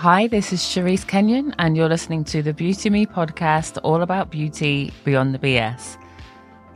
Hi, 0.00 0.28
this 0.28 0.52
is 0.52 0.60
Cherise 0.60 1.04
Kenyon, 1.04 1.56
and 1.58 1.76
you're 1.76 1.88
listening 1.88 2.22
to 2.26 2.40
the 2.40 2.54
Beauty 2.54 2.88
Me 2.88 3.04
podcast, 3.04 3.80
all 3.82 4.02
about 4.02 4.30
beauty 4.30 4.92
beyond 5.02 5.34
the 5.34 5.40
BS. 5.40 5.96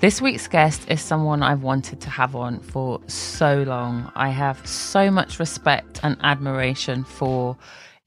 This 0.00 0.20
week's 0.20 0.48
guest 0.48 0.90
is 0.90 1.00
someone 1.00 1.40
I've 1.40 1.62
wanted 1.62 2.00
to 2.00 2.10
have 2.10 2.34
on 2.34 2.58
for 2.58 3.00
so 3.06 3.62
long. 3.62 4.10
I 4.16 4.30
have 4.30 4.66
so 4.66 5.08
much 5.08 5.38
respect 5.38 6.00
and 6.02 6.16
admiration 6.24 7.04
for 7.04 7.56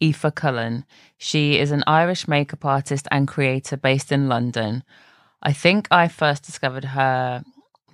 Aoife 0.04 0.36
Cullen. 0.36 0.84
She 1.18 1.60
is 1.60 1.72
an 1.72 1.86
Irish 1.88 2.28
makeup 2.28 2.66
artist 2.66 3.08
and 3.10 3.26
creator 3.26 3.78
based 3.78 4.12
in 4.12 4.28
London. 4.28 4.84
I 5.42 5.54
think 5.54 5.88
I 5.92 6.10
first 6.10 6.44
discovered 6.44 6.84
her 6.84 7.42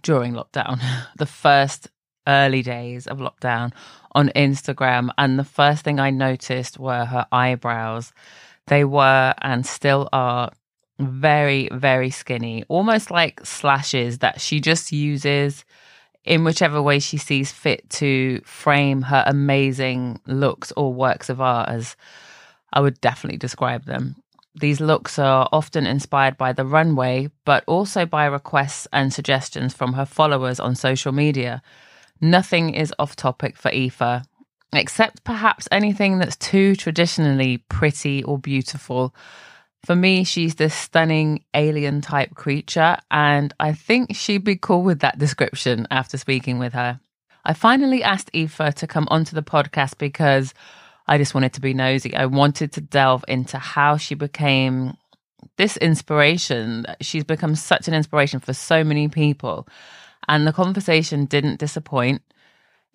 during 0.01 0.33
lockdown, 0.33 0.81
the 1.17 1.27
first 1.27 1.87
early 2.27 2.61
days 2.61 3.07
of 3.07 3.19
lockdown 3.19 3.73
on 4.13 4.29
Instagram. 4.35 5.09
And 5.17 5.37
the 5.39 5.43
first 5.43 5.83
thing 5.83 5.99
I 5.99 6.09
noticed 6.09 6.79
were 6.79 7.05
her 7.05 7.25
eyebrows. 7.31 8.13
They 8.67 8.83
were 8.83 9.33
and 9.41 9.65
still 9.65 10.09
are 10.13 10.51
very, 10.99 11.69
very 11.71 12.09
skinny, 12.11 12.63
almost 12.67 13.11
like 13.11 13.45
slashes 13.45 14.19
that 14.19 14.39
she 14.39 14.59
just 14.59 14.91
uses 14.91 15.65
in 16.23 16.43
whichever 16.43 16.81
way 16.81 16.99
she 16.99 17.17
sees 17.17 17.51
fit 17.51 17.89
to 17.89 18.39
frame 18.45 19.01
her 19.01 19.23
amazing 19.25 20.19
looks 20.27 20.71
or 20.77 20.93
works 20.93 21.29
of 21.29 21.41
art, 21.41 21.69
as 21.69 21.95
I 22.71 22.79
would 22.81 23.01
definitely 23.01 23.39
describe 23.39 23.85
them. 23.85 24.15
These 24.53 24.81
looks 24.81 25.17
are 25.17 25.47
often 25.51 25.87
inspired 25.87 26.37
by 26.37 26.53
the 26.53 26.65
runway, 26.65 27.29
but 27.45 27.63
also 27.67 28.05
by 28.05 28.25
requests 28.25 28.87
and 28.93 29.11
suggestions 29.11 29.73
from 29.73 29.93
her 29.93 30.05
followers 30.05 30.59
on 30.59 30.75
social 30.75 31.11
media. 31.11 31.61
Nothing 32.21 32.75
is 32.75 32.93
off 32.99 33.15
topic 33.15 33.57
for 33.57 33.71
Aoife, 33.71 34.23
except 34.73 35.23
perhaps 35.23 35.67
anything 35.71 36.19
that's 36.19 36.37
too 36.37 36.75
traditionally 36.75 37.57
pretty 37.57 38.23
or 38.23 38.37
beautiful. 38.37 39.15
For 39.83 39.95
me, 39.95 40.23
she's 40.23 40.53
this 40.55 40.75
stunning 40.75 41.43
alien 41.55 42.01
type 42.01 42.35
creature, 42.35 42.97
and 43.09 43.51
I 43.59 43.73
think 43.73 44.15
she'd 44.15 44.43
be 44.43 44.55
cool 44.55 44.83
with 44.83 44.99
that 44.99 45.17
description 45.17 45.87
after 45.89 46.15
speaking 46.15 46.59
with 46.59 46.73
her. 46.73 46.99
I 47.43 47.53
finally 47.53 48.03
asked 48.03 48.29
Aoife 48.35 48.75
to 48.75 48.85
come 48.85 49.07
onto 49.09 49.35
the 49.35 49.41
podcast 49.41 49.97
because 49.97 50.53
I 51.07 51.17
just 51.17 51.33
wanted 51.33 51.53
to 51.53 51.61
be 51.61 51.73
nosy. 51.73 52.15
I 52.15 52.27
wanted 52.27 52.71
to 52.73 52.81
delve 52.81 53.25
into 53.27 53.57
how 53.57 53.97
she 53.97 54.13
became 54.13 54.95
this 55.57 55.75
inspiration. 55.77 56.85
She's 57.01 57.23
become 57.23 57.55
such 57.55 57.87
an 57.87 57.95
inspiration 57.95 58.39
for 58.39 58.53
so 58.53 58.83
many 58.83 59.07
people 59.07 59.67
and 60.27 60.45
the 60.45 60.53
conversation 60.53 61.25
didn't 61.25 61.59
disappoint. 61.59 62.21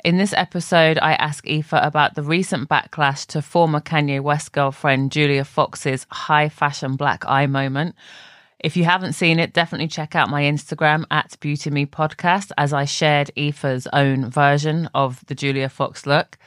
In 0.04 0.18
this 0.18 0.32
episode, 0.34 0.98
I 1.00 1.14
ask 1.14 1.46
Aoife 1.48 1.72
about 1.72 2.14
the 2.14 2.22
recent 2.22 2.68
backlash 2.68 3.26
to 3.28 3.42
former 3.42 3.80
Kanye 3.80 4.20
West 4.20 4.52
girlfriend 4.52 5.10
Julia 5.10 5.44
Fox's 5.44 6.06
high 6.10 6.48
fashion 6.48 6.96
black 6.96 7.24
eye 7.26 7.46
moment. 7.46 7.94
If 8.58 8.76
you 8.76 8.84
haven't 8.84 9.14
seen 9.14 9.38
it, 9.38 9.52
definitely 9.52 9.88
check 9.88 10.14
out 10.14 10.30
my 10.30 10.42
Instagram 10.42 11.04
at 11.10 11.36
Beauty 11.40 11.70
Me 11.70 11.86
Podcast 11.86 12.52
as 12.56 12.72
I 12.72 12.84
shared 12.84 13.30
Aoife's 13.36 13.86
own 13.92 14.30
version 14.30 14.88
of 14.94 15.24
the 15.26 15.34
Julia 15.34 15.68
Fox 15.68 16.06
look. 16.06 16.38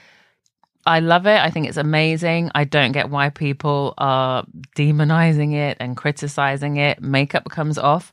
I 0.86 1.02
love 1.02 1.28
it. 1.28 1.40
I 1.40 1.52
think 1.52 1.68
it's 1.68 1.78
amazing. 1.78 2.52
I 2.56 2.64
don't 2.64 2.94
get 2.94 3.10
why 3.10 3.30
people 3.30 3.94
are 3.98 4.46
demonizing 4.76 5.54
it 5.54 5.78
and 5.80 5.96
criticizing 5.96 6.78
it. 6.78 7.02
Makeup 7.02 7.50
comes 7.50 7.78
off. 7.78 8.12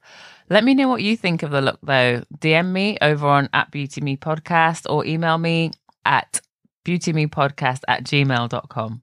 Let 0.49 0.63
me 0.63 0.75
know 0.75 0.89
what 0.89 1.03
you 1.03 1.17
think 1.17 1.43
of 1.43 1.51
the 1.51 1.61
look 1.61 1.81
though. 1.83 2.23
DM 2.39 2.71
me 2.71 2.99
over 3.03 3.27
on 3.27 3.49
at 3.53 3.71
Beauty 3.71 4.01
Me 4.01 4.17
Podcast 4.17 4.89
or 4.89 5.05
email 5.05 5.39
me 5.39 5.73
at 6.05 6.41
beautymepodcast 6.85 7.81
at 7.89 8.05
gmail.com. 8.05 9.03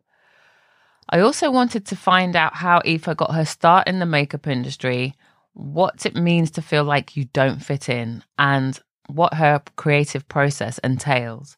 I 1.09 1.19
also 1.19 1.51
wanted 1.51 1.85
to 1.87 1.97
find 1.97 2.35
out 2.35 2.55
how 2.55 2.81
Aoife 2.85 3.17
got 3.17 3.35
her 3.35 3.45
start 3.45 3.87
in 3.87 3.99
the 3.99 4.05
makeup 4.05 4.47
industry, 4.47 5.15
what 5.53 6.05
it 6.05 6.15
means 6.15 6.49
to 6.51 6.61
feel 6.61 6.85
like 6.85 7.17
you 7.17 7.25
don't 7.25 7.59
fit 7.59 7.89
in, 7.89 8.23
and 8.39 8.79
what 9.07 9.33
her 9.33 9.61
creative 9.75 10.27
process 10.29 10.77
entails. 10.79 11.57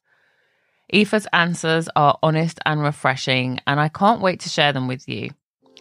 Aoife's 0.92 1.28
answers 1.32 1.88
are 1.96 2.18
honest 2.24 2.60
and 2.66 2.82
refreshing, 2.82 3.60
and 3.68 3.80
I 3.80 3.90
can't 3.90 4.22
wait 4.22 4.40
to 4.42 4.50
share 4.50 4.74
them 4.74 4.88
with 4.88 5.08
you. 5.08 5.30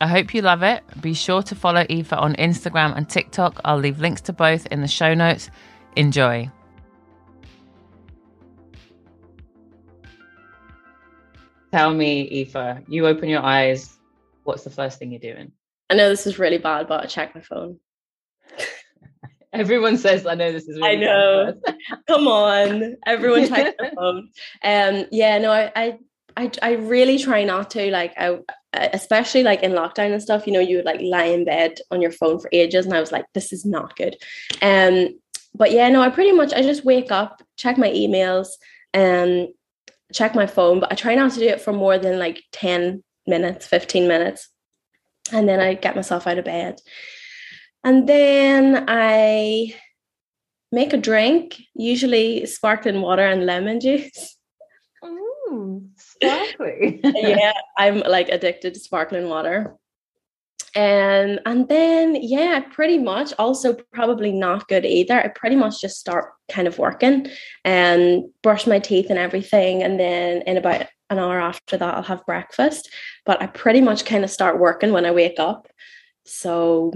I 0.00 0.08
hope 0.08 0.34
you 0.34 0.42
love 0.42 0.62
it. 0.62 0.82
Be 1.00 1.14
sure 1.14 1.42
to 1.42 1.54
follow 1.54 1.84
Aoife 1.88 2.12
on 2.12 2.34
Instagram 2.34 2.96
and 2.96 3.08
TikTok. 3.08 3.60
I'll 3.64 3.78
leave 3.78 4.00
links 4.00 4.20
to 4.22 4.32
both 4.32 4.66
in 4.66 4.80
the 4.80 4.88
show 4.88 5.14
notes. 5.14 5.50
Enjoy. 5.96 6.50
Tell 11.72 11.92
me, 11.92 12.28
Aoife, 12.30 12.84
you 12.88 13.06
open 13.06 13.28
your 13.28 13.42
eyes. 13.42 13.98
What's 14.44 14.64
the 14.64 14.70
first 14.70 14.98
thing 14.98 15.12
you're 15.12 15.20
doing? 15.20 15.52
I 15.90 15.94
know 15.94 16.08
this 16.08 16.26
is 16.26 16.38
really 16.38 16.58
bad, 16.58 16.88
but 16.88 17.04
I 17.04 17.06
check 17.06 17.34
my 17.34 17.40
phone. 17.40 17.78
Everyone 19.52 19.96
says, 19.96 20.26
"I 20.26 20.34
know 20.34 20.50
this 20.50 20.68
is." 20.68 20.76
Really 20.76 20.88
I 20.88 20.94
know. 20.96 21.54
Come 22.08 22.26
on, 22.26 22.96
everyone 23.06 23.48
checks 23.48 23.76
their 23.80 23.92
phone. 23.92 24.28
Um, 24.62 25.06
yeah, 25.12 25.38
no, 25.38 25.52
I, 25.52 25.70
I, 25.76 25.98
I, 26.36 26.50
I 26.62 26.72
really 26.72 27.18
try 27.18 27.44
not 27.44 27.70
to. 27.70 27.90
Like, 27.90 28.12
I, 28.16 28.38
especially 28.72 29.42
like 29.42 29.62
in 29.62 29.72
lockdown 29.72 30.12
and 30.12 30.22
stuff, 30.22 30.46
you 30.46 30.52
know, 30.52 30.60
you 30.60 30.76
would 30.76 30.84
like 30.84 31.00
lie 31.00 31.24
in 31.24 31.44
bed 31.44 31.78
on 31.90 32.02
your 32.02 32.10
phone 32.10 32.38
for 32.40 32.48
ages, 32.52 32.86
and 32.86 32.94
I 32.94 33.00
was 33.00 33.12
like, 33.12 33.26
this 33.34 33.52
is 33.52 33.64
not 33.64 33.96
good. 33.96 34.16
Um, 34.62 35.18
but 35.54 35.70
yeah, 35.70 35.88
no, 35.88 36.02
I 36.02 36.10
pretty 36.10 36.32
much 36.32 36.52
I 36.52 36.62
just 36.62 36.84
wake 36.84 37.12
up, 37.12 37.42
check 37.56 37.78
my 37.78 37.90
emails, 37.90 38.48
and 38.92 39.48
um, 39.48 39.54
check 40.12 40.34
my 40.34 40.46
phone, 40.46 40.80
but 40.80 40.92
I 40.92 40.94
try 40.94 41.14
not 41.14 41.32
to 41.32 41.40
do 41.40 41.46
it 41.46 41.60
for 41.60 41.72
more 41.72 41.98
than 41.98 42.18
like 42.18 42.42
10 42.52 43.02
minutes, 43.26 43.66
15 43.66 44.08
minutes. 44.08 44.48
And 45.32 45.48
then 45.48 45.60
I 45.60 45.74
get 45.74 45.96
myself 45.96 46.26
out 46.26 46.38
of 46.38 46.44
bed. 46.44 46.80
And 47.82 48.08
then 48.08 48.84
I 48.88 49.74
make 50.72 50.92
a 50.92 50.98
drink, 50.98 51.60
usually 51.74 52.46
sparkling 52.46 53.00
water 53.00 53.22
and 53.22 53.46
lemon 53.46 53.80
juice. 53.80 54.36
Ooh, 55.54 55.88
sparkling. 55.96 57.00
yeah, 57.04 57.52
I'm 57.78 58.00
like 58.00 58.28
addicted 58.28 58.74
to 58.74 58.80
sparkling 58.80 59.28
water. 59.28 59.76
And 60.76 61.40
and 61.46 61.68
then 61.68 62.16
yeah, 62.20 62.60
pretty 62.72 62.98
much 62.98 63.32
also 63.38 63.74
probably 63.92 64.32
not 64.32 64.66
good 64.66 64.84
either. 64.84 65.14
I 65.14 65.28
pretty 65.28 65.54
much 65.54 65.80
just 65.80 66.00
start 66.00 66.32
kind 66.50 66.66
of 66.66 66.78
working 66.78 67.28
and 67.64 68.24
brush 68.42 68.66
my 68.66 68.80
teeth 68.80 69.06
and 69.08 69.18
everything. 69.18 69.82
And 69.84 70.00
then 70.00 70.42
in 70.42 70.56
about 70.56 70.86
an 71.10 71.18
hour 71.20 71.40
after 71.40 71.76
that, 71.76 71.94
I'll 71.94 72.02
have 72.02 72.26
breakfast. 72.26 72.90
But 73.24 73.40
I 73.40 73.46
pretty 73.46 73.80
much 73.82 74.04
kind 74.04 74.24
of 74.24 74.30
start 74.30 74.58
working 74.58 74.92
when 74.92 75.06
I 75.06 75.12
wake 75.12 75.38
up. 75.38 75.68
So 76.24 76.92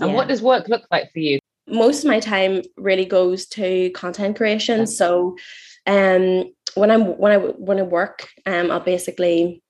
And 0.00 0.10
yeah. 0.10 0.16
what 0.16 0.28
does 0.28 0.42
work 0.42 0.68
look 0.68 0.82
like 0.90 1.10
for 1.12 1.20
you? 1.20 1.38
Most 1.66 2.04
of 2.04 2.10
my 2.10 2.20
time 2.20 2.60
really 2.76 3.06
goes 3.06 3.46
to 3.46 3.90
content 3.92 4.36
creation. 4.36 4.86
So 4.86 5.36
um 5.86 6.52
when 6.74 6.90
I'm 6.90 7.18
when 7.18 7.32
I 7.32 7.36
when 7.36 7.78
I 7.78 7.82
work, 7.82 8.28
um, 8.46 8.70
I'll 8.70 8.80
basically 8.80 9.62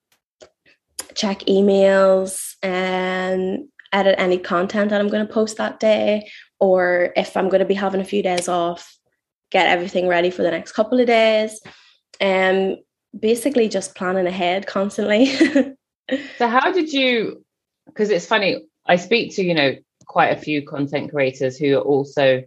check 1.14 1.40
emails 1.40 2.54
and 2.62 3.68
edit 3.92 4.14
any 4.18 4.38
content 4.38 4.90
that 4.90 5.00
I'm 5.00 5.08
going 5.08 5.26
to 5.26 5.32
post 5.32 5.56
that 5.58 5.80
day, 5.80 6.30
or 6.60 7.12
if 7.16 7.36
I'm 7.36 7.48
going 7.48 7.60
to 7.60 7.66
be 7.66 7.74
having 7.74 8.00
a 8.00 8.04
few 8.04 8.22
days 8.22 8.48
off, 8.48 8.96
get 9.50 9.68
everything 9.68 10.08
ready 10.08 10.30
for 10.30 10.42
the 10.42 10.50
next 10.50 10.72
couple 10.72 11.00
of 11.00 11.06
days, 11.06 11.60
and 12.20 12.72
um, 12.72 12.78
basically 13.18 13.68
just 13.68 13.94
planning 13.94 14.26
ahead 14.26 14.66
constantly. 14.66 15.26
so 16.38 16.48
how 16.48 16.72
did 16.72 16.92
you? 16.92 17.44
Because 17.86 18.10
it's 18.10 18.26
funny, 18.26 18.64
I 18.86 18.96
speak 18.96 19.34
to 19.36 19.42
you 19.42 19.54
know 19.54 19.74
quite 20.06 20.36
a 20.36 20.40
few 20.40 20.64
content 20.66 21.10
creators 21.10 21.56
who 21.56 21.76
are 21.76 21.82
also 21.82 22.42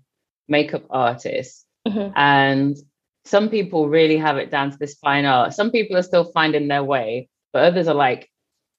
makeup 0.48 0.84
artists, 0.90 1.66
mm-hmm. 1.88 2.12
and 2.16 2.78
some 3.26 3.50
people 3.50 3.90
really 3.90 4.18
have 4.18 4.38
it 4.38 4.52
down 4.52 4.72
to 4.72 4.78
this 4.78 4.96
fine 4.96 5.26
art. 5.26 5.54
Some 5.54 5.72
people 5.72 5.98
are 5.98 6.04
still 6.04 6.32
finding 6.32 6.68
their 6.68 6.84
way, 6.84 7.28
but 7.52 7.64
others 7.64 7.88
are 7.88 7.96
like 7.96 8.30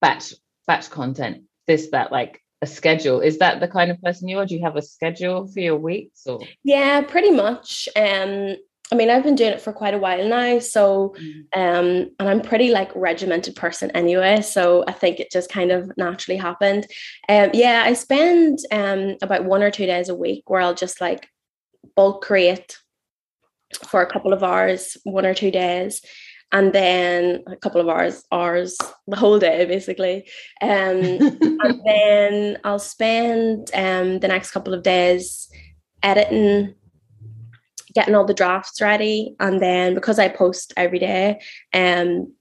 batch 0.00 0.34
batch 0.66 0.90
content, 0.90 1.42
this, 1.66 1.90
that, 1.90 2.10
like 2.12 2.42
a 2.62 2.66
schedule. 2.66 3.20
Is 3.20 3.38
that 3.38 3.60
the 3.60 3.68
kind 3.68 3.90
of 3.90 4.00
person 4.00 4.28
you 4.28 4.38
are? 4.38 4.46
Do 4.46 4.54
you 4.54 4.62
have 4.62 4.76
a 4.76 4.82
schedule 4.82 5.46
for 5.46 5.60
your 5.60 5.76
weeks 5.76 6.26
or 6.26 6.40
yeah, 6.64 7.02
pretty 7.02 7.30
much. 7.30 7.88
Um 7.96 8.56
I 8.92 8.94
mean, 8.94 9.10
I've 9.10 9.24
been 9.24 9.34
doing 9.34 9.52
it 9.52 9.60
for 9.60 9.72
quite 9.72 9.94
a 9.94 9.98
while 9.98 10.28
now. 10.28 10.60
So, 10.60 11.16
mm. 11.20 11.40
um, 11.56 12.08
and 12.20 12.28
I'm 12.28 12.40
pretty 12.40 12.70
like 12.70 12.94
regimented 12.94 13.56
person 13.56 13.90
anyway. 13.90 14.42
So 14.42 14.84
I 14.86 14.92
think 14.92 15.18
it 15.18 15.32
just 15.32 15.50
kind 15.50 15.72
of 15.72 15.90
naturally 15.96 16.38
happened. 16.38 16.86
Um, 17.28 17.50
yeah, 17.52 17.82
I 17.84 17.94
spend 17.94 18.60
um 18.70 19.16
about 19.22 19.44
one 19.44 19.64
or 19.64 19.72
two 19.72 19.86
days 19.86 20.08
a 20.08 20.14
week 20.14 20.48
where 20.48 20.60
I'll 20.60 20.74
just 20.74 21.00
like 21.00 21.28
bulk 21.96 22.22
create 22.22 22.78
for 23.88 24.02
a 24.02 24.10
couple 24.10 24.32
of 24.32 24.42
hours, 24.42 24.96
one 25.04 25.26
or 25.26 25.34
two 25.34 25.50
days, 25.50 26.02
and 26.52 26.72
then 26.72 27.42
a 27.46 27.56
couple 27.56 27.80
of 27.80 27.88
hours, 27.88 28.24
hours, 28.30 28.76
the 29.06 29.16
whole 29.16 29.38
day 29.38 29.64
basically. 29.64 30.28
Um, 30.62 30.68
and 31.60 31.82
then 31.84 32.58
I'll 32.64 32.78
spend 32.78 33.70
um, 33.74 34.20
the 34.20 34.28
next 34.28 34.52
couple 34.52 34.74
of 34.74 34.82
days 34.82 35.48
editing, 36.02 36.74
getting 37.94 38.14
all 38.14 38.24
the 38.24 38.34
drafts 38.34 38.80
ready, 38.80 39.34
and 39.40 39.60
then 39.60 39.94
because 39.94 40.18
I 40.18 40.28
post 40.28 40.72
every 40.76 40.98
day, 40.98 41.40
um, 41.72 42.32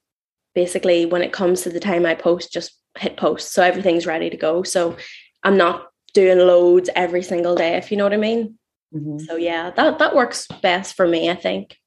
basically 0.54 1.06
when 1.06 1.22
it 1.22 1.34
comes 1.34 1.62
to 1.62 1.70
the 1.70 1.80
time 1.80 2.06
I 2.06 2.16
post, 2.16 2.54
just 2.54 2.80
hit 2.98 3.18
post. 3.18 3.54
So 3.54 3.64
everything's 3.64 4.06
ready 4.06 4.30
to 4.30 4.38
go. 4.38 4.64
So 4.64 4.96
I'm 5.44 5.58
not 5.58 5.88
doing 6.14 6.40
loads 6.40 6.90
every 6.96 7.22
single 7.22 7.56
day, 7.56 7.76
if 7.76 7.92
you 7.92 7.98
know 7.98 8.06
what 8.06 8.14
I 8.14 8.18
mean. 8.18 8.58
Mm-hmm. 8.94 9.20
So 9.20 9.36
yeah, 9.36 9.72
that 9.72 10.00
that 10.00 10.16
works 10.16 10.48
best 10.62 10.96
for 10.96 11.08
me, 11.08 11.30
I 11.30 11.36
think. 11.36 11.78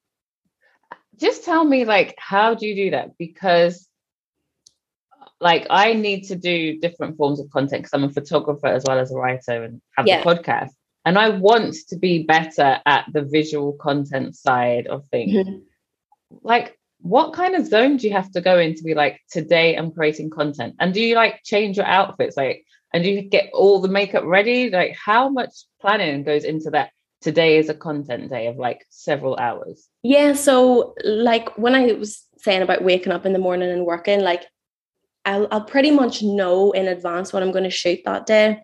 Just 1.16 1.44
tell 1.44 1.64
me 1.64 1.84
like 1.84 2.14
how 2.18 2.54
do 2.54 2.66
you 2.66 2.74
do 2.74 2.90
that? 2.90 3.18
Because 3.18 3.88
like 5.40 5.66
I 5.70 5.92
need 5.92 6.24
to 6.24 6.36
do 6.36 6.78
different 6.78 7.16
forms 7.16 7.40
of 7.40 7.50
content 7.50 7.82
because 7.82 7.94
I'm 7.94 8.04
a 8.04 8.12
photographer 8.12 8.66
as 8.66 8.84
well 8.86 8.98
as 8.98 9.12
a 9.12 9.16
writer 9.16 9.64
and 9.64 9.80
have 9.96 10.06
yeah. 10.06 10.22
the 10.22 10.24
podcast. 10.24 10.70
And 11.04 11.18
I 11.18 11.30
want 11.30 11.74
to 11.88 11.96
be 11.96 12.24
better 12.24 12.80
at 12.84 13.06
the 13.12 13.22
visual 13.22 13.72
content 13.74 14.36
side 14.36 14.86
of 14.88 15.06
things. 15.10 15.32
Mm-hmm. 15.32 15.58
Like 16.42 16.78
what 17.00 17.32
kind 17.32 17.54
of 17.54 17.66
zone 17.66 17.96
do 17.96 18.06
you 18.06 18.12
have 18.12 18.30
to 18.32 18.40
go 18.40 18.58
in 18.58 18.74
to 18.74 18.82
be 18.82 18.94
like 18.94 19.20
today 19.30 19.76
i'm 19.76 19.90
creating 19.90 20.30
content 20.30 20.74
and 20.80 20.92
do 20.92 21.00
you 21.00 21.14
like 21.14 21.40
change 21.44 21.76
your 21.76 21.86
outfits 21.86 22.36
like 22.36 22.64
and 22.92 23.04
you 23.04 23.22
get 23.22 23.50
all 23.52 23.80
the 23.80 23.88
makeup 23.88 24.24
ready 24.24 24.70
like 24.70 24.96
how 25.04 25.28
much 25.28 25.64
planning 25.80 26.22
goes 26.22 26.44
into 26.44 26.70
that 26.70 26.90
today 27.20 27.58
is 27.58 27.68
a 27.68 27.74
content 27.74 28.30
day 28.30 28.46
of 28.46 28.56
like 28.56 28.84
several 28.90 29.36
hours 29.36 29.88
yeah 30.02 30.32
so 30.32 30.94
like 31.04 31.56
when 31.58 31.74
i 31.74 31.92
was 31.92 32.24
saying 32.38 32.62
about 32.62 32.84
waking 32.84 33.12
up 33.12 33.26
in 33.26 33.32
the 33.32 33.38
morning 33.38 33.70
and 33.70 33.84
working 33.84 34.20
like 34.20 34.44
i'll, 35.24 35.48
I'll 35.50 35.64
pretty 35.64 35.90
much 35.90 36.22
know 36.22 36.72
in 36.72 36.88
advance 36.88 37.32
what 37.32 37.42
i'm 37.42 37.52
going 37.52 37.64
to 37.64 37.70
shoot 37.70 38.00
that 38.04 38.26
day 38.26 38.62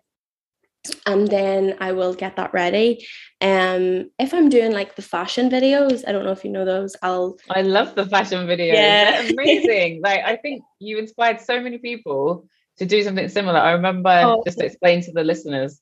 and 1.05 1.27
then 1.27 1.75
I 1.79 1.91
will 1.93 2.13
get 2.13 2.35
that 2.35 2.53
ready. 2.53 3.05
Um, 3.41 4.11
if 4.19 4.33
I'm 4.33 4.49
doing 4.49 4.71
like 4.71 4.95
the 4.95 5.01
fashion 5.01 5.49
videos, 5.49 6.03
I 6.07 6.11
don't 6.11 6.25
know 6.25 6.31
if 6.31 6.43
you 6.43 6.51
know 6.51 6.65
those. 6.65 6.95
I'll. 7.01 7.37
I 7.49 7.61
love 7.61 7.95
the 7.95 8.05
fashion 8.05 8.45
videos. 8.47 8.73
Yeah. 8.73 9.21
They're 9.21 9.31
amazing. 9.39 10.01
like 10.03 10.21
I 10.23 10.35
think 10.35 10.63
you 10.79 10.97
inspired 10.97 11.41
so 11.41 11.59
many 11.59 11.77
people 11.77 12.47
to 12.77 12.85
do 12.85 13.03
something 13.03 13.29
similar. 13.29 13.59
I 13.59 13.71
remember 13.71 14.09
oh. 14.09 14.43
just 14.45 14.61
explain 14.61 15.01
to 15.03 15.11
the 15.11 15.23
listeners. 15.23 15.79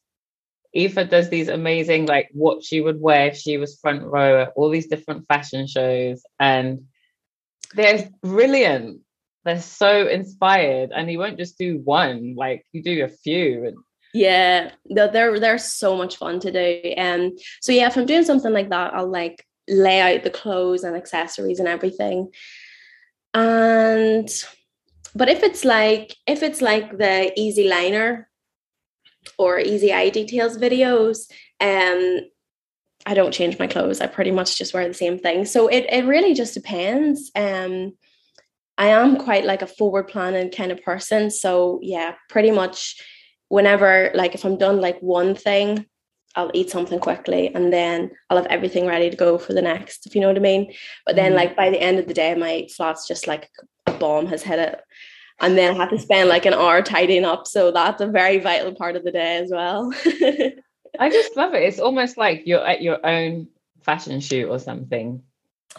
Aoife 0.76 1.10
does 1.10 1.30
these 1.30 1.50
amazing, 1.50 2.08
like 2.08 2.30
what 2.34 2.64
she 2.64 2.82
would 2.82 3.00
wear 3.00 3.28
if 3.28 3.38
she 3.38 3.58
was 3.58 3.80
front 3.80 4.04
row 4.04 4.44
at 4.44 4.54
all 4.56 4.70
these 4.70 4.88
different 4.88 5.28
fashion 5.28 5.68
shows, 5.68 6.24
and 6.40 6.86
they're 7.76 8.10
brilliant. 8.22 9.02
They're 9.46 9.62
so 9.62 10.08
inspired, 10.08 10.92
and 10.96 11.12
you 11.12 11.20
won't 11.20 11.38
just 11.38 11.58
do 11.58 11.80
one; 11.84 12.34
like 12.36 12.66
you 12.72 12.82
do 12.82 13.04
a 13.04 13.08
few, 13.08 13.66
and 13.66 13.78
yeah, 14.14 14.72
they're 14.86 15.40
they're 15.40 15.58
so 15.58 15.96
much 15.96 16.18
fun 16.18 16.40
to 16.40 16.52
do. 16.52 16.94
Um, 16.98 17.36
so 17.62 17.72
yeah, 17.72 17.88
if 17.88 17.98
I'm 17.98 18.06
doing 18.06 18.24
something 18.24 18.54
like 18.54 18.70
that, 18.70 18.94
I'll 18.94 19.12
like 19.12 19.46
lay 19.68 20.02
out 20.02 20.24
the 20.24 20.30
clothes 20.30 20.84
and 20.84 20.96
accessories 20.96 21.60
and 21.60 21.68
everything. 21.68 22.32
And 23.34 24.30
but 25.16 25.30
if 25.30 25.44
it's 25.44 25.64
like 25.64 26.16
if 26.28 26.44
it's 26.44 26.62
like 26.62 26.98
the 26.98 27.32
easy 27.40 27.68
liner 27.68 28.30
or 29.38 29.60
easy 29.60 29.94
eye 29.94 30.10
details 30.10 30.58
videos, 30.58 31.32
um, 31.62 32.20
I 33.06 33.14
don't 33.14 33.34
change 33.34 33.60
my 33.60 33.68
clothes. 33.68 34.02
I 34.02 34.08
pretty 34.08 34.32
much 34.32 34.58
just 34.58 34.74
wear 34.74 34.88
the 34.88 34.94
same 34.94 35.20
thing. 35.20 35.46
So 35.46 35.68
it 35.68 35.86
it 35.90 36.06
really 36.06 36.34
just 36.34 36.54
depends. 36.54 37.32
Um, 37.36 37.94
I 38.78 38.88
am 38.88 39.18
quite 39.18 39.46
like 39.46 39.62
a 39.62 39.68
forward 39.68 40.08
planning 40.08 40.50
kind 40.50 40.72
of 40.72 40.82
person. 40.84 41.30
So 41.30 41.80
yeah, 41.82 42.16
pretty 42.30 42.52
much 42.52 43.02
whenever 43.50 44.12
like 44.16 44.34
if 44.34 44.46
I'm 44.46 44.58
done 44.58 44.82
like 44.82 45.00
one 45.00 45.36
thing, 45.36 45.86
I'll 46.36 46.52
eat 46.54 46.70
something 46.70 47.00
quickly 47.00 47.54
and 47.54 47.72
then 47.72 48.12
I'll 48.30 48.38
have 48.38 48.48
everything 48.48 48.88
ready 48.88 49.10
to 49.10 49.16
go 49.16 49.38
for 49.38 49.54
the 49.54 49.62
next, 49.62 50.06
if 50.06 50.16
you 50.16 50.22
know 50.22 50.28
what 50.28 50.38
I 50.38 50.42
mean. 50.42 50.74
But 51.06 51.16
then 51.16 51.32
mm-hmm. 51.32 51.38
like 51.38 51.56
by 51.56 51.70
the 51.70 51.82
end 51.82 52.00
of 52.00 52.08
the 52.08 52.14
day, 52.14 52.34
my 52.36 52.68
flat's 52.76 53.08
just 53.08 53.28
like 53.28 53.50
a 53.86 53.94
bomb 53.94 54.28
has 54.28 54.44
hit 54.44 54.60
it. 54.60 54.82
And 55.40 55.58
then 55.58 55.74
I 55.74 55.78
have 55.78 55.90
to 55.90 56.00
spend 56.00 56.30
like 56.30 56.46
an 56.46 56.54
hour 56.54 56.82
tidying 56.82 57.26
up. 57.26 57.48
So 57.48 57.72
that's 57.72 58.02
a 58.02 58.08
very 58.08 58.40
vital 58.40 58.74
part 58.74 58.96
of 58.96 59.04
the 59.04 59.12
day 59.12 59.38
as 59.38 59.52
well. 59.52 59.94
I 61.00 61.10
just 61.10 61.36
love 61.36 61.54
it. 61.54 61.64
It's 61.64 61.80
almost 61.80 62.18
like 62.18 62.44
you're 62.46 62.66
at 62.66 62.82
your 62.82 63.06
own 63.06 63.48
fashion 63.82 64.20
shoot 64.20 64.48
or 64.48 64.60
something 64.60 65.24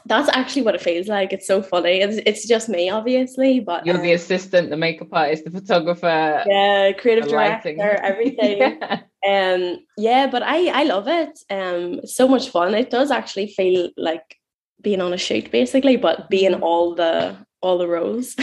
that's 0.06 0.28
actually 0.32 0.62
what 0.62 0.74
it 0.74 0.80
feels 0.80 1.08
like. 1.08 1.32
It's 1.32 1.46
so 1.46 1.62
funny. 1.62 2.00
It's, 2.00 2.20
it's 2.26 2.46
just 2.46 2.68
me, 2.68 2.90
obviously, 2.90 3.60
but 3.60 3.86
you're 3.86 3.96
um, 3.96 4.02
the 4.02 4.12
assistant, 4.12 4.70
the 4.70 4.76
makeup 4.76 5.08
artist, 5.12 5.44
the 5.44 5.50
photographer, 5.50 6.44
yeah, 6.46 6.92
creative 6.92 7.28
director, 7.28 7.74
lighting. 7.76 7.80
everything. 7.80 8.58
yeah. 8.80 9.00
Um, 9.26 9.78
yeah, 9.96 10.26
but 10.26 10.42
I 10.42 10.80
I 10.80 10.84
love 10.84 11.08
it. 11.08 11.38
Um, 11.50 12.00
it's 12.02 12.14
so 12.14 12.28
much 12.28 12.50
fun. 12.50 12.74
It 12.74 12.90
does 12.90 13.10
actually 13.10 13.48
feel 13.48 13.90
like 13.96 14.38
being 14.82 15.00
on 15.00 15.12
a 15.12 15.18
shoot, 15.18 15.50
basically, 15.50 15.96
but 15.96 16.28
being 16.28 16.52
mm-hmm. 16.52 16.62
all 16.62 16.94
the 16.94 17.36
all 17.62 17.78
the 17.78 17.88
roles. 17.88 18.36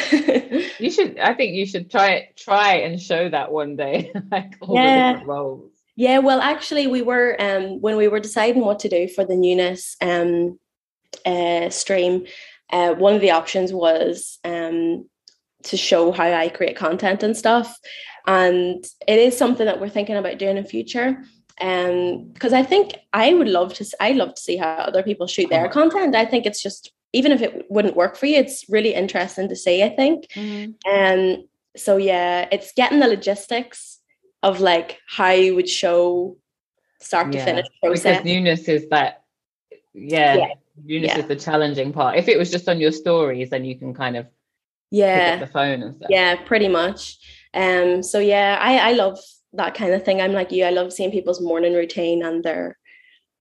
you 0.80 0.90
should. 0.92 1.20
I 1.20 1.34
think 1.36 1.54
you 1.54 1.66
should 1.66 1.92
try 1.92 2.10
it. 2.14 2.38
try 2.38 2.74
and 2.74 3.00
show 3.00 3.30
that 3.30 3.52
one 3.52 3.76
day, 3.76 4.12
like 4.32 4.56
all 4.62 4.76
yeah. 4.76 4.84
the 4.84 5.20
different 5.20 5.28
roles. 5.28 5.72
Yeah, 5.96 6.20
well, 6.20 6.42
actually, 6.42 6.88
we 6.88 7.02
were 7.02 7.36
um 7.40 7.80
when 7.82 7.96
we 7.96 8.08
were 8.08 8.20
deciding 8.20 8.64
what 8.66 8.80
to 8.80 8.90
do 8.90 9.08
for 9.08 9.24
the 9.24 9.36
newness 9.36 9.96
um 10.02 10.58
uh, 11.26 11.70
stream, 11.70 12.26
uh, 12.72 12.94
one 12.94 13.14
of 13.14 13.22
the 13.22 13.32
options 13.32 13.74
was 13.74 14.40
um, 14.44 15.10
to 15.64 15.78
show 15.78 16.12
how 16.12 16.32
I 16.32 16.50
create 16.50 16.76
content 16.76 17.24
and 17.24 17.36
stuff. 17.36 17.78
And 18.26 18.86
it 19.08 19.20
is 19.20 19.38
something 19.38 19.66
that 19.66 19.82
we're 19.82 19.90
thinking 19.90 20.16
about 20.16 20.38
doing 20.38 20.58
in 20.58 20.66
future. 20.66 21.24
Um, 21.60 22.32
because 22.34 22.54
I 22.54 22.64
think 22.64 22.96
I 23.14 23.34
would 23.34 23.48
love 23.48 23.74
to, 23.76 23.86
I 24.00 24.14
love 24.14 24.34
to 24.36 24.42
see 24.42 24.58
how 24.58 24.74
other 24.74 25.04
people 25.04 25.28
shoot 25.28 25.50
their 25.50 25.66
uh-huh. 25.66 25.74
content. 25.74 26.16
I 26.16 26.26
think 26.26 26.46
it's 26.46 26.62
just, 26.62 26.92
even 27.14 27.32
if 27.32 27.42
it 27.42 27.66
wouldn't 27.70 27.96
work 27.96 28.16
for 28.16 28.26
you, 28.26 28.38
it's 28.38 28.66
really 28.70 28.94
interesting 28.94 29.50
to 29.50 29.56
see, 29.56 29.84
I 29.84 29.90
think. 29.90 30.26
And 30.36 30.76
mm-hmm. 30.86 31.40
um, 31.40 31.48
so, 31.76 31.98
yeah, 31.98 32.48
it's 32.52 32.74
getting 32.74 33.00
the 33.00 33.08
logistics 33.08 34.00
of 34.42 34.60
like 34.60 35.00
how 35.08 35.32
you 35.32 35.54
would 35.56 35.70
show 35.70 36.38
start 37.00 37.34
yeah. 37.34 37.40
to 37.40 37.46
finish 37.46 37.66
process. 37.84 38.04
Because 38.04 38.26
newness 38.26 38.68
is 38.68 38.90
that, 38.90 39.24
yeah, 39.94 40.36
yeah 40.36 40.54
Eunice 40.86 41.10
yeah. 41.10 41.20
is 41.20 41.28
the 41.28 41.36
challenging 41.36 41.92
part. 41.94 42.18
If 42.18 42.28
it 42.28 42.38
was 42.38 42.52
just 42.52 42.70
on 42.70 42.80
your 42.80 42.92
stories, 42.92 43.50
then 43.50 43.66
you 43.66 43.78
can 43.78 43.94
kind 43.94 44.16
of 44.18 44.28
yeah 44.90 45.38
the 45.38 45.48
phone 45.48 45.84
and 45.84 45.96
stuff. 45.96 46.10
Yeah, 46.10 46.36
pretty 46.36 46.68
much. 46.68 47.18
Um. 47.54 48.04
So 48.04 48.20
yeah, 48.20 48.58
I 48.60 48.90
I 48.90 48.92
love 48.94 49.20
that 49.54 49.74
kind 49.76 49.94
of 49.94 50.04
thing. 50.04 50.22
I'm 50.22 50.34
like 50.34 50.52
you. 50.52 50.66
I 50.66 50.70
love 50.72 50.94
seeing 50.94 51.12
people's 51.12 51.42
morning 51.42 51.74
routine 51.74 52.24
and 52.24 52.44
their 52.44 52.78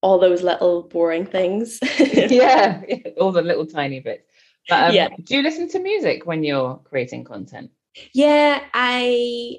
all 0.03 0.19
those 0.19 0.43
little 0.43 0.85
boring 0.85 1.27
things. 1.27 1.79
yeah, 1.99 2.83
all 3.21 3.33
the 3.33 3.43
little 3.43 3.67
tiny 3.67 4.01
bits. 4.01 4.25
But, 4.69 4.91
um, 4.91 4.95
yeah. 4.95 5.09
Do 5.25 5.37
you 5.37 5.43
listen 5.43 5.69
to 5.71 5.79
music 5.79 6.27
when 6.27 6.45
you're 6.45 6.77
creating 6.85 7.25
content? 7.25 7.71
Yeah, 8.13 8.63
I. 8.75 9.59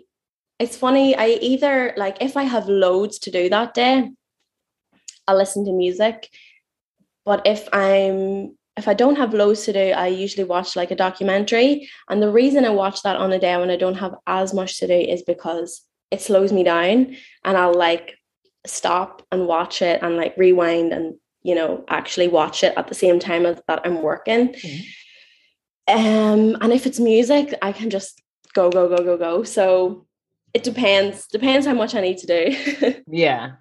It's 0.59 0.77
funny. 0.77 1.15
I 1.15 1.39
either 1.41 1.93
like 1.97 2.17
if 2.21 2.37
I 2.37 2.43
have 2.43 2.67
loads 2.67 3.17
to 3.19 3.31
do 3.31 3.49
that 3.49 3.73
day, 3.73 4.11
I'll 5.27 5.37
listen 5.37 5.65
to 5.65 5.71
music 5.71 6.29
but 7.31 7.47
if 7.47 7.65
I'm 7.71 8.57
if 8.75 8.89
I 8.89 8.93
don't 8.93 9.15
have 9.15 9.33
loads 9.33 9.63
to 9.63 9.71
do, 9.71 9.91
I 9.91 10.07
usually 10.07 10.43
watch 10.43 10.75
like 10.75 10.91
a 10.91 10.97
documentary. 10.97 11.89
And 12.09 12.21
the 12.21 12.29
reason 12.29 12.65
I 12.65 12.71
watch 12.71 13.03
that 13.03 13.15
on 13.15 13.31
a 13.31 13.39
day 13.39 13.55
when 13.55 13.69
I 13.69 13.77
don't 13.77 14.01
have 14.03 14.15
as 14.27 14.53
much 14.53 14.79
to 14.79 14.87
do 14.87 14.93
is 15.13 15.21
because 15.21 15.81
it 16.15 16.21
slows 16.21 16.51
me 16.51 16.63
down 16.63 17.15
and 17.45 17.55
I'll 17.55 17.73
like 17.73 18.17
stop 18.67 19.25
and 19.31 19.47
watch 19.47 19.81
it 19.81 20.01
and 20.03 20.17
like 20.17 20.35
rewind 20.35 20.91
and 20.91 21.15
you 21.41 21.55
know 21.55 21.85
actually 21.87 22.27
watch 22.27 22.65
it 22.65 22.73
at 22.75 22.89
the 22.89 22.95
same 22.95 23.17
time 23.17 23.45
as 23.45 23.61
that 23.65 23.79
I'm 23.85 24.01
working. 24.01 24.49
Mm-hmm. 24.49 25.97
Um 25.97 26.57
and 26.59 26.73
if 26.73 26.85
it's 26.85 26.99
music, 26.99 27.53
I 27.61 27.71
can 27.71 27.89
just 27.89 28.21
go, 28.53 28.69
go, 28.69 28.89
go, 28.89 29.01
go, 29.05 29.17
go. 29.17 29.43
So 29.43 30.05
it 30.53 30.63
depends. 30.63 31.27
Depends 31.27 31.65
how 31.65 31.75
much 31.75 31.95
I 31.95 32.01
need 32.01 32.17
to 32.17 32.27
do. 32.27 33.01
yeah. 33.07 33.53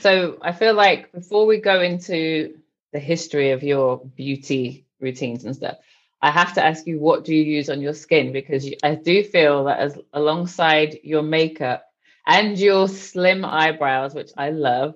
So 0.00 0.38
I 0.40 0.52
feel 0.52 0.72
like 0.72 1.12
before 1.12 1.44
we 1.44 1.58
go 1.58 1.82
into 1.82 2.56
the 2.92 2.98
history 2.98 3.50
of 3.50 3.62
your 3.62 3.98
beauty 4.16 4.86
routines 5.00 5.44
and 5.44 5.56
stuff. 5.56 5.76
I 6.20 6.30
have 6.30 6.54
to 6.54 6.64
ask 6.64 6.86
you, 6.86 7.00
what 7.00 7.24
do 7.24 7.34
you 7.34 7.42
use 7.42 7.68
on 7.68 7.80
your 7.80 7.94
skin? 7.94 8.32
Because 8.32 8.68
I 8.84 8.94
do 8.94 9.24
feel 9.24 9.64
that 9.64 9.80
as 9.80 9.98
alongside 10.12 11.00
your 11.02 11.22
makeup 11.22 11.84
and 12.26 12.56
your 12.56 12.86
slim 12.86 13.44
eyebrows, 13.44 14.14
which 14.14 14.30
I 14.36 14.50
love, 14.50 14.94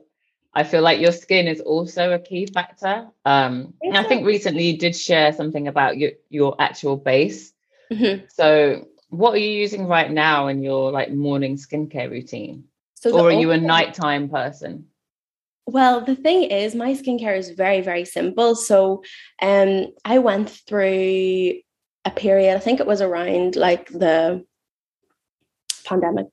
I 0.55 0.63
feel 0.63 0.83
like 0.83 1.01
your 1.01 1.13
skin 1.13 1.49
is 1.49 1.61
also 1.61 2.13
a 2.13 2.19
key 2.19 2.47
factor. 2.47 3.09
Um, 3.25 3.75
and 3.83 3.97
I 3.97 4.05
think 4.05 4.25
recently 4.25 4.71
you 4.71 4.79
did 4.79 4.97
share 4.97 5.33
something 5.33 5.69
about 5.69 5.99
your 5.99 6.13
your 6.31 6.55
actual 6.59 6.97
base. 6.97 7.53
Mm-hmm. 7.93 8.27
So, 8.29 8.87
what 9.11 9.35
are 9.35 9.39
you 9.39 9.51
using 9.51 9.87
right 9.87 10.11
now 10.11 10.47
in 10.47 10.63
your 10.63 10.93
like 10.93 11.13
morning 11.13 11.57
skincare 11.57 12.11
routine? 12.11 12.65
So 12.95 13.19
or 13.19 13.29
are 13.29 13.33
you 13.33 13.51
a 13.51 13.59
nighttime 13.59 14.29
person? 14.31 14.87
Well, 15.67 16.01
the 16.05 16.15
thing 16.15 16.45
is, 16.45 16.75
my 16.75 16.93
skincare 16.93 17.37
is 17.37 17.51
very, 17.51 17.81
very 17.81 18.05
simple. 18.05 18.55
So, 18.55 19.03
um, 19.43 19.89
I 20.05 20.19
went 20.19 20.49
through 20.49 21.55
a 22.05 22.11
period. 22.15 22.55
I 22.57 22.61
think 22.61 22.79
it 22.79 22.87
was 22.87 23.03
around 23.03 23.57
like 23.57 23.89
the 23.89 24.45
pandemic 25.85 26.27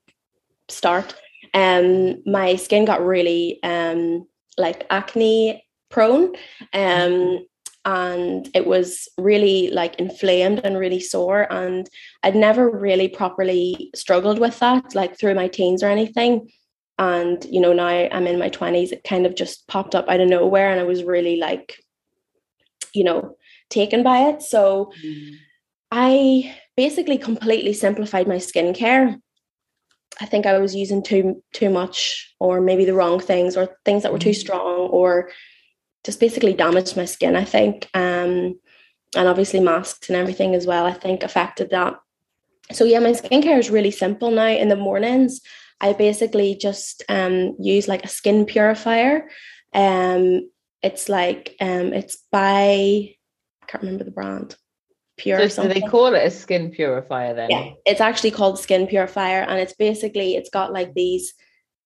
start. 0.68 1.14
Um, 1.52 2.22
my 2.26 2.56
skin 2.56 2.84
got 2.84 3.04
really 3.04 3.60
um 3.62 4.26
like 4.56 4.86
acne 4.90 5.64
prone. 5.90 6.34
Um, 6.72 7.44
and 7.84 8.48
it 8.54 8.66
was 8.66 9.08
really 9.18 9.70
like 9.70 9.96
inflamed 9.96 10.60
and 10.64 10.78
really 10.78 11.00
sore 11.00 11.46
and 11.52 11.86
I'd 12.22 12.34
never 12.34 12.70
really 12.70 13.08
properly 13.08 13.90
struggled 13.94 14.38
with 14.38 14.58
that 14.60 14.94
like 14.94 15.18
through 15.18 15.34
my 15.34 15.48
teens 15.48 15.82
or 15.82 15.88
anything 15.88 16.48
and 16.98 17.44
you 17.46 17.60
know 17.60 17.72
now 17.72 17.86
I'm 17.86 18.26
in 18.26 18.38
my 18.38 18.50
20s 18.50 18.92
it 18.92 19.04
kind 19.04 19.26
of 19.26 19.34
just 19.34 19.66
popped 19.66 19.94
up 19.94 20.08
out 20.08 20.20
of 20.20 20.28
nowhere 20.28 20.70
and 20.70 20.80
I 20.80 20.84
was 20.84 21.02
really 21.02 21.36
like 21.36 21.80
you 22.92 23.04
know 23.04 23.36
taken 23.70 24.02
by 24.02 24.28
it 24.28 24.42
so 24.42 24.92
mm. 25.04 25.34
I 25.90 26.54
basically 26.76 27.18
completely 27.18 27.72
simplified 27.72 28.28
my 28.28 28.36
skincare 28.36 29.20
I 30.20 30.26
think 30.26 30.46
I 30.46 30.58
was 30.58 30.74
using 30.74 31.02
too 31.02 31.42
too 31.52 31.70
much 31.70 32.34
or 32.38 32.60
maybe 32.60 32.84
the 32.84 32.94
wrong 32.94 33.18
things 33.18 33.56
or 33.56 33.76
things 33.84 34.02
that 34.02 34.12
were 34.12 34.18
too 34.18 34.30
mm. 34.30 34.36
strong 34.36 34.88
or 34.90 35.30
just 36.04 36.20
basically 36.20 36.52
damaged 36.52 36.96
my 36.96 37.06
skin, 37.06 37.34
I 37.34 37.44
think. 37.44 37.88
Um, 37.94 38.60
and 39.16 39.28
obviously 39.28 39.60
masks 39.60 40.08
and 40.08 40.16
everything 40.16 40.54
as 40.54 40.66
well, 40.66 40.84
I 40.84 40.92
think 40.92 41.22
affected 41.22 41.70
that. 41.70 41.94
So 42.72 42.84
yeah, 42.84 42.98
my 42.98 43.10
skincare 43.10 43.58
is 43.58 43.70
really 43.70 43.90
simple 43.90 44.30
now. 44.30 44.46
In 44.46 44.68
the 44.68 44.76
mornings, 44.76 45.40
I 45.80 45.92
basically 45.92 46.56
just 46.56 47.02
um, 47.08 47.56
use 47.58 47.88
like 47.88 48.04
a 48.04 48.08
skin 48.08 48.44
purifier. 48.46 49.28
Um, 49.72 50.50
it's 50.82 51.08
like 51.08 51.56
um, 51.60 51.92
it's 51.92 52.18
by 52.30 53.14
I 53.62 53.66
can't 53.66 53.82
remember 53.82 54.04
the 54.04 54.10
brand. 54.10 54.56
Pure. 55.16 55.48
So, 55.48 55.62
so 55.62 55.68
they 55.68 55.80
call 55.80 56.12
it 56.12 56.26
a 56.26 56.30
skin 56.30 56.70
purifier 56.70 57.34
then? 57.34 57.50
Yeah, 57.50 57.70
it's 57.86 58.00
actually 58.00 58.32
called 58.32 58.58
skin 58.58 58.86
purifier, 58.86 59.42
and 59.42 59.60
it's 59.60 59.74
basically 59.74 60.34
it's 60.34 60.50
got 60.50 60.72
like 60.72 60.94
these 60.94 61.34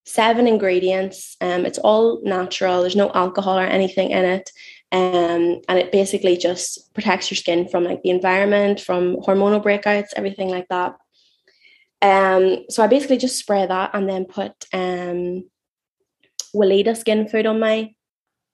seven 0.09 0.47
ingredients. 0.47 1.37
Um, 1.41 1.67
it's 1.67 1.79
all 1.79 2.23
natural. 2.25 2.81
There's 2.81 2.97
no 2.97 3.11
alcohol 3.13 3.59
or 3.59 3.67
anything 3.67 4.11
in 4.11 4.25
it. 4.25 4.51
Um, 4.91 5.61
and 5.69 5.79
it 5.79 5.93
basically 5.93 6.39
just 6.39 6.95
protects 6.95 7.31
your 7.31 7.37
skin 7.37 7.69
from 7.69 7.85
like 7.85 8.03
the 8.03 8.11
environment, 8.11 8.81
from 8.81 9.17
hormonal 9.17 9.63
breakouts, 9.63 10.09
everything 10.17 10.49
like 10.49 10.67
that. 10.69 10.95
Um, 12.01 12.65
so 12.71 12.83
I 12.83 12.87
basically 12.87 13.19
just 13.19 13.39
spray 13.39 13.67
that 13.67 13.91
and 13.93 14.09
then 14.09 14.25
put 14.25 14.53
um 14.73 15.45
Weleda 16.55 16.97
skin 16.97 17.29
food 17.29 17.47
on 17.47 17.61
my 17.61 17.95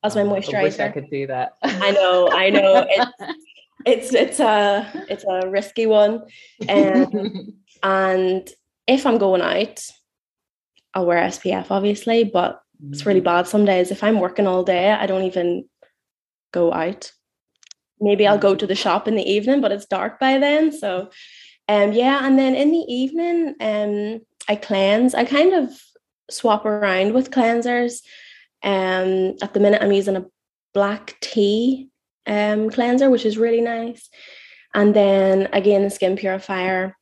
as 0.03 0.17
my 0.17 0.23
moisturizer. 0.23 0.55
I 0.55 0.63
wish 0.63 0.81
I 0.81 0.89
could 0.91 1.11
do 1.11 1.27
that. 1.27 1.53
I 1.63 1.91
know, 1.91 2.31
I 2.31 2.51
know. 2.51 2.87
It's 2.89 3.11
it's 3.87 4.15
it's 4.15 4.41
a 4.41 5.07
it's 5.09 5.25
a 5.25 5.49
risky 5.49 5.87
one. 5.87 6.23
Um, 6.69 7.55
and 7.83 8.49
if 8.87 9.07
I'm 9.07 9.19
going 9.19 9.41
out, 9.41 9.85
I'll 10.95 11.07
wear 11.07 11.23
SPF 11.29 11.71
obviously, 11.71 12.25
but 12.25 12.61
it's 12.91 13.07
really 13.07 13.21
mm. 13.21 13.25
bad 13.25 13.47
some 13.47 13.65
days. 13.65 13.91
If 13.91 14.03
I'm 14.03 14.21
working 14.21 14.47
all 14.47 14.63
day, 14.63 14.91
I 14.91 15.07
don't 15.07 15.25
even 15.25 15.67
go 16.53 16.73
out. 16.73 17.13
Maybe 18.01 18.27
I'll 18.27 18.39
go 18.39 18.55
to 18.55 18.67
the 18.67 18.75
shop 18.75 19.09
in 19.09 19.15
the 19.15 19.31
evening, 19.31 19.61
but 19.61 19.73
it's 19.73 19.87
dark 19.87 20.19
by 20.19 20.39
then. 20.39 20.73
So 20.73 21.11
um 21.69 21.93
yeah, 21.93 22.27
and 22.27 22.39
then 22.39 22.55
in 22.55 22.71
the 22.71 22.85
evening, 22.89 23.55
um 23.61 24.21
I 24.49 24.57
cleanse. 24.57 25.15
I 25.15 25.25
kind 25.25 25.55
of 25.55 25.71
swap 26.31 26.65
around 26.67 27.15
with 27.15 27.31
cleansers. 27.31 28.03
Um 28.63 29.37
at 29.43 29.55
the 29.55 29.61
minute 29.61 29.83
I'm 29.83 29.93
using 29.93 30.17
a 30.17 30.27
black 30.73 31.17
tea 31.21 31.89
um 32.27 32.71
cleanser, 32.71 33.11
which 33.11 33.25
is 33.25 33.39
really 33.39 33.61
nice. 33.61 34.09
And 34.75 34.95
then 34.95 35.49
again 35.53 35.83
the 35.83 35.91
skin 35.91 36.17
purifier. 36.17 36.97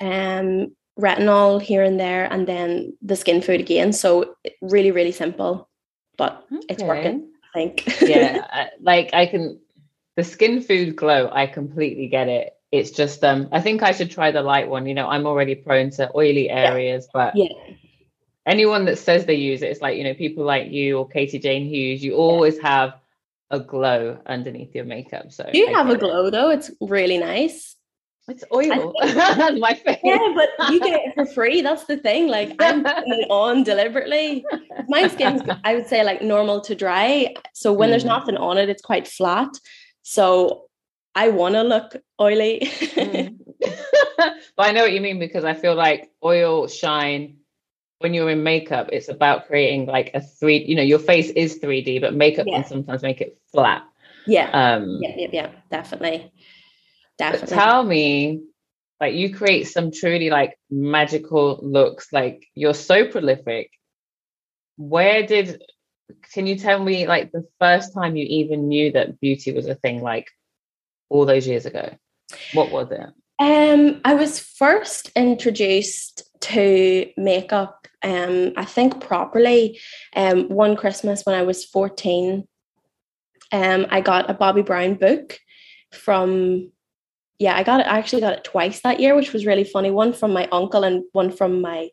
Um 0.00 0.76
retinol 0.98 1.60
here 1.60 1.82
and 1.82 2.00
there, 2.00 2.30
and 2.32 2.46
then 2.46 2.96
the 3.02 3.16
skin 3.16 3.42
food 3.42 3.60
again. 3.60 3.92
So 3.92 4.34
really, 4.60 4.90
really 4.90 5.12
simple, 5.12 5.68
but 6.16 6.44
okay. 6.52 6.64
it's 6.68 6.82
working. 6.82 7.30
I 7.44 7.58
think. 7.58 8.00
yeah, 8.02 8.68
like 8.80 9.10
I 9.12 9.26
can 9.26 9.60
the 10.16 10.24
skin 10.24 10.62
food 10.62 10.96
glow. 10.96 11.30
I 11.32 11.46
completely 11.46 12.08
get 12.08 12.28
it. 12.28 12.55
It's 12.72 12.90
just 12.90 13.22
um, 13.24 13.48
I 13.52 13.60
think 13.60 13.82
I 13.82 13.92
should 13.92 14.10
try 14.10 14.30
the 14.30 14.42
light 14.42 14.68
one. 14.68 14.86
You 14.86 14.94
know, 14.94 15.08
I'm 15.08 15.26
already 15.26 15.54
prone 15.54 15.90
to 15.90 16.10
oily 16.14 16.50
areas, 16.50 17.06
yeah. 17.06 17.10
but 17.12 17.36
yeah. 17.36 17.74
Anyone 18.44 18.84
that 18.84 18.98
says 18.98 19.26
they 19.26 19.34
use 19.34 19.62
it, 19.62 19.70
it's 19.70 19.80
like 19.80 19.96
you 19.96 20.04
know 20.04 20.14
people 20.14 20.44
like 20.44 20.70
you 20.70 20.98
or 20.98 21.08
Katie 21.08 21.38
Jane 21.38 21.66
Hughes. 21.66 22.02
You 22.02 22.14
always 22.14 22.58
have 22.60 22.94
a 23.50 23.60
glow 23.60 24.18
underneath 24.26 24.74
your 24.74 24.84
makeup. 24.84 25.32
So 25.32 25.48
you 25.52 25.72
have 25.74 25.88
a 25.90 25.96
glow 25.96 26.26
it. 26.26 26.30
though. 26.32 26.50
It's 26.50 26.70
really 26.80 27.18
nice. 27.18 27.76
It's 28.28 28.42
oil. 28.52 28.92
Think, 29.02 29.60
my 29.60 29.74
face. 29.74 29.98
Yeah, 30.02 30.34
but 30.34 30.72
you 30.72 30.80
get 30.80 31.00
it 31.04 31.14
for 31.14 31.26
free. 31.26 31.62
That's 31.62 31.84
the 31.84 31.96
thing. 31.96 32.26
Like 32.26 32.56
I'm 32.58 32.82
putting 32.82 33.12
it 33.12 33.30
on 33.30 33.62
deliberately. 33.62 34.44
My 34.88 35.06
skin's, 35.06 35.42
I 35.64 35.76
would 35.76 35.86
say, 35.86 36.02
like 36.02 36.22
normal 36.22 36.60
to 36.62 36.74
dry. 36.74 37.34
So 37.54 37.72
when 37.72 37.88
mm. 37.88 37.92
there's 37.92 38.04
nothing 38.04 38.36
on 38.36 38.58
it, 38.58 38.68
it's 38.68 38.82
quite 38.82 39.06
flat. 39.06 39.50
So 40.02 40.65
I 41.16 41.30
want 41.30 41.54
to 41.54 41.62
look 41.62 41.96
oily. 42.20 42.60
mm. 42.70 43.38
but 44.56 44.66
I 44.66 44.72
know 44.72 44.82
what 44.82 44.92
you 44.92 45.00
mean 45.00 45.18
because 45.18 45.44
I 45.44 45.54
feel 45.54 45.74
like 45.74 46.10
oil 46.22 46.68
shine 46.68 47.38
when 47.98 48.12
you're 48.12 48.28
in 48.28 48.42
makeup, 48.42 48.90
it's 48.92 49.08
about 49.08 49.46
creating 49.46 49.86
like 49.86 50.10
a 50.12 50.20
three. 50.20 50.62
You 50.64 50.76
know, 50.76 50.82
your 50.82 50.98
face 50.98 51.30
is 51.30 51.58
3D, 51.58 52.00
but 52.00 52.14
makeup 52.14 52.46
yeah. 52.46 52.56
can 52.56 52.68
sometimes 52.68 53.02
make 53.02 53.22
it 53.22 53.38
flat. 53.52 53.84
Yeah. 54.26 54.50
Um. 54.50 54.98
Yeah. 55.00 55.14
Yeah. 55.16 55.28
Yeah. 55.32 55.50
Definitely. 55.70 56.30
Definitely. 57.16 57.56
Tell 57.56 57.82
me, 57.82 58.42
like 59.00 59.14
you 59.14 59.34
create 59.34 59.64
some 59.64 59.90
truly 59.90 60.28
like 60.28 60.58
magical 60.70 61.58
looks. 61.62 62.12
Like 62.12 62.46
you're 62.54 62.74
so 62.74 63.08
prolific. 63.08 63.70
Where 64.76 65.26
did 65.26 65.62
can 66.32 66.46
you 66.46 66.56
tell 66.56 66.82
me 66.82 67.06
like 67.06 67.32
the 67.32 67.46
first 67.58 67.94
time 67.94 68.16
you 68.16 68.26
even 68.28 68.68
knew 68.68 68.92
that 68.92 69.18
beauty 69.20 69.52
was 69.52 69.66
a 69.66 69.74
thing 69.74 70.02
like 70.02 70.26
all 71.08 71.26
those 71.26 71.46
years 71.46 71.66
ago? 71.66 71.94
What 72.52 72.70
was 72.70 72.90
it? 72.90 73.08
Um, 73.38 74.00
I 74.04 74.14
was 74.14 74.40
first 74.40 75.10
introduced 75.14 76.22
to 76.40 77.10
makeup, 77.16 77.86
um, 78.02 78.52
I 78.56 78.64
think 78.64 79.00
properly, 79.00 79.78
um, 80.14 80.48
one 80.48 80.76
Christmas 80.76 81.24
when 81.24 81.36
I 81.36 81.42
was 81.42 81.64
14. 81.64 82.46
Um, 83.52 83.86
I 83.90 84.00
got 84.00 84.30
a 84.30 84.34
Bobbi 84.34 84.64
Brown 84.64 84.94
book 84.94 85.38
from 85.92 86.70
yeah, 87.38 87.54
I 87.54 87.64
got 87.64 87.80
it. 87.80 87.86
I 87.86 87.98
actually 87.98 88.22
got 88.22 88.32
it 88.32 88.44
twice 88.44 88.80
that 88.80 88.98
year, 88.98 89.14
which 89.14 89.32
was 89.32 89.44
really 89.44 89.64
funny. 89.64 89.90
One 89.90 90.12
from 90.12 90.32
my 90.32 90.48
uncle 90.50 90.84
and 90.84 91.04
one 91.12 91.30
from 91.30 91.60
my 91.60 91.90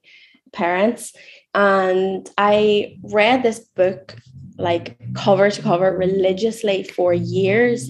parents. 0.53 1.13
And 1.53 2.29
I 2.37 2.97
read 3.03 3.43
this 3.43 3.59
book 3.59 4.15
like 4.57 4.97
cover 5.15 5.49
to 5.49 5.61
cover 5.61 5.97
religiously 5.97 6.83
for 6.83 7.13
years. 7.13 7.89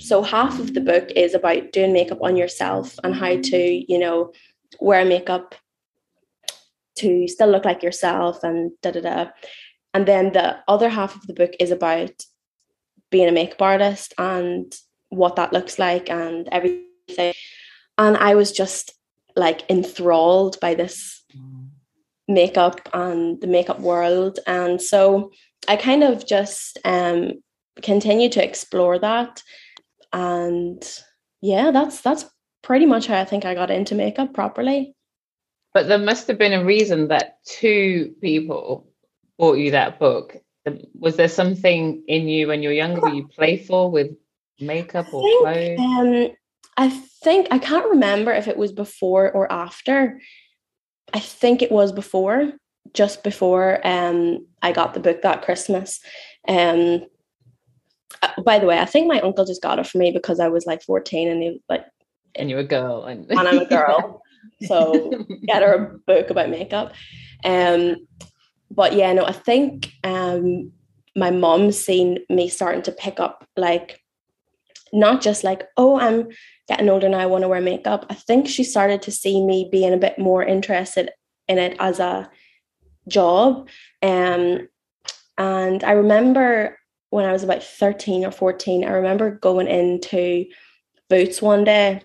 So 0.00 0.22
half 0.22 0.58
of 0.58 0.74
the 0.74 0.80
book 0.80 1.10
is 1.14 1.34
about 1.34 1.72
doing 1.72 1.92
makeup 1.92 2.18
on 2.22 2.36
yourself 2.36 2.98
and 3.04 3.14
how 3.14 3.40
to, 3.40 3.92
you 3.92 3.98
know, 3.98 4.32
wear 4.80 5.04
makeup 5.04 5.54
to 6.96 7.28
still 7.28 7.48
look 7.48 7.64
like 7.64 7.82
yourself 7.82 8.42
and 8.42 8.72
da 8.82 8.92
da 8.92 9.00
da. 9.00 9.30
And 9.94 10.06
then 10.06 10.32
the 10.32 10.58
other 10.68 10.88
half 10.88 11.16
of 11.16 11.26
the 11.26 11.34
book 11.34 11.52
is 11.58 11.70
about 11.70 12.12
being 13.10 13.28
a 13.28 13.32
makeup 13.32 13.62
artist 13.62 14.14
and 14.18 14.72
what 15.08 15.36
that 15.36 15.52
looks 15.52 15.78
like 15.78 16.08
and 16.08 16.48
everything. 16.50 17.34
And 17.98 18.16
I 18.16 18.34
was 18.34 18.52
just 18.52 18.92
like 19.36 19.68
enthralled 19.68 20.58
by 20.60 20.74
this 20.74 21.22
makeup 22.28 22.88
and 22.94 23.40
the 23.40 23.46
makeup 23.46 23.80
world. 23.80 24.38
And 24.46 24.80
so 24.80 25.32
I 25.68 25.76
kind 25.76 26.02
of 26.02 26.26
just 26.26 26.78
um 26.84 27.32
continue 27.82 28.28
to 28.30 28.44
explore 28.44 28.98
that. 28.98 29.42
And 30.12 30.82
yeah, 31.40 31.70
that's 31.70 32.00
that's 32.00 32.24
pretty 32.62 32.86
much 32.86 33.06
how 33.06 33.18
I 33.18 33.24
think 33.24 33.44
I 33.44 33.54
got 33.54 33.70
into 33.70 33.94
makeup 33.94 34.34
properly. 34.34 34.94
But 35.72 35.88
there 35.88 35.98
must 35.98 36.26
have 36.28 36.38
been 36.38 36.52
a 36.52 36.64
reason 36.64 37.08
that 37.08 37.38
two 37.44 38.14
people 38.20 38.88
bought 39.38 39.58
you 39.58 39.70
that 39.70 39.98
book. 39.98 40.36
Was 40.94 41.16
there 41.16 41.28
something 41.28 42.02
in 42.06 42.28
you 42.28 42.48
when 42.48 42.62
you 42.62 42.68
were 42.68 42.74
younger? 42.74 43.00
Were 43.00 43.14
you 43.14 43.28
playful 43.28 43.90
with 43.90 44.10
makeup 44.60 45.12
or 45.12 45.22
think, 45.22 45.40
clothes? 45.40 45.78
Um, 45.78 46.36
I 46.76 46.88
think 47.22 47.48
I 47.50 47.58
can't 47.58 47.88
remember 47.88 48.32
if 48.32 48.48
it 48.48 48.56
was 48.56 48.72
before 48.72 49.30
or 49.30 49.50
after. 49.50 50.20
I 51.14 51.20
think 51.20 51.62
it 51.62 51.72
was 51.72 51.92
before, 51.92 52.52
just 52.92 53.22
before 53.22 53.84
um, 53.86 54.46
I 54.62 54.72
got 54.72 54.94
the 54.94 55.00
book 55.00 55.22
that 55.22 55.42
Christmas. 55.42 56.00
Um, 56.46 57.06
uh, 58.22 58.42
by 58.42 58.58
the 58.58 58.66
way, 58.66 58.78
I 58.78 58.84
think 58.84 59.08
my 59.08 59.20
uncle 59.20 59.44
just 59.44 59.62
got 59.62 59.78
it 59.78 59.86
for 59.86 59.98
me 59.98 60.10
because 60.10 60.40
I 60.40 60.48
was 60.48 60.66
like 60.66 60.82
14 60.82 61.28
and 61.28 61.42
he 61.42 61.62
like 61.68 61.84
and 62.34 62.48
you're 62.48 62.60
a 62.60 62.64
girl 62.64 63.04
and, 63.04 63.28
and 63.30 63.40
I'm 63.40 63.58
a 63.58 63.66
girl. 63.66 64.22
so 64.62 65.10
get 65.46 65.62
her 65.62 65.74
a 65.74 65.98
book 66.06 66.30
about 66.30 66.50
makeup. 66.50 66.92
Um 67.44 67.96
but 68.70 68.94
yeah, 68.94 69.12
no, 69.12 69.24
I 69.24 69.32
think 69.32 69.92
um 70.04 70.72
my 71.16 71.30
mom's 71.30 71.78
seen 71.78 72.18
me 72.28 72.48
starting 72.48 72.82
to 72.82 72.92
pick 72.92 73.18
up 73.18 73.46
like 73.56 74.00
not 74.92 75.20
just 75.20 75.44
like, 75.44 75.68
oh, 75.76 75.98
I'm 75.98 76.28
getting 76.68 76.88
older 76.88 77.08
now, 77.08 77.18
I 77.18 77.26
want 77.26 77.42
to 77.42 77.48
wear 77.48 77.60
makeup. 77.60 78.06
I 78.10 78.14
think 78.14 78.48
she 78.48 78.64
started 78.64 79.02
to 79.02 79.12
see 79.12 79.44
me 79.44 79.68
being 79.70 79.92
a 79.92 79.98
bit 79.98 80.18
more 80.18 80.42
interested 80.42 81.10
in 81.48 81.58
it 81.58 81.76
as 81.78 82.00
a 82.00 82.28
job. 83.08 83.68
Um, 84.02 84.68
and 85.38 85.84
I 85.84 85.92
remember 85.92 86.79
when 87.10 87.24
I 87.24 87.32
was 87.32 87.42
about 87.42 87.62
13 87.62 88.24
or 88.24 88.30
14, 88.30 88.84
I 88.84 88.90
remember 88.90 89.30
going 89.30 89.66
into 89.66 90.46
Boots 91.08 91.42
one 91.42 91.64
day 91.64 92.02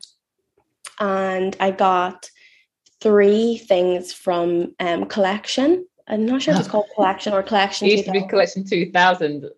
and 1.00 1.56
I 1.60 1.72
got 1.72 2.30
three 3.02 3.58
things 3.58 4.12
from 4.12 4.74
um, 4.80 5.06
Collection. 5.06 5.86
I'm 6.08 6.26
not 6.26 6.42
sure 6.42 6.54
if 6.54 6.60
it's 6.60 6.70
called 6.70 6.88
Collection 6.96 7.34
or 7.34 7.44
Collection. 7.44 7.88
It 7.88 7.92
used 7.92 8.06
to 8.06 8.12
be 8.12 8.28
Collection 8.28 8.66
2000 8.66 9.50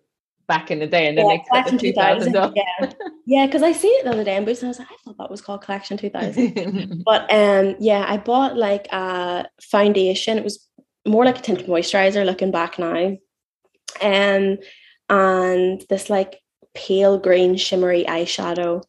back 0.46 0.70
in 0.70 0.78
the 0.78 0.86
day, 0.86 1.06
and 1.06 1.16
then 1.16 1.28
yeah, 1.28 1.62
they 1.64 1.70
the 1.70 1.78
2000, 1.78 2.32
2000 2.32 2.36
off. 2.36 2.52
Yeah, 2.56 2.92
yeah, 3.26 3.46
because 3.46 3.62
I 3.62 3.72
seen 3.72 3.92
it 4.00 4.04
the 4.04 4.10
other 4.10 4.24
day 4.24 4.36
in 4.36 4.44
Boots, 4.44 4.60
and 4.60 4.68
I 4.68 4.70
was 4.70 4.78
like, 4.78 4.88
I 4.90 4.96
thought 5.04 5.18
that 5.18 5.30
was 5.30 5.42
called 5.42 5.62
Collection 5.62 5.96
2000. 5.96 7.02
but 7.04 7.32
um, 7.32 7.76
yeah, 7.78 8.04
I 8.08 8.16
bought 8.16 8.56
like 8.56 8.86
a 8.90 9.46
foundation. 9.60 10.38
It 10.38 10.44
was 10.44 10.66
more 11.06 11.24
like 11.24 11.38
a 11.38 11.42
tinted 11.42 11.66
moisturizer. 11.66 12.24
Looking 12.24 12.50
back 12.50 12.78
now, 12.78 13.16
um, 14.02 14.58
and 15.08 15.82
this 15.88 16.10
like 16.10 16.40
pale 16.74 17.18
green 17.18 17.56
shimmery 17.56 18.04
eyeshadow, 18.08 18.82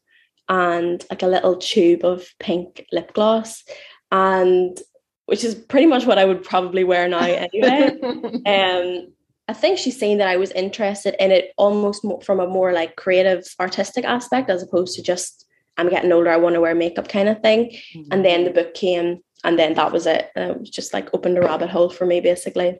and 0.47 1.03
like 1.09 1.23
a 1.23 1.27
little 1.27 1.57
tube 1.57 2.03
of 2.03 2.27
pink 2.39 2.85
lip 2.91 3.13
gloss, 3.13 3.63
and 4.11 4.79
which 5.25 5.43
is 5.43 5.55
pretty 5.55 5.85
much 5.85 6.05
what 6.05 6.17
I 6.17 6.25
would 6.25 6.43
probably 6.43 6.83
wear 6.83 7.07
now 7.07 7.19
anyway. 7.53 7.99
um, 8.45 9.13
I 9.47 9.53
think 9.53 9.79
she's 9.79 9.97
saying 9.97 10.19
that 10.19 10.27
I 10.27 10.37
was 10.37 10.51
interested 10.51 11.15
in 11.19 11.31
it 11.31 11.53
almost 11.57 12.05
from 12.23 12.39
a 12.39 12.47
more 12.47 12.71
like 12.71 12.95
creative, 12.95 13.43
artistic 13.59 14.05
aspect 14.05 14.49
as 14.49 14.61
opposed 14.61 14.95
to 14.95 15.03
just 15.03 15.45
I'm 15.79 15.89
getting 15.89 16.11
older, 16.11 16.29
I 16.29 16.37
want 16.37 16.55
to 16.55 16.61
wear 16.61 16.75
makeup 16.75 17.07
kind 17.07 17.29
of 17.29 17.41
thing. 17.41 17.71
Mm-hmm. 17.95 18.11
And 18.11 18.25
then 18.25 18.43
the 18.43 18.51
book 18.51 18.73
came, 18.73 19.21
and 19.43 19.57
then 19.57 19.75
that 19.75 19.91
was 19.93 20.05
it. 20.05 20.29
And 20.35 20.51
it 20.51 20.59
was 20.59 20.69
just 20.69 20.93
like 20.93 21.13
opened 21.13 21.37
a 21.37 21.41
rabbit 21.41 21.69
hole 21.69 21.89
for 21.89 22.05
me, 22.05 22.19
basically. 22.19 22.77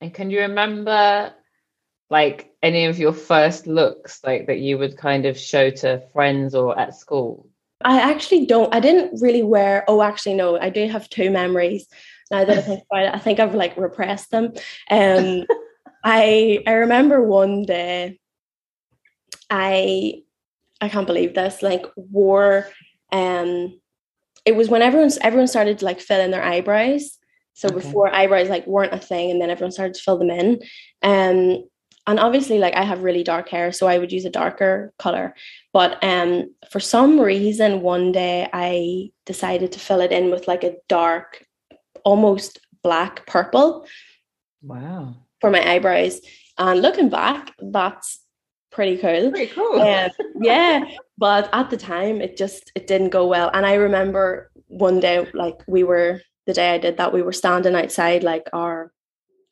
And 0.00 0.12
can 0.12 0.30
you 0.30 0.40
remember 0.40 1.32
like 2.10 2.52
any 2.62 2.86
of 2.86 2.98
your 2.98 3.12
first 3.12 3.66
looks, 3.66 4.20
like 4.24 4.46
that 4.48 4.58
you 4.58 4.78
would 4.78 4.96
kind 4.96 5.26
of 5.26 5.38
show 5.38 5.70
to 5.70 6.02
friends 6.12 6.54
or 6.54 6.78
at 6.78 6.94
school? 6.94 7.48
I 7.82 8.00
actually 8.00 8.46
don't. 8.46 8.74
I 8.74 8.80
didn't 8.80 9.20
really 9.22 9.42
wear. 9.42 9.84
Oh, 9.88 10.02
actually, 10.02 10.34
no. 10.34 10.58
I 10.58 10.68
do 10.70 10.86
have 10.88 11.08
two 11.08 11.30
memories. 11.30 11.86
Now 12.30 12.44
that 12.44 12.58
I 12.58 12.62
think 12.62 12.84
about 12.90 13.04
it, 13.04 13.14
I 13.14 13.18
think 13.18 13.40
I've 13.40 13.54
like 13.54 13.76
repressed 13.76 14.30
them. 14.30 14.52
Um, 14.90 15.46
I 16.04 16.62
I 16.66 16.72
remember 16.72 17.22
one 17.22 17.64
day 17.64 18.18
I 19.48 20.22
I 20.80 20.88
can't 20.88 21.06
believe 21.06 21.34
this, 21.34 21.62
like 21.62 21.86
wore 21.96 22.68
um 23.12 23.78
it 24.44 24.54
was 24.54 24.68
when 24.68 24.82
everyone's 24.82 25.18
everyone 25.18 25.48
started 25.48 25.78
to 25.78 25.84
like 25.84 26.00
fill 26.00 26.20
in 26.20 26.30
their 26.30 26.42
eyebrows. 26.42 27.18
So 27.54 27.68
okay. 27.68 27.76
before 27.76 28.14
eyebrows 28.14 28.48
like 28.48 28.66
weren't 28.66 28.94
a 28.94 28.98
thing 28.98 29.30
and 29.30 29.40
then 29.40 29.50
everyone 29.50 29.72
started 29.72 29.94
to 29.94 30.02
fill 30.02 30.18
them 30.18 30.30
in. 30.30 30.60
Um 31.02 31.64
and 32.06 32.18
obviously 32.18 32.58
like 32.58 32.74
I 32.74 32.84
have 32.84 33.02
really 33.02 33.22
dark 33.22 33.48
hair, 33.48 33.72
so 33.72 33.86
I 33.86 33.98
would 33.98 34.12
use 34.12 34.24
a 34.24 34.30
darker 34.30 34.92
color. 34.98 35.34
But 35.72 36.02
um 36.02 36.54
for 36.70 36.80
some 36.80 37.20
reason 37.20 37.82
one 37.82 38.12
day 38.12 38.48
I 38.52 39.10
decided 39.26 39.72
to 39.72 39.80
fill 39.80 40.00
it 40.00 40.12
in 40.12 40.30
with 40.30 40.48
like 40.48 40.64
a 40.64 40.76
dark, 40.88 41.44
almost 42.04 42.60
black 42.82 43.26
purple. 43.26 43.86
Wow 44.62 45.16
for 45.40 45.50
my 45.50 45.68
eyebrows. 45.68 46.20
And 46.58 46.82
looking 46.82 47.08
back, 47.08 47.54
that's 47.58 48.20
pretty 48.70 48.98
cool. 48.98 49.30
Pretty 49.30 49.52
cool. 49.52 49.80
Um, 49.80 50.10
yeah. 50.40 50.84
But 51.18 51.48
at 51.52 51.70
the 51.70 51.76
time 51.76 52.20
it 52.20 52.36
just 52.36 52.70
it 52.74 52.86
didn't 52.86 53.10
go 53.10 53.26
well. 53.26 53.50
And 53.52 53.66
I 53.66 53.74
remember 53.74 54.50
one 54.66 55.00
day, 55.00 55.26
like 55.34 55.56
we 55.66 55.82
were 55.82 56.20
the 56.46 56.52
day 56.52 56.74
I 56.74 56.78
did 56.78 56.98
that, 56.98 57.12
we 57.12 57.22
were 57.22 57.32
standing 57.32 57.74
outside 57.74 58.22
like 58.22 58.48
our 58.52 58.92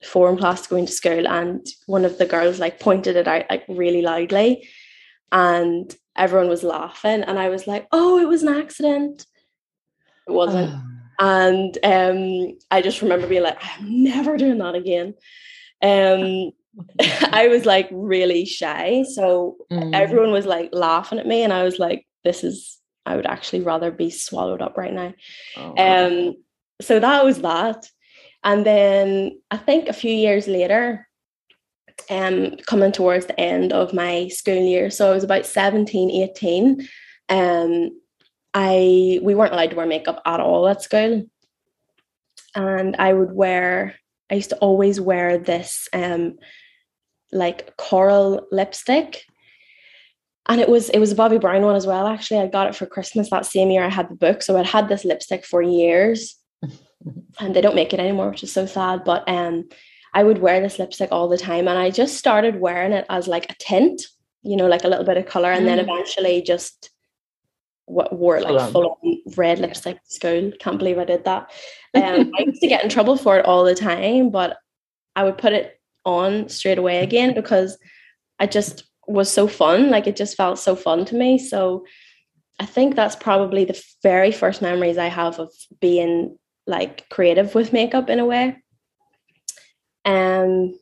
form 0.04 0.38
class 0.38 0.66
going 0.66 0.86
to 0.86 0.92
school 0.92 1.26
and 1.26 1.66
one 1.86 2.04
of 2.04 2.18
the 2.18 2.26
girls 2.26 2.60
like 2.60 2.78
pointed 2.78 3.16
it 3.16 3.26
out 3.26 3.44
like 3.50 3.64
really 3.68 4.00
loudly 4.00 4.68
and 5.32 5.96
everyone 6.16 6.48
was 6.48 6.62
laughing 6.62 7.22
and 7.22 7.38
I 7.38 7.48
was 7.48 7.66
like, 7.66 7.86
oh, 7.92 8.18
it 8.18 8.28
was 8.28 8.42
an 8.42 8.54
accident. 8.54 9.26
It 10.26 10.32
wasn't. 10.32 10.72
Oh. 10.74 10.82
And 11.20 11.78
um, 11.82 12.58
I 12.70 12.82
just 12.82 13.02
remember 13.02 13.26
being 13.26 13.42
like, 13.42 13.58
I'm 13.60 14.04
never 14.04 14.36
doing 14.36 14.58
that 14.58 14.74
again. 14.74 15.14
Um, 15.82 16.50
I 17.32 17.48
was 17.48 17.66
like 17.66 17.88
really 17.90 18.44
shy. 18.44 19.04
So 19.14 19.56
mm. 19.70 19.94
everyone 19.94 20.30
was 20.30 20.46
like 20.46 20.70
laughing 20.72 21.18
at 21.18 21.26
me, 21.26 21.42
and 21.42 21.52
I 21.52 21.64
was 21.64 21.78
like, 21.78 22.06
this 22.24 22.44
is, 22.44 22.78
I 23.04 23.16
would 23.16 23.26
actually 23.26 23.62
rather 23.62 23.90
be 23.90 24.10
swallowed 24.10 24.62
up 24.62 24.76
right 24.76 24.92
now. 24.92 25.14
Oh, 25.56 25.74
um, 25.76 26.34
so 26.80 27.00
that 27.00 27.24
was 27.24 27.40
that. 27.40 27.88
And 28.44 28.64
then 28.64 29.40
I 29.50 29.56
think 29.56 29.88
a 29.88 29.92
few 29.92 30.12
years 30.12 30.46
later, 30.46 31.06
um, 32.10 32.56
coming 32.66 32.92
towards 32.92 33.26
the 33.26 33.38
end 33.38 33.72
of 33.72 33.92
my 33.92 34.28
school 34.28 34.54
year, 34.54 34.90
so 34.90 35.10
I 35.10 35.14
was 35.14 35.24
about 35.24 35.46
17, 35.46 36.10
18. 36.10 36.88
Um, 37.28 37.90
I 38.54 39.20
we 39.22 39.34
weren't 39.34 39.52
allowed 39.52 39.70
to 39.70 39.76
wear 39.76 39.86
makeup 39.86 40.22
at 40.24 40.40
all 40.40 40.68
at 40.68 40.82
school. 40.82 41.24
And 42.54 42.96
I 42.98 43.12
would 43.12 43.32
wear 43.32 43.94
I 44.30 44.34
used 44.34 44.50
to 44.50 44.58
always 44.58 45.00
wear 45.00 45.38
this 45.38 45.88
um 45.92 46.38
like 47.30 47.76
coral 47.76 48.46
lipstick. 48.50 49.24
And 50.48 50.60
it 50.60 50.68
was 50.68 50.88
it 50.90 50.98
was 50.98 51.12
a 51.12 51.14
Bobbi 51.14 51.40
Brown 51.40 51.62
one 51.62 51.76
as 51.76 51.86
well. 51.86 52.06
Actually, 52.06 52.40
I 52.40 52.46
got 52.46 52.68
it 52.68 52.74
for 52.74 52.86
Christmas 52.86 53.30
that 53.30 53.44
same 53.44 53.70
year 53.70 53.84
I 53.84 53.90
had 53.90 54.08
the 54.08 54.14
book. 54.14 54.42
So 54.42 54.56
I'd 54.56 54.66
had 54.66 54.88
this 54.88 55.04
lipstick 55.04 55.44
for 55.44 55.60
years. 55.60 56.37
And 57.38 57.54
they 57.54 57.60
don't 57.60 57.74
make 57.74 57.92
it 57.92 58.00
anymore, 58.00 58.30
which 58.30 58.42
is 58.42 58.52
so 58.52 58.66
sad. 58.66 59.04
But 59.04 59.28
um 59.28 59.68
I 60.14 60.22
would 60.22 60.38
wear 60.38 60.60
this 60.60 60.78
lipstick 60.78 61.10
all 61.12 61.28
the 61.28 61.38
time 61.38 61.68
and 61.68 61.78
I 61.78 61.90
just 61.90 62.16
started 62.16 62.60
wearing 62.60 62.92
it 62.92 63.04
as 63.08 63.28
like 63.28 63.50
a 63.50 63.54
tint, 63.58 64.02
you 64.42 64.56
know, 64.56 64.66
like 64.66 64.84
a 64.84 64.88
little 64.88 65.04
bit 65.04 65.18
of 65.18 65.26
color, 65.26 65.52
and 65.52 65.62
mm. 65.62 65.66
then 65.66 65.78
eventually 65.78 66.42
just 66.42 66.90
wore 67.86 68.40
like 68.40 68.70
full, 68.70 68.70
full 68.70 68.98
on 69.02 69.18
red 69.36 69.58
lipstick 69.58 70.02
to 70.02 70.10
school. 70.10 70.52
Can't 70.60 70.78
believe 70.78 70.98
I 70.98 71.04
did 71.04 71.24
that. 71.24 71.50
Um, 71.94 72.30
I 72.38 72.42
used 72.42 72.60
to 72.60 72.68
get 72.68 72.84
in 72.84 72.90
trouble 72.90 73.16
for 73.16 73.38
it 73.38 73.46
all 73.46 73.64
the 73.64 73.74
time, 73.74 74.28
but 74.28 74.58
I 75.16 75.24
would 75.24 75.38
put 75.38 75.54
it 75.54 75.80
on 76.04 76.50
straight 76.50 76.76
away 76.76 77.02
again 77.02 77.34
because 77.34 77.78
I 78.38 78.46
just 78.46 78.84
was 79.06 79.32
so 79.32 79.48
fun. 79.48 79.88
Like 79.88 80.06
it 80.06 80.14
just 80.14 80.36
felt 80.36 80.58
so 80.58 80.76
fun 80.76 81.06
to 81.06 81.14
me. 81.14 81.38
So 81.38 81.86
I 82.60 82.66
think 82.66 82.94
that's 82.94 83.16
probably 83.16 83.64
the 83.64 83.82
very 84.02 84.30
first 84.30 84.60
memories 84.60 84.98
I 84.98 85.06
have 85.06 85.38
of 85.38 85.50
being 85.80 86.38
like 86.68 87.08
creative 87.08 87.54
with 87.54 87.72
makeup 87.72 88.08
in 88.08 88.20
a 88.20 88.26
way. 88.26 88.56
Um 90.04 90.78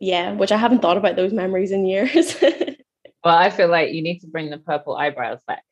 yeah, 0.00 0.32
which 0.32 0.52
I 0.52 0.56
haven't 0.56 0.82
thought 0.82 0.96
about 0.96 1.16
those 1.16 1.32
memories 1.32 1.72
in 1.72 1.86
years. 1.86 2.36
well, 3.24 3.36
I 3.36 3.50
feel 3.50 3.68
like 3.68 3.92
you 3.92 4.02
need 4.02 4.20
to 4.20 4.26
bring 4.26 4.50
the 4.50 4.58
purple 4.58 4.96
eyebrows 4.96 5.40
back. 5.46 5.64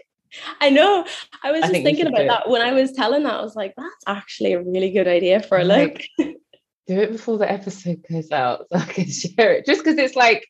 I 0.61 0.71
know. 0.71 1.07
I 1.43 1.53
was 1.53 1.63
I 1.63 1.69
just 1.69 1.83
thinking 1.83 2.07
about 2.07 2.27
that 2.27 2.51
when 2.51 2.61
I 2.61 2.73
was 2.73 2.93
telling 2.93 3.23
that. 3.23 3.35
I 3.35 3.43
was 3.43 3.57
like, 3.57 3.75
that's 3.77 4.05
actually 4.07 4.53
a 4.53 4.63
really 4.63 4.91
good 4.91 5.09
idea 5.09 5.43
for 5.43 5.59
a 5.59 5.65
look. 5.65 5.99
do 6.19 7.01
it 7.01 7.13
before 7.13 7.39
the 7.39 7.51
episode 7.51 8.05
goes 8.11 8.31
out 8.31 8.67
so 8.71 8.79
I 8.79 8.85
can 8.85 9.11
share 9.11 9.53
it. 9.53 9.67
Just 9.67 9.83
because 9.83 9.99
it's 9.99 10.17
like 10.17 10.47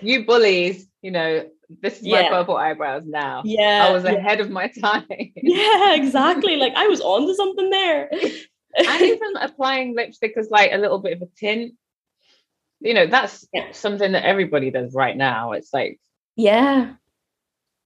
you 0.00 0.24
bullies, 0.24 0.86
you 1.02 1.10
know, 1.10 1.44
this 1.82 1.98
is 1.98 2.06
yeah. 2.06 2.22
my 2.22 2.28
purple 2.28 2.56
eyebrows 2.56 3.04
now. 3.06 3.42
Yeah. 3.44 3.86
I 3.88 3.92
was 3.92 4.04
yeah. 4.04 4.12
ahead 4.12 4.40
of 4.40 4.50
my 4.50 4.68
time. 4.82 5.06
yeah, 5.08 5.94
exactly. 5.94 6.56
Like 6.56 6.74
I 6.76 6.88
was 6.88 7.00
on 7.00 7.26
to 7.26 7.34
something 7.34 7.70
there. 7.70 8.10
and 8.76 9.02
even 9.02 9.36
applying 9.40 9.94
lipstick 9.94 10.34
as 10.36 10.50
like 10.50 10.72
a 10.72 10.78
little 10.78 10.98
bit 10.98 11.14
of 11.14 11.22
a 11.22 11.28
tint. 11.36 11.74
You 12.80 12.94
know, 12.94 13.06
that's 13.06 13.46
yeah. 13.52 13.72
something 13.72 14.12
that 14.12 14.24
everybody 14.24 14.70
does 14.70 14.94
right 14.94 15.16
now. 15.16 15.52
It's 15.52 15.72
like 15.72 16.00
yeah 16.36 16.94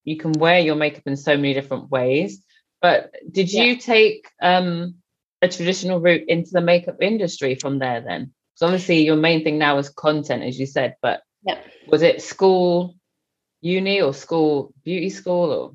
you 0.09 0.17
can 0.17 0.33
wear 0.33 0.59
your 0.59 0.75
makeup 0.75 1.03
in 1.07 1.17
so 1.17 1.37
many 1.37 1.55
different 1.55 1.91
ways. 1.91 2.43
But 2.81 3.13
did 3.31 3.53
you 3.53 3.77
take 3.77 4.29
um, 4.41 4.95
a 5.43 5.49
traditional 5.49 6.01
route 6.01 6.25
into 6.29 6.51
the 6.53 6.61
makeup 6.61 6.97
industry 7.03 7.55
from 7.55 7.79
there 7.79 8.01
then? 8.01 8.33
So 8.55 8.67
obviously 8.67 9.05
your 9.05 9.17
main 9.17 9.45
thing 9.45 9.59
now 9.59 9.79
is 9.79 9.89
content, 9.91 10.43
as 10.43 10.59
you 10.59 10.67
said, 10.67 10.97
but 11.03 11.23
yeah. 11.43 11.59
was 11.87 12.03
it 12.03 12.23
school, 12.23 12.97
uni 13.61 14.01
or 14.01 14.15
school, 14.15 14.73
beauty 14.85 15.11
school 15.11 15.53
or? 15.53 15.75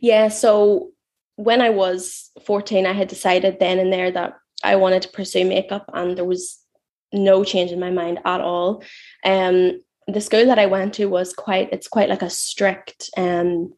Yeah, 0.00 0.28
so 0.28 0.90
when 1.36 1.60
I 1.60 1.70
was 1.70 2.30
14, 2.44 2.86
I 2.86 2.92
had 2.92 3.08
decided 3.08 3.58
then 3.58 3.78
and 3.78 3.92
there 3.92 4.10
that 4.10 4.34
I 4.62 4.76
wanted 4.76 5.02
to 5.02 5.08
pursue 5.08 5.44
makeup 5.44 5.90
and 5.92 6.16
there 6.16 6.24
was 6.24 6.58
no 7.12 7.44
change 7.44 7.72
in 7.72 7.80
my 7.80 7.90
mind 7.90 8.20
at 8.24 8.40
all. 8.40 8.82
Um, 9.24 9.80
the 10.08 10.20
school 10.20 10.46
that 10.46 10.58
I 10.58 10.66
went 10.66 10.94
to 10.94 11.06
was 11.06 11.32
quite 11.32 11.68
it's 11.72 11.86
quite 11.86 12.08
like 12.08 12.22
a 12.22 12.30
strict 12.30 13.08
um 13.16 13.72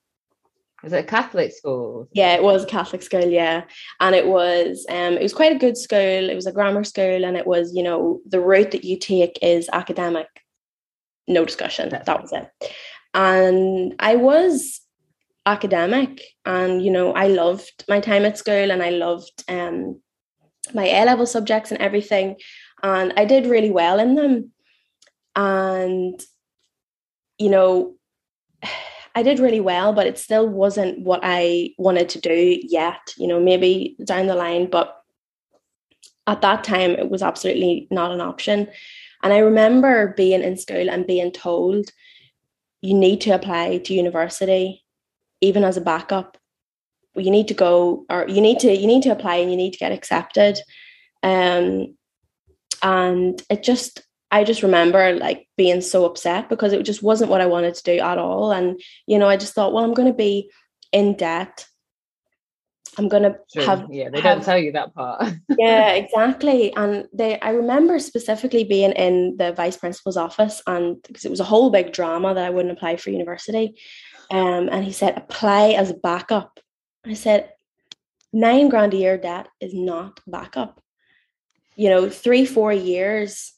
was 0.84 0.92
it 0.92 1.04
a 1.04 1.08
Catholic 1.08 1.50
school? 1.50 2.08
Yeah, 2.12 2.34
it 2.34 2.42
was 2.42 2.64
a 2.64 2.66
Catholic 2.66 3.02
school, 3.02 3.24
yeah. 3.24 3.64
And 4.00 4.14
it 4.14 4.26
was 4.26 4.84
um 4.90 5.14
it 5.14 5.22
was 5.22 5.32
quite 5.32 5.52
a 5.52 5.58
good 5.58 5.78
school. 5.78 5.98
It 5.98 6.34
was 6.34 6.46
a 6.46 6.52
grammar 6.52 6.84
school 6.84 7.24
and 7.24 7.38
it 7.38 7.46
was, 7.46 7.74
you 7.74 7.82
know, 7.82 8.20
the 8.26 8.40
route 8.40 8.72
that 8.72 8.84
you 8.84 8.98
take 8.98 9.38
is 9.40 9.70
academic. 9.72 10.28
No 11.26 11.46
discussion. 11.46 11.88
That's 11.88 12.04
that 12.04 12.20
was 12.20 12.32
it. 12.34 12.50
And 13.14 13.94
I 13.98 14.16
was 14.16 14.80
academic 15.46 16.22
and 16.44 16.84
you 16.84 16.90
know, 16.90 17.12
I 17.12 17.28
loved 17.28 17.84
my 17.88 18.00
time 18.00 18.24
at 18.24 18.38
school 18.38 18.70
and 18.70 18.82
I 18.82 18.90
loved 18.90 19.44
um 19.48 20.00
my 20.72 20.86
A 20.86 21.04
level 21.04 21.26
subjects 21.26 21.70
and 21.70 21.80
everything. 21.80 22.36
And 22.82 23.12
I 23.16 23.24
did 23.24 23.46
really 23.46 23.70
well 23.70 23.98
in 24.00 24.14
them. 24.14 24.52
And 25.36 26.20
you 27.38 27.50
know, 27.50 27.94
I 29.16 29.22
did 29.22 29.38
really 29.38 29.60
well, 29.60 29.92
but 29.92 30.08
it 30.08 30.18
still 30.18 30.48
wasn't 30.48 30.98
what 30.98 31.20
I 31.22 31.70
wanted 31.78 32.08
to 32.10 32.20
do 32.20 32.58
yet, 32.64 33.14
you 33.16 33.28
know, 33.28 33.38
maybe 33.38 33.96
down 34.04 34.26
the 34.26 34.34
line. 34.34 34.68
But 34.68 35.00
at 36.26 36.40
that 36.40 36.64
time, 36.64 36.90
it 36.92 37.10
was 37.10 37.22
absolutely 37.22 37.86
not 37.92 38.10
an 38.10 38.20
option. 38.20 38.68
And 39.22 39.32
I 39.32 39.38
remember 39.38 40.14
being 40.16 40.42
in 40.42 40.56
school 40.56 40.90
and 40.90 41.06
being 41.06 41.30
told 41.30 41.90
you 42.84 42.92
need 42.92 43.22
to 43.22 43.30
apply 43.30 43.78
to 43.78 43.94
university, 43.94 44.84
even 45.40 45.64
as 45.64 45.78
a 45.78 45.80
backup. 45.80 46.36
You 47.14 47.30
need 47.30 47.48
to 47.48 47.54
go, 47.54 48.04
or 48.10 48.26
you 48.28 48.40
need 48.40 48.60
to 48.60 48.76
you 48.76 48.86
need 48.86 49.02
to 49.04 49.10
apply 49.10 49.36
and 49.36 49.50
you 49.50 49.56
need 49.56 49.72
to 49.72 49.78
get 49.78 49.92
accepted. 49.92 50.58
Um, 51.22 51.96
and 52.82 53.40
it 53.48 53.62
just 53.62 54.02
I 54.30 54.44
just 54.44 54.62
remember 54.62 55.14
like 55.14 55.48
being 55.56 55.80
so 55.80 56.04
upset 56.04 56.48
because 56.48 56.72
it 56.72 56.82
just 56.82 57.02
wasn't 57.02 57.30
what 57.30 57.40
I 57.40 57.46
wanted 57.46 57.74
to 57.74 57.82
do 57.84 57.98
at 58.00 58.18
all. 58.18 58.52
And, 58.52 58.80
you 59.06 59.18
know, 59.18 59.28
I 59.28 59.36
just 59.36 59.54
thought, 59.54 59.72
well, 59.72 59.84
I'm 59.84 59.94
going 59.94 60.08
to 60.08 60.14
be 60.14 60.50
in 60.92 61.16
debt. 61.16 61.66
I'm 62.98 63.08
going 63.08 63.22
to 63.24 63.36
sure. 63.52 63.64
have. 63.64 63.86
Yeah, 63.90 64.10
they 64.10 64.20
have, 64.20 64.38
don't 64.38 64.44
tell 64.44 64.58
you 64.58 64.72
that 64.72 64.94
part. 64.94 65.34
yeah, 65.58 65.92
exactly. 65.92 66.74
And 66.76 67.06
they, 67.12 67.40
I 67.40 67.50
remember 67.50 67.98
specifically 67.98 68.64
being 68.64 68.92
in 68.92 69.36
the 69.36 69.52
vice 69.52 69.76
principal's 69.76 70.16
office 70.16 70.62
and 70.66 71.02
because 71.02 71.24
it 71.24 71.30
was 71.30 71.40
a 71.40 71.44
whole 71.44 71.70
big 71.70 71.92
drama 71.92 72.34
that 72.34 72.44
I 72.44 72.50
wouldn't 72.50 72.76
apply 72.76 72.96
for 72.96 73.10
university. 73.10 73.74
Um, 74.30 74.68
and 74.70 74.84
he 74.84 74.92
said, 74.92 75.16
apply 75.16 75.70
as 75.70 75.90
a 75.90 75.94
backup. 75.94 76.58
I 77.04 77.14
said, 77.14 77.50
nine 78.32 78.68
grand 78.68 78.94
a 78.94 78.96
year 78.96 79.18
debt 79.18 79.48
is 79.60 79.74
not 79.74 80.20
backup. 80.26 80.80
You 81.76 81.90
know, 81.90 82.08
three, 82.08 82.46
four 82.46 82.72
years 82.72 83.54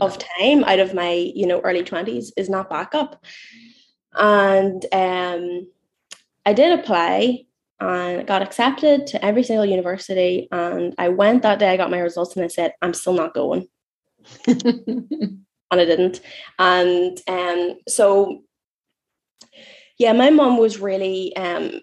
of 0.00 0.18
time 0.18 0.64
out 0.64 0.80
of 0.80 0.94
my 0.94 1.12
you 1.12 1.46
know 1.46 1.60
early 1.60 1.82
20s 1.82 2.30
is 2.36 2.50
not 2.50 2.70
backup 2.70 3.24
and 4.14 4.84
um 4.92 5.66
i 6.44 6.52
did 6.52 6.78
apply 6.78 7.44
and 7.80 8.26
got 8.26 8.42
accepted 8.42 9.06
to 9.06 9.24
every 9.24 9.42
single 9.42 9.66
university 9.66 10.48
and 10.52 10.94
i 10.98 11.08
went 11.08 11.42
that 11.42 11.58
day 11.58 11.68
i 11.68 11.76
got 11.76 11.90
my 11.90 11.98
results 11.98 12.36
and 12.36 12.44
i 12.44 12.48
said 12.48 12.72
i'm 12.82 12.94
still 12.94 13.14
not 13.14 13.34
going. 13.34 13.66
And 15.70 15.80
i 15.80 15.86
didn't. 15.86 16.20
And 16.58 17.18
um 17.26 17.78
so 17.88 18.42
yeah 19.98 20.12
my 20.12 20.30
mom 20.30 20.56
was 20.56 20.78
really 20.78 21.34
um 21.36 21.80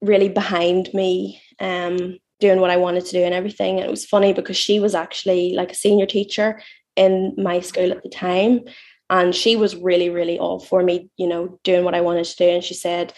really 0.00 0.28
behind 0.28 0.92
me 0.92 1.40
um 1.60 2.18
doing 2.40 2.60
what 2.60 2.70
I 2.70 2.76
wanted 2.76 3.06
to 3.06 3.12
do 3.12 3.22
and 3.22 3.32
everything. 3.32 3.76
And 3.76 3.86
it 3.86 3.90
was 3.90 4.04
funny 4.04 4.34
because 4.34 4.58
she 4.58 4.78
was 4.78 4.94
actually 4.94 5.54
like 5.54 5.72
a 5.72 5.76
senior 5.76 6.04
teacher 6.04 6.60
in 6.96 7.34
my 7.38 7.60
school 7.60 7.92
at 7.92 8.02
the 8.02 8.10
time 8.10 8.60
and 9.08 9.34
she 9.34 9.56
was 9.56 9.76
really 9.76 10.10
really 10.10 10.38
all 10.38 10.58
for 10.58 10.82
me 10.82 11.10
you 11.16 11.28
know 11.28 11.58
doing 11.62 11.84
what 11.84 11.94
i 11.94 12.00
wanted 12.00 12.24
to 12.24 12.36
do. 12.36 12.48
And 12.48 12.64
she 12.64 12.74
said 12.74 13.12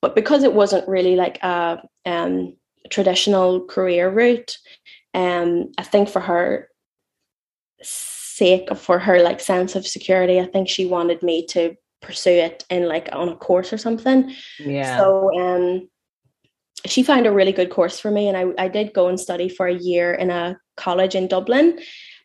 but 0.00 0.14
because 0.14 0.44
it 0.44 0.52
wasn't 0.52 0.88
really 0.88 1.16
like 1.16 1.42
a 1.42 1.82
um, 2.06 2.56
traditional 2.90 3.64
career 3.66 4.08
route 4.08 4.56
um, 5.14 5.70
i 5.78 5.82
think 5.82 6.08
for 6.08 6.20
her 6.20 6.68
sake 7.82 8.74
for 8.76 8.98
her 8.98 9.22
like 9.22 9.40
sense 9.40 9.74
of 9.76 9.86
security 9.86 10.40
i 10.40 10.46
think 10.46 10.68
she 10.68 10.86
wanted 10.86 11.22
me 11.22 11.46
to 11.46 11.74
pursue 12.00 12.30
it 12.30 12.64
in 12.70 12.86
like 12.86 13.08
on 13.12 13.28
a 13.28 13.36
course 13.36 13.72
or 13.72 13.78
something 13.78 14.32
yeah 14.60 14.96
so 14.96 15.30
um 15.40 15.88
she 16.86 17.02
found 17.02 17.26
a 17.26 17.32
really 17.32 17.50
good 17.52 17.70
course 17.70 17.98
for 17.98 18.08
me 18.08 18.28
and 18.28 18.36
I, 18.36 18.64
I 18.64 18.68
did 18.68 18.92
go 18.92 19.08
and 19.08 19.18
study 19.18 19.48
for 19.48 19.66
a 19.66 19.74
year 19.74 20.14
in 20.14 20.30
a 20.30 20.56
college 20.76 21.16
in 21.16 21.26
dublin 21.26 21.80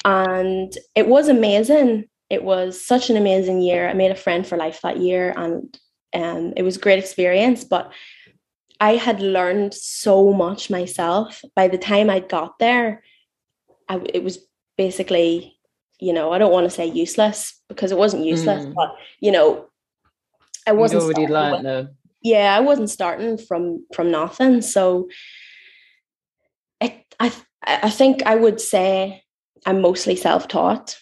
and 0.06 0.76
it 0.96 1.08
was 1.08 1.30
amazing. 1.30 2.10
It 2.30 2.44
was 2.44 2.86
such 2.86 3.10
an 3.10 3.18
amazing 3.18 3.62
year. 3.62 3.88
I 3.88 3.94
made 3.94 4.12
a 4.12 4.16
friend 4.16 4.46
for 4.46 4.58
life 4.58 4.82
that 4.84 4.98
year, 4.98 5.34
and 5.36 5.78
um, 6.14 6.54
it 6.56 6.64
was 6.64 6.78
a 6.78 6.80
great 6.80 7.00
experience. 7.00 7.64
But 7.64 7.92
I 8.80 8.96
had 8.96 9.22
learned 9.22 9.74
so 9.74 10.34
much 10.34 10.70
myself. 10.70 11.42
By 11.56 11.68
the 11.68 11.78
time 11.78 12.10
I 12.10 12.20
got 12.20 12.60
there, 12.60 13.04
I, 13.88 14.02
it 14.14 14.24
was 14.24 14.40
basically, 14.78 15.58
you 16.00 16.14
know, 16.14 16.34
I 16.34 16.38
don't 16.38 16.52
want 16.52 16.66
to 16.66 16.70
say 16.70 16.88
useless 16.88 17.62
because 17.70 17.92
it 17.92 17.98
wasn't 17.98 18.26
useless, 18.26 18.66
mm. 18.66 18.74
but 18.74 18.96
you 19.20 19.32
know, 19.32 19.68
I 20.68 20.72
wasn't 20.72 21.04
already 21.04 21.28
learned 21.28 21.66
though. 21.66 21.88
Yeah, 22.22 22.56
I 22.56 22.62
wasn't 22.62 22.90
starting 22.90 23.38
from 23.38 23.86
from 23.94 24.12
nothing. 24.12 24.62
So, 24.62 25.10
it, 26.80 27.06
I 27.20 27.32
I 27.66 27.90
think 27.90 28.24
I 28.24 28.36
would 28.36 28.60
say 28.60 29.24
I'm 29.66 29.82
mostly 29.82 30.16
self-taught. 30.16 30.98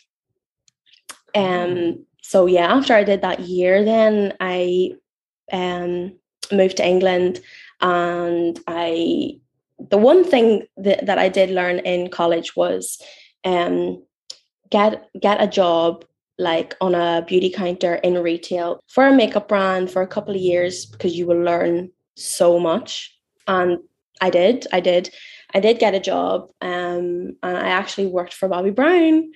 Mm-hmm. 1.35 1.77
Um 1.77 2.05
so 2.21 2.45
yeah, 2.45 2.67
after 2.67 2.93
I 2.93 3.03
did 3.03 3.21
that 3.21 3.41
year 3.41 3.83
then 3.83 4.33
I 4.39 4.93
um 5.51 6.13
moved 6.51 6.77
to 6.77 6.85
England 6.85 7.39
and 7.81 8.59
I 8.67 9.39
the 9.89 9.97
one 9.97 10.23
thing 10.23 10.67
that, 10.77 11.05
that 11.05 11.17
I 11.17 11.29
did 11.29 11.49
learn 11.49 11.79
in 11.79 12.09
college 12.09 12.55
was 12.55 13.01
um 13.43 14.03
get 14.69 15.09
get 15.19 15.41
a 15.41 15.47
job 15.47 16.05
like 16.37 16.75
on 16.81 16.95
a 16.95 17.23
beauty 17.27 17.49
counter 17.49 17.95
in 17.95 18.15
retail 18.15 18.79
for 18.87 19.07
a 19.07 19.15
makeup 19.15 19.47
brand 19.47 19.91
for 19.91 20.01
a 20.01 20.07
couple 20.07 20.33
of 20.33 20.41
years 20.41 20.85
because 20.85 21.15
you 21.15 21.25
will 21.27 21.41
learn 21.41 21.91
so 22.15 22.59
much 22.59 23.15
and 23.47 23.79
I 24.21 24.29
did 24.29 24.67
I 24.71 24.79
did 24.79 25.09
I 25.53 25.59
did 25.59 25.79
get 25.79 25.95
a 25.95 25.99
job. 25.99 26.49
Um, 26.61 27.37
and 27.43 27.57
I 27.57 27.69
actually 27.69 28.07
worked 28.07 28.33
for 28.33 28.49
Bobbi 28.49 28.73
Brown. 28.73 29.31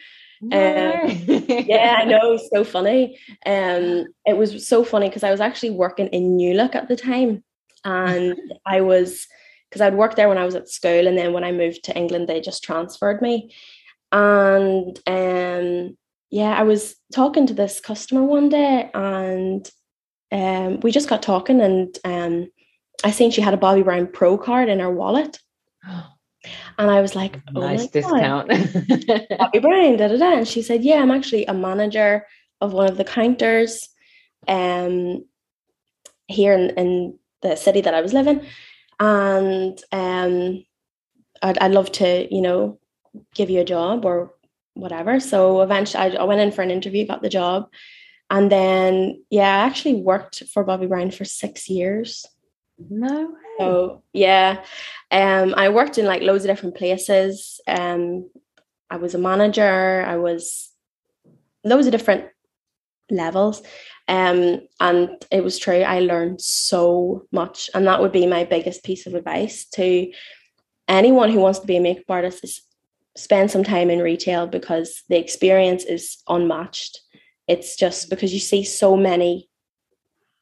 Um, 0.52 1.24
yeah, 1.48 1.98
I 2.00 2.06
know, 2.06 2.38
so 2.54 2.64
funny. 2.64 3.20
Um, 3.46 4.08
it 4.26 4.38
was 4.38 4.68
so 4.68 4.84
funny 4.84 5.10
because 5.10 5.24
I 5.24 5.32
was 5.32 5.42
actually 5.42 5.72
working 5.72 6.08
in 6.08 6.36
New 6.36 6.54
Look 6.54 6.76
at 6.76 6.88
the 6.88 6.96
time, 6.96 7.44
and 7.84 8.36
I 8.66 8.82
was 8.82 9.28
because 9.70 9.82
I'd 9.82 9.96
worked 9.96 10.16
there 10.16 10.30
when 10.30 10.38
I 10.38 10.46
was 10.46 10.56
at 10.56 10.70
school, 10.70 11.08
and 11.08 11.18
then 11.18 11.34
when 11.34 11.44
I 11.44 11.52
moved 11.52 11.84
to 11.86 11.98
England, 11.98 12.28
they 12.28 12.42
just 12.42 12.64
transferred 12.64 13.22
me. 13.22 13.54
And 14.12 14.98
um, 15.08 15.98
yeah, 16.30 16.56
I 16.56 16.64
was 16.64 16.96
talking 17.14 17.48
to 17.48 17.54
this 17.54 17.80
customer 17.80 18.24
one 18.24 18.50
day, 18.50 18.90
and 18.94 19.70
um, 20.32 20.80
we 20.82 20.92
just 20.92 21.10
got 21.10 21.24
talking, 21.24 21.62
and 21.62 21.98
um, 22.04 22.48
I 23.04 23.12
seen 23.12 23.32
she 23.32 23.42
had 23.42 23.54
a 23.54 23.58
Bobbi 23.58 23.84
Brown 23.84 24.08
Pro 24.08 24.38
card 24.38 24.70
in 24.70 24.80
her 24.80 24.92
wallet. 24.92 25.40
And 26.78 26.90
I 26.90 27.02
was 27.02 27.16
like, 27.16 27.40
oh 27.56 27.60
nice 27.60 27.88
discount. 27.88 28.50
Bobbi 28.50 29.62
Brown, 29.62 29.98
da 29.98 30.08
da 30.08 30.18
da. 30.18 30.38
And 30.38 30.48
she 30.48 30.62
said, 30.62 30.84
Yeah, 30.84 31.02
I'm 31.02 31.12
actually 31.12 31.46
a 31.46 31.54
manager 31.54 32.26
of 32.62 32.74
one 32.74 32.90
of 32.90 32.98
the 32.98 33.04
counters 33.04 33.90
um 34.48 35.26
here 36.28 36.54
in, 36.54 36.70
in 36.72 37.20
the 37.42 37.56
city 37.56 37.82
that 37.82 37.94
I 37.94 38.02
was 38.02 38.14
living. 38.14 38.46
And 39.00 39.80
um 39.92 40.64
I'd, 41.42 41.58
I'd 41.60 41.72
love 41.72 41.92
to, 41.94 42.34
you 42.34 42.42
know, 42.42 42.80
give 43.34 43.50
you 43.50 43.62
a 43.62 43.66
job 43.66 44.06
or 44.06 44.34
whatever. 44.74 45.20
So 45.20 45.62
eventually 45.62 46.04
I, 46.04 46.22
I 46.22 46.24
went 46.24 46.42
in 46.42 46.52
for 46.52 46.62
an 46.62 46.72
interview, 46.72 47.08
got 47.08 47.22
the 47.22 47.30
job. 47.30 47.70
And 48.30 48.52
then, 48.52 49.24
yeah, 49.30 49.44
I 49.44 49.68
actually 49.68 49.96
worked 49.96 50.44
for 50.52 50.66
Bobbi 50.66 50.90
Brown 50.90 51.12
for 51.12 51.26
six 51.26 51.70
years. 51.70 52.26
No. 52.90 53.36
So 53.60 54.04
yeah, 54.14 54.64
um, 55.12 55.54
I 55.56 55.70
worked 55.70 55.98
in 55.98 56.06
like 56.06 56.22
loads 56.22 56.44
of 56.44 56.50
different 56.50 56.76
places. 56.76 57.60
Um, 57.68 58.30
I 58.90 58.98
was 58.98 59.16
a 59.16 59.20
manager. 59.20 60.04
I 60.06 60.18
was 60.18 60.72
loads 61.64 61.88
of 61.88 61.92
different 61.92 62.26
levels. 63.10 63.62
Um, 64.08 64.62
and 64.80 65.10
it 65.32 65.44
was 65.44 65.58
true. 65.58 65.82
I 65.82 66.00
learned 66.00 66.42
so 66.42 67.26
much, 67.32 67.70
and 67.74 67.88
that 67.88 68.02
would 68.02 68.12
be 68.12 68.28
my 68.28 68.44
biggest 68.44 68.84
piece 68.84 69.08
of 69.08 69.16
advice 69.16 69.66
to 69.74 70.12
anyone 70.88 71.32
who 71.32 71.40
wants 71.40 71.60
to 71.60 71.68
be 71.68 71.78
a 71.78 71.82
makeup 71.82 72.06
artist: 72.10 72.44
is 72.44 72.62
spend 73.16 73.50
some 73.50 73.64
time 73.64 73.90
in 73.90 74.00
retail 74.00 74.46
because 74.46 75.04
the 75.10 75.18
experience 75.18 75.86
is 75.86 76.22
unmatched. 76.28 77.02
It's 77.48 77.76
just 77.76 78.10
because 78.10 78.34
you 78.34 78.40
see 78.40 78.64
so 78.64 78.96
many 78.96 79.50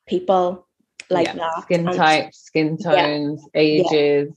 people 0.08 0.68
like 1.10 1.28
yeah. 1.28 1.36
that. 1.36 1.64
Skin 1.64 1.88
and, 1.88 1.98
types, 1.98 2.40
skin 2.40 2.78
tones, 2.78 3.44
yeah. 3.54 3.62
ages. 3.62 4.34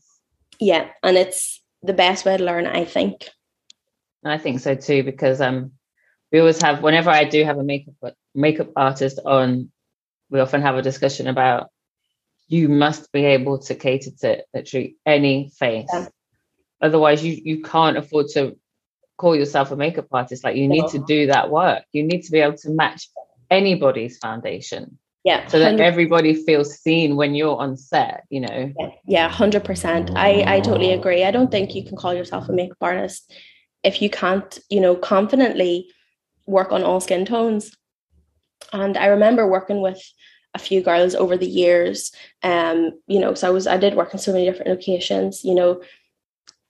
Yeah. 0.59 0.79
yeah. 0.79 0.89
And 1.03 1.17
it's 1.17 1.63
the 1.83 1.93
best 1.93 2.25
way 2.25 2.37
to 2.37 2.45
learn, 2.45 2.67
I 2.67 2.85
think. 2.85 3.29
I 4.25 4.39
think 4.39 4.61
so 4.61 4.75
too, 4.75 5.03
because 5.03 5.41
um 5.41 5.73
we 6.33 6.41
always 6.41 6.61
have 6.63 6.83
whenever 6.83 7.11
I 7.11 7.25
do 7.25 7.45
have 7.45 7.59
a 7.59 7.65
makeup 7.65 7.95
makeup 8.35 8.71
artist 8.77 9.21
on, 9.25 9.71
we 10.31 10.41
often 10.41 10.63
have 10.63 10.77
a 10.77 10.83
discussion 10.83 11.29
about 11.29 11.69
you 12.49 12.69
must 12.69 13.11
be 13.13 13.25
able 13.25 13.59
to 13.59 13.75
cater 13.75 14.11
to 14.21 14.45
literally 14.53 14.97
any 15.05 15.51
face. 15.59 15.89
Yeah. 15.93 16.09
Otherwise 16.81 17.25
you 17.25 17.41
you 17.45 17.63
can't 17.63 17.97
afford 17.97 18.27
to 18.35 18.57
call 19.17 19.35
yourself 19.37 19.71
a 19.71 19.77
makeup 19.77 20.09
artist. 20.13 20.45
Like 20.45 20.57
you 20.57 20.69
need 20.69 20.89
to 20.89 20.99
do 20.99 21.27
that 21.29 21.51
work. 21.51 21.85
You 21.93 22.03
need 22.03 22.23
to 22.23 22.33
be 22.33 22.41
able 22.41 22.59
to 22.59 22.71
match 22.71 23.09
anybody's 23.51 24.19
foundation 24.19 24.99
yeah 25.27 25.47
so 25.49 25.59
that 25.59 25.75
100%. 25.75 25.81
everybody 25.81 26.33
feels 26.35 26.79
seen 26.79 27.17
when 27.17 27.35
you're 27.35 27.59
on 27.59 27.77
set 27.77 28.25
you 28.31 28.41
know 28.41 28.73
yeah 29.07 29.29
100% 29.31 30.13
i 30.17 30.31
i 30.55 30.61
totally 30.61 30.93
agree 30.93 31.25
i 31.25 31.31
don't 31.31 31.51
think 31.51 31.75
you 31.75 31.85
can 31.85 31.97
call 31.97 32.15
yourself 32.15 32.49
a 32.49 32.53
makeup 32.53 32.79
artist 32.81 33.35
if 33.83 34.01
you 34.01 34.09
can't 34.09 34.59
you 34.71 34.81
know 34.81 34.95
confidently 34.97 35.89
work 36.47 36.73
on 36.73 36.83
all 36.83 37.01
skin 37.01 37.27
tones 37.27 37.77
And 38.73 38.97
I 38.97 39.07
remember 39.07 39.47
working 39.47 39.81
with 39.81 40.01
a 40.55 40.59
few 40.59 40.83
girls 40.83 41.15
over 41.15 41.37
the 41.37 41.47
years. 41.47 42.13
Um, 42.43 42.99
you 43.07 43.19
know, 43.21 43.35
so 43.35 43.49
I 43.49 43.51
was 43.51 43.67
I 43.67 43.77
did 43.77 43.95
work 43.95 44.13
in 44.13 44.19
so 44.19 44.33
many 44.33 44.45
different 44.45 44.71
locations. 44.71 45.45
You 45.45 45.55
know, 45.55 45.83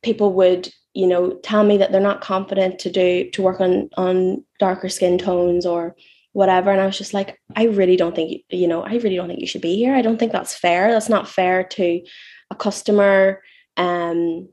people 0.03 0.33
would 0.35 0.73
you 0.95 1.07
know 1.07 1.35
tell 1.43 1.65
me 1.65 1.77
that 1.79 1.93
they're 1.93 2.01
not 2.01 2.21
confident 2.21 2.79
to 2.81 2.91
do 2.91 3.31
to 3.31 3.43
work 3.43 3.61
on 3.61 3.89
on 3.97 4.45
darker 4.59 4.89
skin 4.89 5.19
tones 5.19 5.67
or 5.67 5.95
whatever. 6.37 6.71
And 6.71 6.83
i 6.83 6.87
was 6.87 6.99
just 6.99 7.15
like 7.15 7.41
i 7.57 7.65
really 7.65 7.97
don't 7.97 8.15
think 8.15 8.43
you 8.51 8.69
know 8.69 8.83
i 8.83 8.97
really 8.97 9.17
don't 9.17 9.27
think 9.27 9.41
you 9.41 9.47
should 9.47 9.63
be 9.63 9.77
here. 9.77 9.95
I 9.95 10.03
don't 10.03 10.19
think 10.19 10.33
that's 10.33 10.55
fair. 10.55 10.93
That's 10.93 11.09
not 11.09 11.27
fair 11.29 11.65
to 11.65 12.03
a 12.51 12.55
customer. 12.55 13.41
Um 13.79 14.51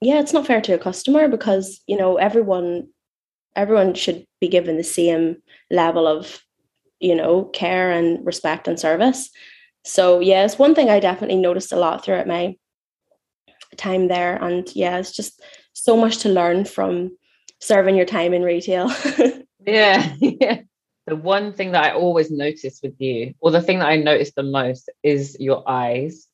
yeah 0.00 0.20
it's 0.20 0.32
not 0.32 0.46
fair 0.46 0.60
to 0.60 0.74
a 0.74 0.78
customer 0.78 1.26
because 1.26 1.82
you 1.88 1.96
know 1.96 2.16
everyone 2.16 2.86
everyone 3.56 3.94
should 3.94 4.24
be 4.40 4.46
given 4.46 4.76
the 4.76 4.84
same 4.84 5.36
level 5.68 6.06
of 6.06 6.40
you 7.00 7.16
know 7.16 7.44
care 7.46 7.90
and 7.90 8.24
respect 8.24 8.68
and 8.68 8.78
service. 8.78 9.30
So 9.84 10.20
yeah 10.20 10.44
it's 10.44 10.60
one 10.60 10.76
thing 10.76 10.90
i 10.90 11.00
definitely 11.00 11.38
noticed 11.38 11.72
a 11.72 11.82
lot 11.84 12.04
throughout 12.04 12.28
my 12.28 12.54
time 13.76 14.06
there. 14.06 14.36
And 14.36 14.64
yeah 14.76 14.98
it's 14.98 15.10
just 15.10 15.42
so 15.72 15.96
much 15.96 16.18
to 16.18 16.28
learn 16.28 16.64
from 16.64 17.16
serving 17.60 17.96
your 17.96 18.06
time 18.06 18.32
in 18.32 18.42
retail. 18.42 18.92
Yeah 19.66 20.14
yeah 20.20 20.60
the 21.06 21.16
one 21.16 21.52
thing 21.52 21.72
that 21.72 21.84
i 21.84 21.92
always 21.92 22.30
notice 22.30 22.80
with 22.82 22.94
you 23.00 23.34
or 23.40 23.50
the 23.50 23.62
thing 23.62 23.78
that 23.78 23.88
i 23.88 23.96
notice 23.96 24.32
the 24.32 24.42
most 24.42 24.90
is 25.02 25.36
your 25.40 25.68
eyes 25.68 26.28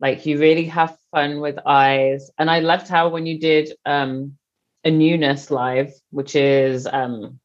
like 0.00 0.26
you 0.26 0.38
really 0.38 0.66
have 0.66 0.96
fun 1.10 1.40
with 1.40 1.58
eyes 1.66 2.30
and 2.38 2.50
i 2.50 2.60
loved 2.60 2.88
how 2.88 3.08
when 3.08 3.26
you 3.26 3.38
did 3.38 3.72
um 3.84 4.36
a 4.84 4.90
newness 4.90 5.50
live 5.50 5.92
which 6.10 6.36
is 6.36 6.86
um 6.86 7.38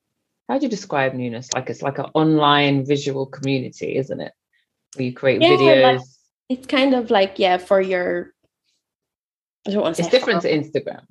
how 0.47 0.57
do 0.57 0.65
you 0.65 0.69
describe 0.69 1.13
newness 1.13 1.51
like 1.53 1.69
it's 1.69 1.81
like 1.81 1.97
an 1.97 2.05
online 2.13 2.85
visual 2.85 3.25
community 3.25 3.95
isn't 3.95 4.19
it 4.19 4.33
where 4.95 5.05
you 5.05 5.13
create 5.13 5.41
yeah, 5.41 5.49
videos 5.49 5.97
like, 5.97 6.01
it's 6.49 6.67
kind 6.67 6.93
of 6.93 7.09
like 7.09 7.39
yeah 7.39 7.57
for 7.57 7.81
your 7.81 8.33
I 9.67 9.71
don't 9.71 9.81
want 9.81 9.95
to. 9.97 10.01
It's 10.01 10.11
different 10.11 10.41
to 10.41 10.51
Instagram. 10.51 11.05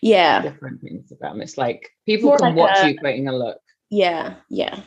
Yeah, 0.00 0.42
it's 0.42 0.52
different 0.52 0.80
to 0.82 0.90
Instagram. 0.90 1.42
It's 1.42 1.58
like 1.58 1.90
people 2.06 2.28
More 2.28 2.38
can 2.38 2.54
like 2.54 2.56
watch 2.56 2.78
a, 2.78 2.88
you 2.88 2.98
creating 2.98 3.28
a 3.28 3.36
look. 3.36 3.58
Yeah, 3.90 4.36
yeah, 4.48 4.80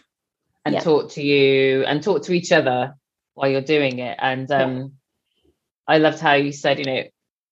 and 0.65 0.75
yeah. 0.75 0.79
talk 0.79 1.11
to 1.11 1.21
you 1.21 1.83
and 1.83 2.01
talk 2.01 2.23
to 2.23 2.33
each 2.33 2.51
other 2.51 2.95
while 3.33 3.49
you're 3.49 3.61
doing 3.61 3.99
it. 3.99 4.17
And 4.21 4.49
um, 4.51 4.77
yeah. 4.77 5.51
I 5.87 5.97
loved 5.97 6.19
how 6.19 6.33
you 6.33 6.51
said, 6.51 6.79
you 6.79 6.85
know, 6.85 7.03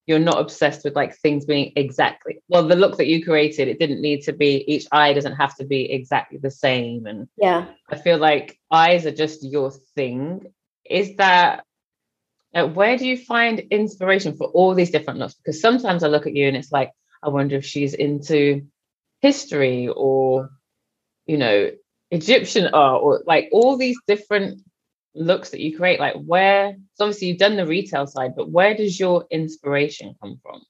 you're 0.08 0.20
not 0.20 0.40
obsessed 0.40 0.84
with 0.84 0.96
like 0.96 1.16
things 1.16 1.46
being 1.46 1.74
exactly 1.76 2.40
well. 2.48 2.68
The 2.68 2.76
look 2.76 2.98
that 2.98 3.08
you 3.08 3.24
created, 3.24 3.68
it 3.68 3.80
didn't 3.80 4.02
need 4.02 4.24
to 4.24 4.34
be. 4.34 4.64
Each 4.68 4.88
eye 4.92 5.14
doesn't 5.14 5.36
have 5.36 5.56
to 5.58 5.66
be 5.66 5.92
exactly 5.92 6.40
the 6.42 6.52
same. 6.52 7.06
And 7.06 7.28
yeah, 7.38 7.66
I 7.90 7.98
feel 7.98 8.18
like 8.18 8.58
eyes 8.72 9.06
are 9.06 9.12
just 9.12 9.44
your 9.44 9.72
thing. 9.96 10.52
Is 10.90 11.16
that 11.18 11.64
uh, 12.54 12.68
where 12.68 12.98
do 12.98 13.08
you 13.08 13.18
find 13.18 13.60
inspiration 13.60 14.36
for 14.36 14.48
all 14.48 14.74
these 14.74 14.92
different 14.92 15.20
looks? 15.20 15.36
Because 15.36 15.62
sometimes 15.62 16.04
I 16.04 16.08
look 16.08 16.28
at 16.28 16.36
you 16.36 16.48
and 16.48 16.58
it's 16.58 16.72
like, 16.72 16.92
I 17.24 17.30
wonder 17.30 17.56
if 17.56 17.66
she's 17.66 17.94
into 17.94 18.68
history 19.22 19.88
or, 19.88 20.50
you 21.32 21.38
know, 21.38 21.72
Egyptian 22.12 22.68
art 22.74 23.02
or 23.02 23.24
like 23.26 23.48
all 23.54 23.78
these 23.78 23.98
different 24.06 24.62
looks 25.16 25.50
that 25.50 25.62
you 25.62 25.78
create. 25.78 26.00
Like, 26.00 26.16
where, 26.26 26.76
so 26.96 27.06
obviously 27.06 27.30
you've 27.30 27.38
done 27.38 27.56
the 27.56 27.66
retail 27.66 28.06
side, 28.06 28.34
but 28.36 28.50
where 28.50 28.76
does 28.76 29.00
your 29.00 29.26
inspiration 29.32 30.14
come 30.22 30.38
from? 30.44 30.62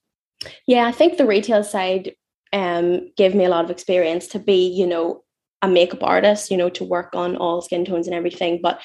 Yeah, 0.67 0.85
I 0.85 0.91
think 0.91 1.17
the 1.17 1.25
retail 1.25 1.63
side 1.63 2.15
um, 2.53 3.11
gave 3.17 3.33
me 3.35 3.45
a 3.45 3.49
lot 3.49 3.65
of 3.65 3.71
experience 3.71 4.27
to 4.27 4.39
be, 4.39 4.67
you 4.67 4.85
know, 4.85 5.23
a 5.63 5.67
makeup 5.67 6.03
artist, 6.03 6.51
you 6.51 6.57
know, 6.57 6.69
to 6.69 6.83
work 6.83 7.15
on 7.15 7.35
all 7.37 7.61
skin 7.61 7.85
tones 7.85 8.07
and 8.07 8.15
everything. 8.15 8.59
But 8.61 8.81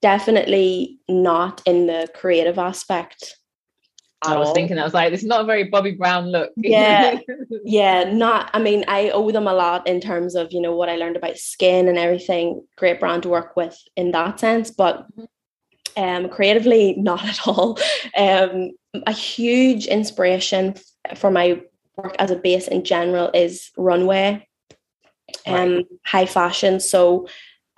definitely 0.00 0.98
not 1.08 1.62
in 1.66 1.86
the 1.86 2.08
creative 2.14 2.58
aspect. 2.58 3.37
I 4.22 4.36
was 4.36 4.48
all. 4.48 4.54
thinking, 4.54 4.78
I 4.78 4.84
was 4.84 4.94
like, 4.94 5.12
this 5.12 5.22
is 5.22 5.28
not 5.28 5.42
a 5.42 5.44
very 5.44 5.70
Bobbi 5.70 5.96
Brown 5.96 6.30
look. 6.30 6.50
Yeah. 6.56 7.18
yeah. 7.64 8.04
Not, 8.12 8.50
I 8.52 8.58
mean, 8.58 8.84
I 8.88 9.10
owe 9.10 9.30
them 9.30 9.46
a 9.46 9.52
lot 9.52 9.86
in 9.86 10.00
terms 10.00 10.34
of, 10.34 10.52
you 10.52 10.60
know, 10.60 10.74
what 10.74 10.88
I 10.88 10.96
learned 10.96 11.16
about 11.16 11.38
skin 11.38 11.86
and 11.88 11.98
everything. 11.98 12.66
Great 12.76 12.98
brand 12.98 13.22
to 13.22 13.28
work 13.28 13.56
with 13.56 13.80
in 13.96 14.10
that 14.10 14.40
sense. 14.40 14.70
But 14.72 15.06
mm-hmm. 15.16 16.02
um, 16.02 16.28
creatively, 16.30 16.94
not 16.96 17.24
at 17.24 17.46
all. 17.46 17.78
Um, 18.16 18.72
a 19.06 19.12
huge 19.12 19.86
inspiration 19.86 20.74
for 21.14 21.30
my 21.30 21.62
work 21.96 22.16
as 22.18 22.30
a 22.30 22.36
base 22.36 22.68
in 22.68 22.84
general 22.84 23.30
is 23.34 23.70
runway 23.76 24.44
um 25.46 25.76
right. 25.76 25.86
high 26.06 26.26
fashion 26.26 26.80
so 26.80 27.28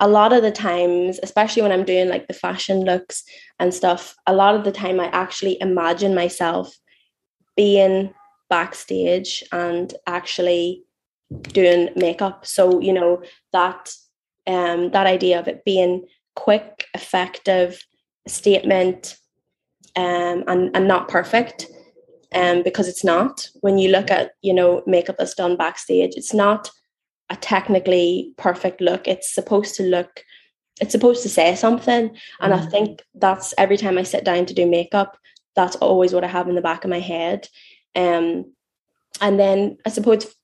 a 0.01 0.07
lot 0.07 0.33
of 0.33 0.41
the 0.41 0.51
times, 0.51 1.19
especially 1.21 1.61
when 1.61 1.71
I'm 1.71 1.85
doing 1.85 2.09
like 2.09 2.27
the 2.27 2.33
fashion 2.33 2.83
looks 2.83 3.23
and 3.59 3.73
stuff, 3.73 4.15
a 4.25 4.33
lot 4.33 4.55
of 4.55 4.63
the 4.65 4.71
time 4.71 4.99
I 4.99 5.05
actually 5.13 5.57
imagine 5.61 6.15
myself 6.15 6.75
being 7.55 8.13
backstage 8.49 9.43
and 9.51 9.93
actually 10.07 10.83
doing 11.53 11.89
makeup. 11.95 12.45
So, 12.45 12.81
you 12.81 12.91
know, 12.91 13.21
that 13.53 13.93
um 14.47 14.89
that 14.91 15.05
idea 15.05 15.39
of 15.39 15.47
it 15.47 15.63
being 15.63 16.07
quick, 16.35 16.87
effective, 16.95 17.85
statement, 18.27 19.17
um, 19.95 20.43
and, 20.47 20.75
and 20.75 20.87
not 20.87 21.07
perfect. 21.07 21.67
Um, 22.33 22.63
because 22.63 22.87
it's 22.87 23.03
not. 23.03 23.49
When 23.59 23.77
you 23.77 23.91
look 23.91 24.09
at, 24.09 24.31
you 24.41 24.53
know, 24.53 24.83
makeup 24.87 25.17
that's 25.19 25.35
done 25.35 25.57
backstage, 25.57 26.13
it's 26.15 26.33
not 26.33 26.71
a 27.31 27.35
technically 27.37 28.33
perfect 28.37 28.81
look. 28.81 29.07
It's 29.07 29.33
supposed 29.33 29.75
to 29.75 29.83
look, 29.83 30.23
it's 30.81 30.91
supposed 30.91 31.23
to 31.23 31.29
say 31.29 31.55
something. 31.55 32.15
And 32.41 32.53
mm-hmm. 32.53 32.67
I 32.67 32.69
think 32.69 33.01
that's 33.15 33.53
every 33.57 33.77
time 33.77 33.97
I 33.97 34.03
sit 34.03 34.25
down 34.25 34.45
to 34.45 34.53
do 34.53 34.67
makeup, 34.67 35.17
that's 35.55 35.77
always 35.77 36.13
what 36.13 36.25
I 36.25 36.27
have 36.27 36.49
in 36.49 36.55
the 36.55 36.61
back 36.61 36.83
of 36.83 36.89
my 36.89 36.99
head. 36.99 37.47
Um, 37.95 38.53
and 39.21 39.39
then 39.39 39.77
I 39.85 39.89
suppose 39.89 40.35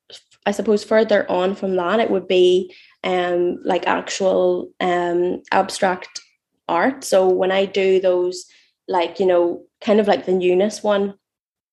I 0.45 0.51
suppose 0.51 0.83
further 0.83 1.29
on 1.29 1.55
from 1.55 1.75
that, 1.75 1.99
it 1.99 2.09
would 2.09 2.27
be 2.27 2.73
um, 3.03 3.59
like 3.65 3.85
actual 3.85 4.71
um, 4.79 5.43
abstract 5.51 6.21
art. 6.69 7.03
So 7.03 7.27
when 7.27 7.51
I 7.51 7.65
do 7.65 7.99
those, 7.99 8.45
like 8.87 9.19
you 9.19 9.25
know, 9.25 9.65
kind 9.81 9.99
of 9.99 10.07
like 10.07 10.25
the 10.25 10.31
newness 10.31 10.81
one, 10.81 11.15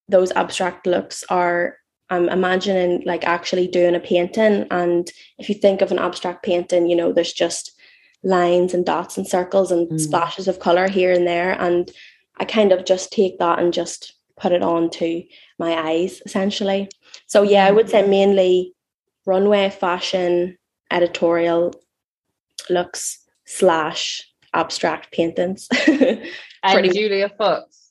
those 0.09 0.33
abstract 0.33 0.89
looks 0.89 1.23
are 1.29 1.77
I'm 2.15 2.29
imagining 2.29 3.03
like 3.05 3.25
actually 3.25 3.67
doing 3.67 3.95
a 3.95 4.01
painting. 4.01 4.67
And 4.71 5.11
if 5.39 5.49
you 5.49 5.55
think 5.55 5.83
of 5.83 5.91
an 5.91 5.99
abstract 5.99 6.45
painting, 6.45 6.89
you 6.89 6.97
know, 6.97 7.13
there's 7.13 7.33
just 7.33 7.73
lines 8.23 8.73
and 8.73 8.87
dots 8.87 9.19
and 9.19 9.27
circles 9.27 9.71
and 9.71 9.89
mm. 9.89 10.01
splashes 10.01 10.49
of 10.49 10.61
color 10.61 10.89
here 10.89 11.13
and 11.13 11.27
there. 11.27 11.53
And 11.61 11.91
I 12.39 12.45
kind 12.45 12.73
of 12.73 12.85
just 12.85 13.13
take 13.13 13.39
that 13.39 13.59
and 13.59 13.73
just 13.73 14.15
put 14.41 14.53
it 14.53 14.63
on 14.63 14.91
to 14.91 15.23
my 15.59 15.75
eyes 15.75 16.23
essentially. 16.25 16.89
So 17.27 17.43
yeah, 17.43 17.67
I 17.67 17.71
would 17.71 17.91
say 17.91 18.03
mm. 18.03 18.09
mainly 18.09 18.75
runway 19.27 19.71
fashion, 19.71 20.57
editorial 20.91 21.75
looks 22.71 23.19
slash 23.45 24.23
abstract 24.53 25.13
paintings. 25.13 25.69
and 26.63 26.93
Julia 26.93 27.29
Fox 27.37 27.84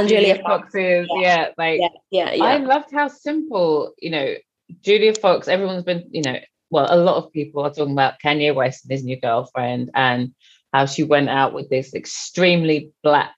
and 0.00 0.08
Julia, 0.08 0.40
Fox, 0.42 0.74
is 0.74 1.08
yeah. 1.16 1.20
yeah, 1.20 1.48
like 1.56 1.80
yeah, 1.80 1.88
yeah, 2.10 2.32
yeah. 2.32 2.44
I 2.44 2.56
loved 2.58 2.92
how 2.92 3.08
simple, 3.08 3.94
you 3.98 4.10
know, 4.10 4.34
Julia 4.82 5.14
Fox, 5.14 5.48
everyone's 5.48 5.84
been, 5.84 6.08
you 6.10 6.22
know, 6.22 6.38
well, 6.70 6.86
a 6.90 6.96
lot 6.96 7.16
of 7.16 7.32
people 7.32 7.62
are 7.62 7.72
talking 7.72 7.92
about 7.92 8.20
Kanye 8.24 8.54
West 8.54 8.84
and 8.84 8.92
his 8.92 9.04
new 9.04 9.18
girlfriend 9.20 9.90
and 9.94 10.34
how 10.72 10.86
she 10.86 11.02
went 11.02 11.28
out 11.28 11.52
with 11.52 11.70
this 11.70 11.94
extremely 11.94 12.90
black 13.02 13.34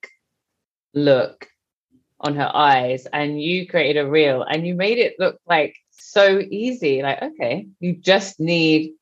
look 0.95 1.47
on 2.21 2.35
her 2.35 2.51
eyes 2.53 3.07
and 3.13 3.41
you 3.41 3.67
created 3.69 4.05
a 4.05 4.11
reel 4.11 4.43
and 4.43 4.67
you 4.67 4.75
made 4.75 4.99
it 4.99 5.15
look 5.19 5.39
like 5.47 5.77
so 5.91 6.41
easy 6.51 7.01
like 7.03 7.23
okay 7.23 7.69
you 7.79 7.95
just 7.95 8.41
need 8.41 8.93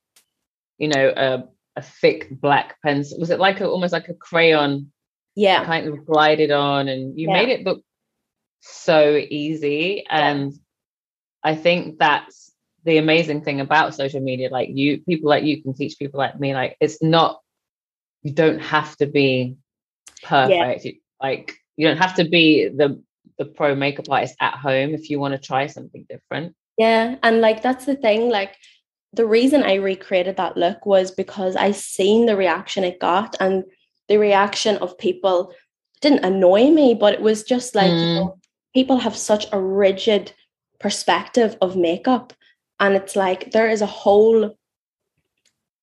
you 0.77 0.88
know 0.88 1.12
a, 1.16 1.45
a 1.77 1.83
thick 1.83 2.29
black 2.31 2.77
pencil 2.83 3.19
was 3.19 3.31
it 3.31 3.40
like 3.40 3.61
a, 3.61 3.66
almost 3.66 3.92
like 3.92 4.09
a 4.09 4.14
crayon 4.14 4.92
yeah 5.37 5.64
kind 5.64 5.87
of 5.87 6.05
glided 6.05 6.51
on 6.51 6.88
and 6.88 7.16
you 7.18 7.29
yeah. 7.29 7.35
made 7.35 7.49
it 7.51 7.64
look 7.64 7.83
so 8.61 9.16
easy 9.31 10.05
and 10.09 10.53
yeah. 10.53 10.59
i 11.44 11.55
think 11.55 11.99
that's 11.99 12.53
the 12.85 12.96
amazing 12.96 13.42
thing 13.42 13.61
about 13.61 13.94
social 13.94 14.20
media 14.20 14.49
like 14.51 14.70
you 14.72 14.99
people 15.03 15.29
like 15.29 15.44
you 15.44 15.62
can 15.62 15.75
teach 15.75 15.99
people 15.99 16.18
like 16.18 16.40
me 16.40 16.55
like 16.55 16.77
it's 16.81 17.03
not 17.03 17.40
you 18.22 18.33
don't 18.33 18.61
have 18.61 18.96
to 18.96 19.07
be 19.07 19.57
perfect 20.22 20.85
yeah. 20.85 20.92
like 21.20 21.55
you 21.77 21.87
don't 21.87 21.99
have 21.99 22.14
to 22.14 22.25
be 22.25 22.68
the 22.68 23.01
the 23.38 23.44
pro 23.44 23.75
makeup 23.75 24.07
artist 24.09 24.35
at 24.40 24.55
home 24.55 24.94
if 24.94 25.11
you 25.11 25.20
want 25.20 25.33
to 25.33 25.38
try 25.38 25.66
something 25.66 26.07
different 26.09 26.55
yeah 26.79 27.16
and 27.22 27.40
like 27.40 27.62
that's 27.62 27.85
the 27.85 27.96
thing 27.96 28.31
like 28.31 28.57
the 29.12 29.27
reason 29.27 29.62
i 29.62 29.75
recreated 29.75 30.37
that 30.37 30.57
look 30.57 30.87
was 30.87 31.11
because 31.11 31.55
i 31.57 31.70
seen 31.70 32.27
the 32.27 32.37
reaction 32.37 32.85
it 32.85 32.99
got 32.99 33.37
and 33.40 33.64
the 34.09 34.19
reaction 34.19 34.77
of 34.79 34.99
people 34.99 35.53
didn't 36.01 36.25
annoy 36.25 36.71
me, 36.71 36.95
but 36.95 37.14
it 37.14 37.21
was 37.21 37.42
just 37.42 37.75
like 37.75 37.90
mm. 37.90 38.01
you 38.01 38.14
know, 38.14 38.38
people 38.75 38.99
have 38.99 39.16
such 39.16 39.47
a 39.53 39.61
rigid 39.61 40.33
perspective 40.79 41.57
of 41.61 41.77
makeup. 41.77 42.33
And 42.79 42.95
it's 42.95 43.16
like 43.16 43.53
there 43.53 43.69
is 43.69 43.81
a 43.81 43.87
whole 43.87 44.57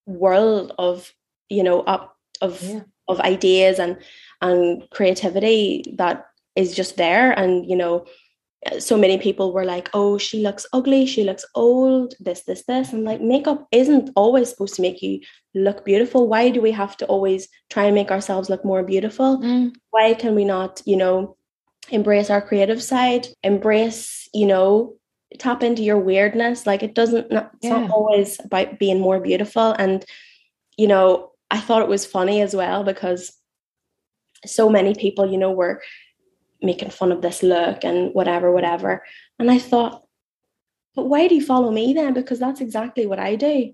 world 0.05 0.73
of 0.77 1.13
you 1.49 1.63
know 1.63 1.81
up 1.81 2.17
of 2.41 2.61
yeah. 2.61 2.81
of 3.07 3.19
ideas 3.21 3.79
and 3.79 3.97
and 4.41 4.87
creativity 4.91 5.83
that 5.97 6.25
is 6.55 6.75
just 6.75 6.97
there 6.97 7.31
and 7.31 7.69
you 7.69 7.75
know 7.75 8.05
so 8.79 8.97
many 8.97 9.17
people 9.17 9.53
were 9.53 9.65
like 9.65 9.89
oh 9.93 10.17
she 10.17 10.41
looks 10.41 10.65
ugly 10.73 11.05
she 11.05 11.23
looks 11.23 11.45
old 11.55 12.13
this 12.19 12.43
this 12.43 12.63
this 12.65 12.93
and 12.93 13.03
like 13.03 13.21
makeup 13.21 13.67
isn't 13.71 14.09
always 14.15 14.49
supposed 14.49 14.75
to 14.75 14.81
make 14.81 15.01
you 15.01 15.19
look 15.55 15.85
beautiful. 15.85 16.27
Why 16.27 16.49
do 16.49 16.61
we 16.61 16.71
have 16.71 16.97
to 16.97 17.05
always 17.05 17.47
try 17.69 17.85
and 17.85 17.95
make 17.95 18.11
ourselves 18.11 18.49
look 18.49 18.65
more 18.65 18.83
beautiful? 18.83 19.39
Mm. 19.39 19.73
why 19.91 20.13
can 20.13 20.35
we 20.35 20.45
not 20.45 20.81
you 20.85 20.97
know 20.97 21.37
embrace 21.89 22.29
our 22.29 22.41
creative 22.41 22.81
side? 22.81 23.27
Embrace 23.43 24.29
you 24.33 24.45
know 24.45 24.95
tap 25.39 25.63
into 25.63 25.81
your 25.81 25.99
weirdness. 25.99 26.65
Like 26.65 26.83
it 26.83 26.95
doesn't 26.95 27.31
it's 27.31 27.49
yeah. 27.61 27.77
not 27.77 27.91
always 27.91 28.39
about 28.43 28.79
being 28.79 28.99
more 28.99 29.19
beautiful. 29.19 29.71
And 29.73 30.05
you 30.77 30.87
know 30.87 31.31
i 31.51 31.59
thought 31.59 31.83
it 31.83 31.87
was 31.87 32.03
funny 32.03 32.41
as 32.41 32.55
well 32.55 32.83
because 32.83 33.31
so 34.43 34.67
many 34.69 34.95
people 34.95 35.31
you 35.31 35.37
know 35.37 35.51
were 35.51 35.83
making 36.63 36.89
fun 36.89 37.11
of 37.11 37.21
this 37.21 37.43
look 37.43 37.83
and 37.83 38.11
whatever 38.13 38.51
whatever. 38.51 39.03
And 39.37 39.51
i 39.51 39.59
thought 39.59 40.03
but 40.95 41.05
why 41.05 41.27
do 41.27 41.35
you 41.35 41.45
follow 41.45 41.71
me 41.71 41.93
then? 41.93 42.13
Because 42.13 42.39
that's 42.39 42.61
exactly 42.61 43.05
what 43.05 43.19
i 43.19 43.35
do 43.35 43.73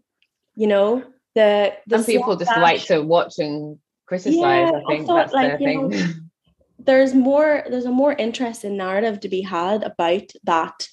you 0.55 0.67
know 0.67 1.03
the, 1.35 1.73
the 1.87 1.97
some 1.97 2.05
people 2.05 2.35
just 2.35 2.57
like 2.57 2.81
to 2.85 3.01
watch 3.01 3.39
and 3.39 3.77
criticize 4.07 4.35
yeah, 4.35 4.71
i 4.71 4.83
think 4.89 5.07
thought, 5.07 5.17
that's 5.17 5.33
like, 5.33 5.47
their 5.47 5.57
thing. 5.57 5.89
know, 5.89 6.07
there's 6.79 7.13
more 7.13 7.63
there's 7.69 7.85
a 7.85 7.91
more 7.91 8.13
interesting 8.13 8.77
narrative 8.77 9.19
to 9.19 9.29
be 9.29 9.41
had 9.41 9.83
about 9.83 10.31
that 10.43 10.87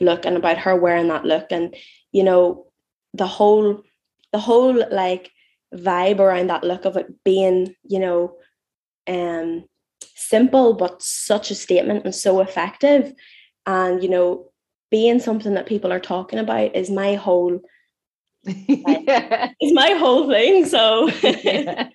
look 0.00 0.24
and 0.24 0.36
about 0.36 0.58
her 0.58 0.76
wearing 0.76 1.08
that 1.08 1.24
look. 1.24 1.46
And 1.50 1.74
you 2.12 2.24
know 2.24 2.66
the 3.14 3.26
whole 3.26 3.82
the 4.32 4.38
whole 4.38 4.84
like 4.90 5.30
vibe 5.74 6.18
around 6.18 6.48
that 6.48 6.64
look 6.64 6.84
of 6.84 6.96
it 6.96 7.22
being 7.24 7.74
you 7.84 7.98
know 7.98 8.36
um 9.06 9.64
simple 10.14 10.74
but 10.74 11.02
such 11.02 11.50
a 11.50 11.54
statement 11.54 12.04
and 12.04 12.14
so 12.14 12.40
effective. 12.40 13.12
And 13.66 14.02
you 14.02 14.08
know 14.08 14.50
being 14.90 15.20
something 15.20 15.54
that 15.54 15.66
people 15.66 15.92
are 15.92 16.00
talking 16.00 16.38
about 16.38 16.74
is 16.74 16.90
my 16.90 17.14
whole 17.14 17.60
yeah. 18.44 19.50
is 19.60 19.72
my 19.72 19.90
whole 19.90 20.28
thing 20.28 20.64
so 20.66 21.08
yeah. 21.22 21.88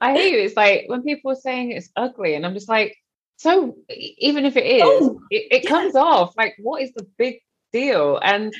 i 0.00 0.12
hate 0.12 0.32
you 0.32 0.38
it's 0.38 0.56
like 0.56 0.84
when 0.86 1.02
people 1.02 1.32
are 1.32 1.36
saying 1.36 1.72
it's 1.72 1.90
ugly 1.96 2.34
and 2.34 2.46
i'm 2.46 2.54
just 2.54 2.68
like 2.68 2.96
so 3.36 3.76
even 4.18 4.44
if 4.44 4.56
it 4.56 4.66
is 4.66 4.82
oh, 4.84 5.20
it, 5.30 5.46
it 5.50 5.64
yeah. 5.64 5.70
comes 5.70 5.94
off 5.94 6.32
like 6.36 6.54
what 6.58 6.82
is 6.82 6.92
the 6.94 7.06
big 7.18 7.40
deal 7.72 8.18
and 8.22 8.52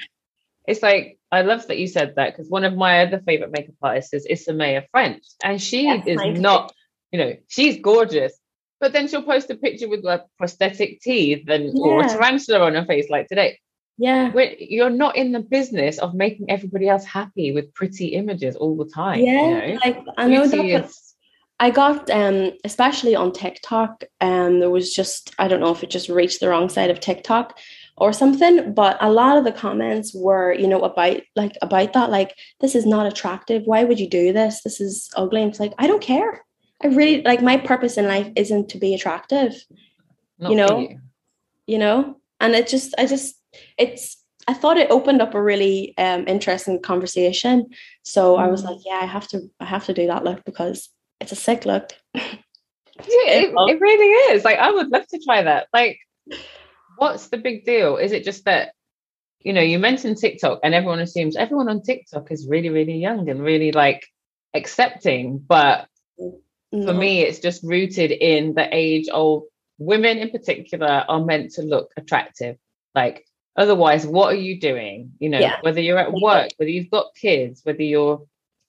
it's 0.67 0.83
like 0.83 1.19
I 1.33 1.43
love 1.43 1.67
that 1.69 1.79
you 1.79 1.87
said 1.87 2.15
that 2.17 2.33
because 2.33 2.51
one 2.51 2.65
of 2.65 2.77
my 2.77 3.03
other 3.03 3.21
favorite 3.21 3.53
makeup 3.53 3.75
artists 3.83 4.13
is 4.13 4.27
Isamaya 4.27 4.85
Ffrench, 4.93 5.35
and 5.43 5.61
she 5.61 5.85
yes, 5.85 6.07
is 6.07 6.41
not, 6.41 6.73
you 7.13 7.19
know, 7.19 7.37
she's 7.49 7.81
gorgeous, 7.81 8.37
but 8.81 8.93
then 8.93 9.07
she'll 9.07 9.23
post 9.23 9.51
a 9.51 9.55
picture 9.55 9.89
with 9.89 10.05
like 10.05 10.23
prosthetic 10.39 11.01
teeth 11.01 11.49
and 11.49 11.67
yeah. 11.67 11.85
or 11.85 12.01
a 12.01 12.09
tarantula 12.09 12.61
on 12.61 12.75
her 12.75 12.85
face, 12.85 13.09
like 13.09 13.29
today. 13.29 13.59
Yeah, 14.01 14.33
you're 14.59 14.91
not 14.91 15.17
in 15.17 15.33
the 15.33 15.41
business 15.41 15.99
of 15.99 16.15
making 16.15 16.51
everybody 16.51 16.89
else 16.89 17.05
happy 17.05 17.53
with 17.53 17.75
pretty 17.75 18.09
images 18.09 18.57
all 18.57 18.75
the 18.77 18.91
time. 18.91 19.21
Yeah, 19.21 19.67
you 19.67 19.75
know? 19.75 19.81
like 19.85 19.99
I 20.17 20.27
know 20.27 20.47
that. 20.47 20.65
Is... 20.65 21.15
I 21.59 21.71
got 21.71 22.09
um 22.09 22.53
especially 22.65 23.15
on 23.15 23.33
TikTok, 23.33 24.05
um 24.21 24.61
there 24.61 24.71
was 24.71 24.95
just 24.95 25.35
I 25.39 25.49
don't 25.49 25.61
know 25.61 25.73
if 25.73 25.83
it 25.83 25.91
just 25.91 26.09
reached 26.09 26.41
the 26.41 26.49
wrong 26.49 26.71
side 26.71 26.91
of 26.91 27.01
TikTok, 27.01 27.59
or 28.01 28.13
something 28.15 28.73
but 28.73 28.97
a 29.01 29.13
lot 29.13 29.37
of 29.37 29.45
the 29.45 29.53
comments 29.53 30.15
were 30.15 30.53
you 30.55 30.67
know 30.67 30.81
about 30.81 31.21
like 31.37 31.57
about 31.61 31.93
that 31.93 32.11
like 32.11 32.35
this 32.61 32.75
is 32.75 32.87
not 32.87 33.07
attractive 33.07 33.63
why 33.67 33.85
would 33.85 34.01
you 34.01 34.09
do 34.09 34.33
this 34.33 34.63
this 34.63 34.81
is 34.81 35.11
ugly 35.17 35.43
and 35.43 35.51
it's 35.51 35.61
like 35.61 35.75
i 35.79 35.87
don't 35.87 36.03
care 36.03 36.45
i 36.83 36.87
really 36.87 37.23
like 37.23 37.43
my 37.43 37.59
purpose 37.59 37.99
in 37.99 38.09
life 38.09 38.33
isn't 38.37 38.71
to 38.71 38.79
be 38.79 38.95
attractive 38.95 39.53
not 40.39 40.51
you 40.51 40.57
know 40.57 40.79
you. 40.79 40.99
you 41.67 41.79
know 41.79 42.17
and 42.41 42.55
it 42.55 42.67
just 42.67 42.95
i 42.99 43.07
just 43.07 43.37
it's 43.79 44.17
i 44.49 44.55
thought 44.55 44.79
it 44.79 44.91
opened 44.91 45.21
up 45.21 45.35
a 45.35 45.43
really 45.43 45.95
um 45.99 46.27
interesting 46.27 46.81
conversation 46.81 47.67
so 48.03 48.37
mm. 48.37 48.41
i 48.41 48.47
was 48.47 48.63
mm. 48.63 48.67
like 48.67 48.79
yeah 48.85 49.01
i 49.03 49.07
have 49.07 49.27
to 49.29 49.41
i 49.61 49.65
have 49.65 49.85
to 49.85 49.95
do 49.95 50.07
that 50.07 50.25
look 50.25 50.45
because 50.45 50.89
it's 51.21 51.33
a 51.33 51.37
sick 51.37 51.65
look 51.65 51.91
yeah, 52.15 52.23
it, 52.99 53.53
it 53.55 53.81
really 53.81 54.35
is 54.35 54.45
like 54.45 54.59
i 54.59 54.71
would 54.71 54.89
love 54.89 55.07
to 55.09 55.21
try 55.25 55.43
that 55.43 55.67
like 55.73 55.99
what's 57.01 57.29
the 57.29 57.39
big 57.39 57.65
deal? 57.65 57.97
Is 57.97 58.13
it 58.13 58.25
just 58.25 58.45
that, 58.45 58.73
you 59.41 59.55
know, 59.55 59.63
you 59.63 59.79
mentioned 59.79 60.19
TikTok 60.19 60.61
and 60.63 60.75
everyone 60.75 61.01
assumes 61.01 61.35
everyone 61.35 61.71
on 61.71 61.83
TikTok 61.83 62.31
is 62.31 62.47
really, 62.47 62.69
really 62.69 62.99
young 62.99 63.29
and 63.31 63.43
really 63.43 63.73
like 63.73 64.07
accepting. 64.53 65.39
But 65.39 65.89
no. 66.73 66.87
for 66.87 66.93
me, 66.93 67.23
it's 67.23 67.39
just 67.39 67.63
rooted 67.65 68.11
in 68.11 68.55
the 68.55 68.69
age 68.71 69.09
old 69.11 69.45
women 69.79 70.19
in 70.19 70.31
particular 70.31 71.05
are 71.09 71.25
meant 71.25 71.53
to 71.53 71.63
look 71.63 71.91
attractive. 71.97 72.57
Like, 72.95 73.25
otherwise, 73.61 74.07
what 74.07 74.33
are 74.33 74.39
you 74.39 74.59
doing? 74.59 75.13
You 75.19 75.29
know, 75.29 75.39
yeah. 75.39 75.59
whether 75.61 75.81
you're 75.81 75.99
at 75.99 76.13
work, 76.13 76.49
whether 76.57 76.71
you've 76.71 76.91
got 76.91 77.15
kids, 77.15 77.61
whether 77.63 77.83
you're 77.83 78.27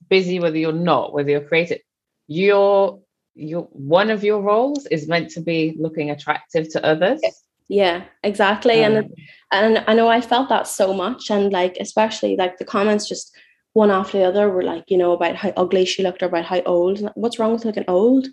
busy, 0.09 0.39
whether 0.39 0.57
you're 0.57 0.73
not, 0.73 1.13
whether 1.13 1.29
you're 1.29 1.47
creative, 1.47 1.79
you're 2.27 2.99
your 3.33 3.63
one 3.71 4.09
of 4.09 4.25
your 4.25 4.41
roles 4.41 4.85
is 4.87 5.07
meant 5.07 5.31
to 5.31 5.39
be 5.39 5.75
looking 5.79 6.11
attractive 6.11 6.69
to 6.73 6.85
others. 6.85 7.21
Yeah. 7.69 8.03
Exactly. 8.23 8.83
Um, 8.83 8.95
and 8.97 9.15
and 9.53 9.83
i 9.87 9.93
know 9.93 10.09
i 10.09 10.19
felt 10.19 10.49
that 10.49 10.67
so 10.67 10.93
much. 10.93 11.31
And 11.31 11.53
like 11.53 11.77
especially 11.79 12.35
like 12.35 12.57
the 12.57 12.65
comments 12.65 13.07
just 13.07 13.33
one 13.73 13.89
after 13.89 14.17
the 14.17 14.25
other 14.25 14.49
were 14.49 14.63
like 14.63 14.83
you 14.89 14.97
know 14.97 15.13
about 15.13 15.37
how 15.37 15.53
ugly 15.55 15.85
she 15.85 16.03
looked 16.03 16.21
or 16.21 16.25
about 16.25 16.45
how 16.45 16.61
old. 16.63 17.09
What's 17.15 17.39
wrong 17.39 17.53
with 17.53 17.63
looking 17.63 17.85
old? 17.87 18.27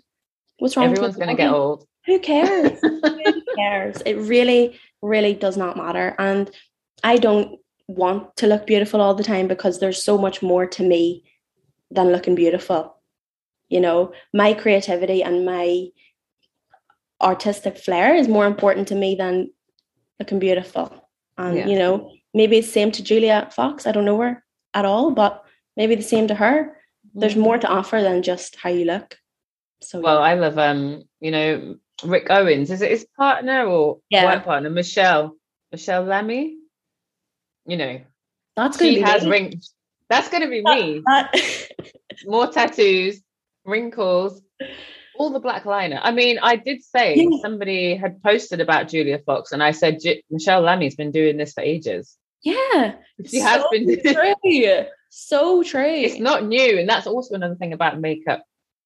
What's 0.57 0.75
wrong 0.75 0.87
everyone's 0.87 1.15
gonna 1.15 1.35
get 1.35 1.53
old. 1.53 1.85
Who 2.05 2.19
cares 2.19 2.79
cares 3.59 4.01
it 4.05 4.15
really 4.15 4.79
really 5.01 5.33
does 5.33 5.57
not 5.57 5.77
matter 5.77 6.15
and 6.19 6.51
i 7.03 7.17
don't 7.17 7.59
want 7.87 8.35
to 8.35 8.47
look 8.47 8.67
beautiful 8.67 9.01
all 9.01 9.15
the 9.15 9.23
time 9.23 9.47
because 9.47 9.79
there's 9.79 10.03
so 10.03 10.17
much 10.17 10.41
more 10.41 10.65
to 10.65 10.83
me 10.83 11.23
than 11.91 12.11
looking 12.11 12.35
beautiful 12.35 13.01
you 13.69 13.79
know 13.79 14.11
my 14.33 14.53
creativity 14.53 15.23
and 15.23 15.45
my 15.45 15.87
artistic 17.21 17.77
flair 17.77 18.15
is 18.15 18.27
more 18.27 18.45
important 18.45 18.87
to 18.89 18.95
me 18.95 19.15
than 19.15 19.49
looking 20.19 20.39
beautiful. 20.39 21.09
And 21.37 21.57
yeah. 21.57 21.67
you 21.67 21.77
know, 21.77 22.11
maybe 22.33 22.57
it's 22.57 22.71
same 22.71 22.91
to 22.91 23.03
Julia 23.03 23.49
Fox. 23.51 23.87
I 23.87 23.91
don't 23.91 24.05
know 24.05 24.19
her 24.21 24.43
at 24.73 24.85
all, 24.85 25.11
but 25.11 25.43
maybe 25.75 25.95
the 25.95 26.01
same 26.01 26.27
to 26.27 26.35
her. 26.35 26.77
There's 27.13 27.35
more 27.35 27.57
to 27.57 27.67
offer 27.67 28.01
than 28.01 28.21
just 28.23 28.55
how 28.57 28.69
you 28.69 28.85
look. 28.85 29.17
So 29.81 29.99
well, 29.99 30.19
I 30.19 30.33
love 30.35 30.57
um, 30.57 31.03
you 31.21 31.31
know, 31.31 31.77
Rick 32.03 32.27
Owens. 32.29 32.71
Is 32.71 32.81
it 32.81 32.91
his 32.91 33.05
partner 33.17 33.65
or 33.65 33.99
yeah. 34.09 34.25
wife 34.25 34.43
partner? 34.43 34.69
Michelle. 34.69 35.35
Michelle 35.71 36.03
Lamy. 36.03 36.57
You 37.65 37.77
know. 37.77 38.01
That's 38.55 38.77
gonna 38.77 38.91
she 38.91 39.01
has 39.01 39.25
rings. 39.25 39.73
That's 40.09 40.29
gonna 40.29 40.49
be 40.49 40.61
me. 40.63 41.03
More 42.25 42.47
tattoos, 42.47 43.21
wrinkles 43.63 44.41
all 45.19 45.29
the 45.29 45.39
black 45.39 45.65
liner. 45.65 45.99
I 46.01 46.11
mean, 46.11 46.39
I 46.41 46.55
did 46.55 46.81
say 46.81 47.15
yeah. 47.15 47.37
somebody 47.41 47.95
had 47.95 48.23
posted 48.23 48.61
about 48.61 48.87
Julia 48.87 49.19
Fox, 49.19 49.51
and 49.51 49.61
I 49.61 49.71
said 49.71 49.99
Michelle 50.31 50.61
Lamy's 50.61 50.95
been 50.95 51.11
doing 51.11 51.37
this 51.37 51.53
for 51.53 51.61
ages. 51.61 52.17
Yeah, 52.41 52.95
she 53.25 53.41
so 53.41 53.45
has 53.45 53.63
been. 53.69 54.01
True. 54.01 54.85
so 55.09 55.61
true. 55.61 55.83
It's 55.83 56.19
not 56.19 56.45
new, 56.45 56.79
and 56.79 56.87
that's 56.87 57.05
also 57.05 57.35
another 57.35 57.55
thing 57.55 57.73
about 57.73 57.99
makeup. 57.99 58.43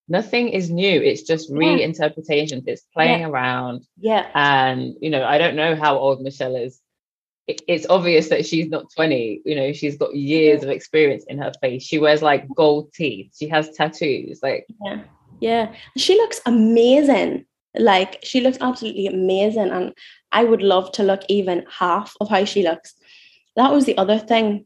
Nothing 0.08 0.50
is 0.50 0.70
new. 0.70 1.02
It's 1.02 1.24
just 1.24 1.52
reinterpretations. 1.52 2.64
It's 2.68 2.84
playing 2.94 3.22
yeah. 3.22 3.28
around. 3.28 3.86
Yeah. 3.98 4.30
And 4.36 4.96
you 5.02 5.10
know, 5.10 5.24
I 5.24 5.38
don't 5.38 5.56
know 5.56 5.76
how 5.76 5.98
old 5.98 6.22
Michelle 6.22 6.56
is. 6.56 6.80
it's 7.48 7.88
obvious 7.90 8.30
that 8.30 8.46
she's 8.46 8.70
not 8.70 8.86
20 8.96 9.42
you 9.44 9.54
know 9.54 9.74
she's 9.74 9.98
got 9.98 10.16
years 10.16 10.64
of 10.64 10.70
experience 10.70 11.26
in 11.28 11.38
her 11.38 11.52
face 11.60 11.84
she 11.84 12.00
wears 12.00 12.22
like 12.22 12.48
gold 12.56 12.86
teeth 12.94 13.36
she 13.38 13.50
has 13.50 13.70
tattoos 13.72 14.40
like 14.42 14.66
yeah 14.82 15.04
yeah. 15.44 15.74
She 15.98 16.16
looks 16.16 16.40
amazing. 16.46 17.46
Like 17.76 18.20
she 18.24 18.40
looks 18.40 18.58
absolutely 18.62 19.08
amazing. 19.08 19.72
And 19.72 19.94
I 20.32 20.46
would 20.46 20.62
love 20.62 20.94
to 20.94 21.04
look 21.04 21.22
even 21.28 21.66
half 21.70 22.16
of 22.22 22.30
how 22.30 22.46
she 22.46 22.64
looks. 22.64 22.94
That 23.58 23.74
was 23.74 23.86
the 23.86 23.98
other 23.98 24.20
thing. 24.20 24.66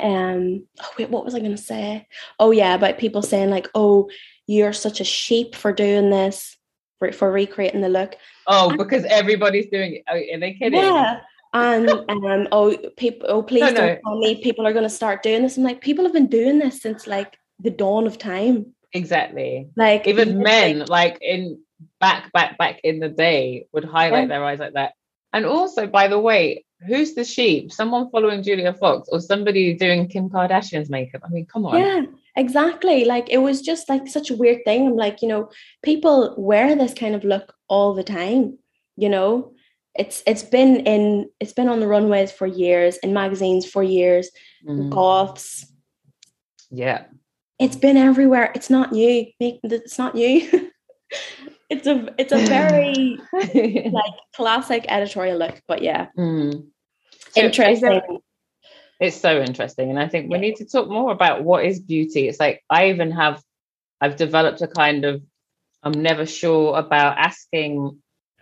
Um, 0.00 0.66
oh 0.80 0.90
wait, 0.96 1.10
what 1.10 1.24
was 1.24 1.34
I 1.34 1.40
gonna 1.40 1.56
say? 1.56 2.06
Oh 2.38 2.52
yeah, 2.52 2.74
about 2.74 2.98
people 2.98 3.22
saying 3.22 3.50
like, 3.50 3.68
oh, 3.74 4.08
you're 4.46 4.72
such 4.72 5.00
a 5.00 5.04
sheep 5.04 5.54
for 5.54 5.72
doing 5.72 6.10
this, 6.10 6.56
for, 6.98 7.12
for 7.12 7.30
recreating 7.30 7.80
the 7.80 7.88
look. 7.88 8.16
Oh, 8.46 8.70
and, 8.70 8.78
because 8.78 9.04
everybody's 9.04 9.68
doing 9.70 9.96
it. 9.96 10.04
Are 10.08 10.38
they 10.38 10.54
kidding? 10.54 10.80
Yeah. 10.80 11.20
and 11.52 11.88
um, 11.88 12.48
oh, 12.52 12.76
people, 12.96 13.28
oh, 13.30 13.42
please 13.42 13.60
no, 13.60 13.72
don't 13.72 13.86
no. 13.86 13.98
tell 14.04 14.18
me 14.18 14.42
people 14.42 14.66
are 14.66 14.72
going 14.72 14.84
to 14.84 14.90
start 14.90 15.22
doing 15.22 15.42
this. 15.42 15.56
I'm 15.56 15.64
like, 15.64 15.80
people 15.80 16.04
have 16.04 16.12
been 16.12 16.26
doing 16.26 16.58
this 16.58 16.82
since 16.82 17.06
like 17.06 17.38
the 17.60 17.70
dawn 17.70 18.06
of 18.06 18.18
time. 18.18 18.74
Exactly. 18.92 19.68
Like 19.76 20.06
even 20.06 20.38
men, 20.38 20.80
like, 20.80 20.88
like 20.88 21.18
in 21.20 21.60
back, 22.00 22.32
back, 22.32 22.58
back 22.58 22.80
in 22.84 23.00
the 23.00 23.08
day, 23.08 23.66
would 23.72 23.84
highlight 23.84 24.24
yeah. 24.24 24.28
their 24.28 24.44
eyes 24.44 24.58
like 24.58 24.74
that. 24.74 24.94
And 25.32 25.46
also, 25.46 25.86
by 25.86 26.08
the 26.08 26.18
way, 26.18 26.64
who's 26.86 27.14
the 27.14 27.24
sheep? 27.24 27.72
Someone 27.72 28.10
following 28.10 28.42
Julia 28.42 28.72
Fox 28.72 29.08
or 29.10 29.20
somebody 29.20 29.74
doing 29.74 30.06
Kim 30.08 30.28
Kardashian's 30.30 30.90
makeup? 30.90 31.22
I 31.24 31.28
mean, 31.30 31.46
come 31.46 31.66
on. 31.66 31.80
Yeah, 31.80 32.02
exactly. 32.36 33.04
Like 33.04 33.28
it 33.30 33.38
was 33.38 33.60
just 33.60 33.88
like 33.88 34.08
such 34.08 34.30
a 34.30 34.36
weird 34.36 34.64
thing. 34.64 34.86
I'm 34.86 34.96
like, 34.96 35.22
you 35.22 35.28
know, 35.28 35.50
people 35.82 36.34
wear 36.36 36.76
this 36.76 36.94
kind 36.94 37.14
of 37.14 37.24
look 37.24 37.54
all 37.68 37.94
the 37.94 38.04
time, 38.04 38.58
you 38.96 39.08
know. 39.08 39.52
It's 39.96 40.24
it's 40.26 40.42
been 40.42 40.80
in 40.86 41.30
it's 41.38 41.52
been 41.52 41.68
on 41.68 41.78
the 41.78 41.86
runways 41.86 42.32
for 42.32 42.46
years, 42.46 42.96
in 42.98 43.12
magazines 43.12 43.64
for 43.64 43.82
years, 43.82 44.28
mm. 44.66 44.90
goths. 44.90 45.66
Yeah. 46.70 47.04
It's 47.60 47.76
been 47.76 47.96
everywhere. 47.96 48.50
It's 48.56 48.68
not 48.68 48.90
new. 48.90 49.26
It's 49.38 49.98
not 49.98 50.16
new. 50.16 50.70
it's 51.70 51.86
a 51.86 52.12
it's 52.18 52.32
a 52.32 52.38
very 52.46 53.20
like 53.92 54.14
classic 54.34 54.84
editorial 54.88 55.38
look, 55.38 55.62
but 55.68 55.82
yeah. 55.82 56.08
Mm. 56.18 56.66
So 57.30 57.40
interesting. 57.40 58.00
It's 59.00 59.16
so 59.16 59.40
interesting. 59.40 59.90
And 59.90 59.98
I 59.98 60.08
think 60.08 60.30
we 60.30 60.38
need 60.38 60.56
to 60.56 60.64
talk 60.64 60.88
more 60.88 61.12
about 61.12 61.42
what 61.42 61.64
is 61.64 61.80
beauty. 61.80 62.28
It's 62.28 62.40
like 62.40 62.62
I 62.70 62.90
even 62.90 63.10
have 63.10 63.42
I've 64.00 64.16
developed 64.16 64.62
a 64.62 64.68
kind 64.68 65.04
of 65.04 65.22
I'm 65.82 65.92
never 65.92 66.26
sure 66.26 66.78
about 66.78 67.18
asking 67.18 67.98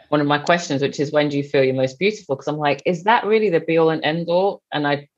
one 0.08 0.20
of 0.20 0.26
my 0.26 0.38
questions, 0.38 0.82
which 0.82 1.00
is 1.00 1.10
when 1.10 1.30
do 1.30 1.36
you 1.36 1.42
feel 1.42 1.64
you're 1.64 1.74
most 1.74 1.98
beautiful? 1.98 2.36
Because 2.36 2.48
I'm 2.48 2.58
like, 2.58 2.82
is 2.84 3.04
that 3.04 3.24
really 3.24 3.50
the 3.50 3.60
be 3.60 3.78
all 3.78 3.90
and 3.90 4.04
end 4.04 4.28
all? 4.28 4.62
And 4.72 4.86
I 4.86 5.08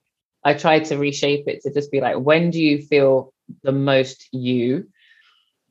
I 0.44 0.54
tried 0.54 0.84
to 0.86 0.98
reshape 0.98 1.48
it 1.48 1.62
to 1.62 1.72
just 1.72 1.90
be 1.90 2.00
like, 2.00 2.16
when 2.16 2.50
do 2.50 2.62
you 2.62 2.82
feel 2.82 3.32
the 3.62 3.72
most 3.72 4.28
you? 4.32 4.86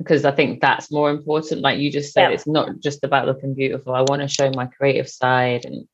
because 0.04 0.26
I 0.26 0.32
think 0.32 0.62
that's 0.62 0.92
more 0.92 1.10
important. 1.10 1.62
Like 1.62 1.80
you 1.80 1.92
just 1.92 2.14
said, 2.14 2.30
yeah. 2.30 2.36
it's 2.36 2.48
not 2.48 2.80
just 2.80 3.04
about 3.04 3.26
looking 3.26 3.54
beautiful. 3.54 3.94
I 3.94 4.02
want 4.02 4.22
to 4.22 4.28
show 4.28 4.52
my 4.52 4.66
creative 4.66 5.10
side 5.10 5.66
and 5.66 5.88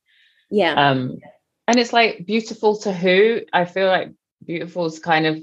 yeah. 0.50 0.72
Um, 0.72 1.18
and 1.70 1.78
it's 1.78 1.92
like 1.92 2.26
beautiful 2.26 2.76
to 2.78 2.92
who? 2.92 3.42
I 3.52 3.64
feel 3.64 3.86
like 3.86 4.12
beautiful 4.44 4.86
is 4.86 4.98
kind 4.98 5.24
of 5.24 5.40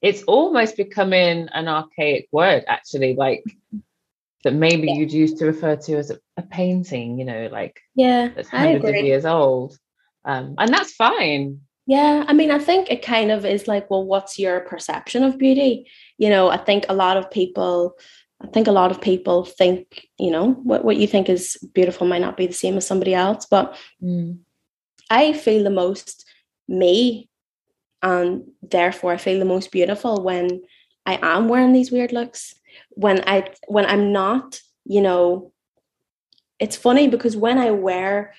it's 0.00 0.22
almost 0.22 0.76
becoming 0.76 1.48
an 1.52 1.66
archaic 1.66 2.28
word, 2.30 2.62
actually, 2.68 3.16
like 3.16 3.42
that 4.44 4.54
maybe 4.54 4.86
yeah. 4.86 4.94
you'd 4.94 5.12
used 5.12 5.38
to 5.38 5.46
refer 5.46 5.74
to 5.74 5.96
as 5.96 6.10
a, 6.10 6.20
a, 6.36 6.42
painting, 6.42 7.18
you 7.18 7.24
know, 7.24 7.48
like 7.50 7.80
yeah, 7.96 8.28
that's 8.28 8.48
hundreds 8.48 8.84
of 8.84 8.94
years 8.94 9.24
old. 9.26 9.76
Um, 10.24 10.54
and 10.56 10.72
that's 10.72 10.92
fine. 10.92 11.62
Yeah, 11.88 12.24
I 12.28 12.32
mean, 12.32 12.52
I 12.52 12.60
think 12.60 12.88
it 12.88 13.02
kind 13.02 13.32
of 13.32 13.44
is 13.44 13.66
like, 13.66 13.90
well, 13.90 14.04
what's 14.04 14.38
your 14.38 14.60
perception 14.60 15.24
of 15.24 15.36
beauty? 15.36 15.90
You 16.16 16.30
know, 16.30 16.48
I 16.48 16.58
think 16.58 16.86
a 16.88 16.94
lot 16.94 17.16
of 17.16 17.28
people, 17.28 17.96
I 18.40 18.46
think 18.46 18.68
a 18.68 18.72
lot 18.72 18.92
of 18.92 19.00
people 19.00 19.44
think, 19.44 20.06
you 20.16 20.30
know, 20.30 20.52
what, 20.52 20.84
what 20.84 20.96
you 20.96 21.08
think 21.08 21.28
is 21.28 21.56
beautiful 21.74 22.06
might 22.06 22.20
not 22.20 22.36
be 22.36 22.46
the 22.46 22.52
same 22.52 22.76
as 22.76 22.86
somebody 22.86 23.14
else. 23.14 23.46
But 23.46 23.76
mm. 24.00 24.38
I 25.10 25.32
feel 25.32 25.64
the 25.64 25.70
most 25.70 26.24
me, 26.68 27.28
and 28.02 28.44
therefore 28.62 29.12
I 29.12 29.16
feel 29.16 29.38
the 29.38 29.44
most 29.44 29.70
beautiful 29.70 30.22
when 30.22 30.62
I 31.04 31.18
am 31.22 31.48
wearing 31.48 31.72
these 31.72 31.92
weird 31.92 32.12
looks. 32.12 32.54
When 32.90 33.22
I 33.28 33.48
when 33.68 33.86
I'm 33.86 34.12
not, 34.12 34.60
you 34.84 35.00
know, 35.00 35.52
it's 36.58 36.76
funny 36.76 37.08
because 37.08 37.36
when 37.36 37.58
I 37.58 37.70
wear 37.70 38.34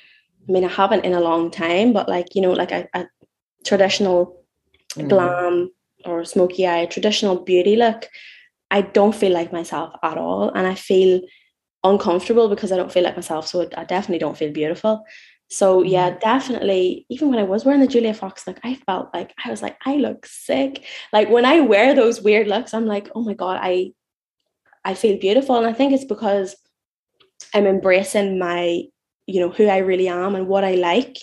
I 0.47 0.51
mean, 0.51 0.63
I 0.63 0.69
haven't 0.69 1.05
in 1.05 1.13
a 1.13 1.19
long 1.19 1.51
time, 1.51 1.93
but 1.93 2.07
like, 2.07 2.33
you 2.33 2.41
know, 2.41 2.53
like 2.53 2.71
a, 2.71 2.87
a 2.93 3.05
traditional 3.65 4.43
mm. 4.95 5.09
glam 5.09 5.71
or 6.05 6.23
smoky 6.23 6.67
eye, 6.67 6.85
traditional 6.85 7.43
beauty 7.43 7.75
look, 7.75 8.07
I 8.71 8.81
don't 8.81 9.15
feel 9.15 9.33
like 9.33 9.51
myself 9.51 9.93
at 10.03 10.17
all. 10.17 10.49
And 10.49 10.65
I 10.65 10.75
feel 10.75 11.21
uncomfortable 11.83 12.47
because 12.49 12.71
I 12.71 12.77
don't 12.77 12.91
feel 12.91 13.03
like 13.03 13.15
myself. 13.15 13.47
So 13.47 13.69
I 13.75 13.83
definitely 13.83 14.19
don't 14.19 14.37
feel 14.37 14.51
beautiful. 14.51 15.03
So 15.49 15.81
yeah, 15.83 16.11
mm. 16.11 16.19
definitely. 16.19 17.05
Even 17.09 17.29
when 17.29 17.39
I 17.39 17.43
was 17.43 17.65
wearing 17.65 17.81
the 17.81 17.87
Julia 17.87 18.13
Fox 18.13 18.45
look, 18.47 18.59
I 18.63 18.75
felt 18.75 19.09
like 19.13 19.33
I 19.43 19.49
was 19.49 19.61
like, 19.61 19.77
I 19.85 19.95
look 19.95 20.25
sick. 20.25 20.85
Like 21.13 21.29
when 21.29 21.45
I 21.45 21.61
wear 21.61 21.95
those 21.95 22.21
weird 22.21 22.47
looks, 22.47 22.73
I'm 22.73 22.85
like, 22.85 23.09
oh 23.15 23.21
my 23.21 23.33
god, 23.33 23.59
I, 23.61 23.93
I 24.83 24.93
feel 24.93 25.17
beautiful, 25.19 25.57
and 25.57 25.67
I 25.67 25.73
think 25.73 25.93
it's 25.93 26.05
because 26.05 26.55
I'm 27.53 27.65
embracing 27.65 28.39
my, 28.39 28.83
you 29.25 29.39
know, 29.41 29.49
who 29.49 29.67
I 29.67 29.77
really 29.77 30.07
am 30.07 30.35
and 30.35 30.47
what 30.47 30.63
I 30.63 30.75
like, 30.75 31.17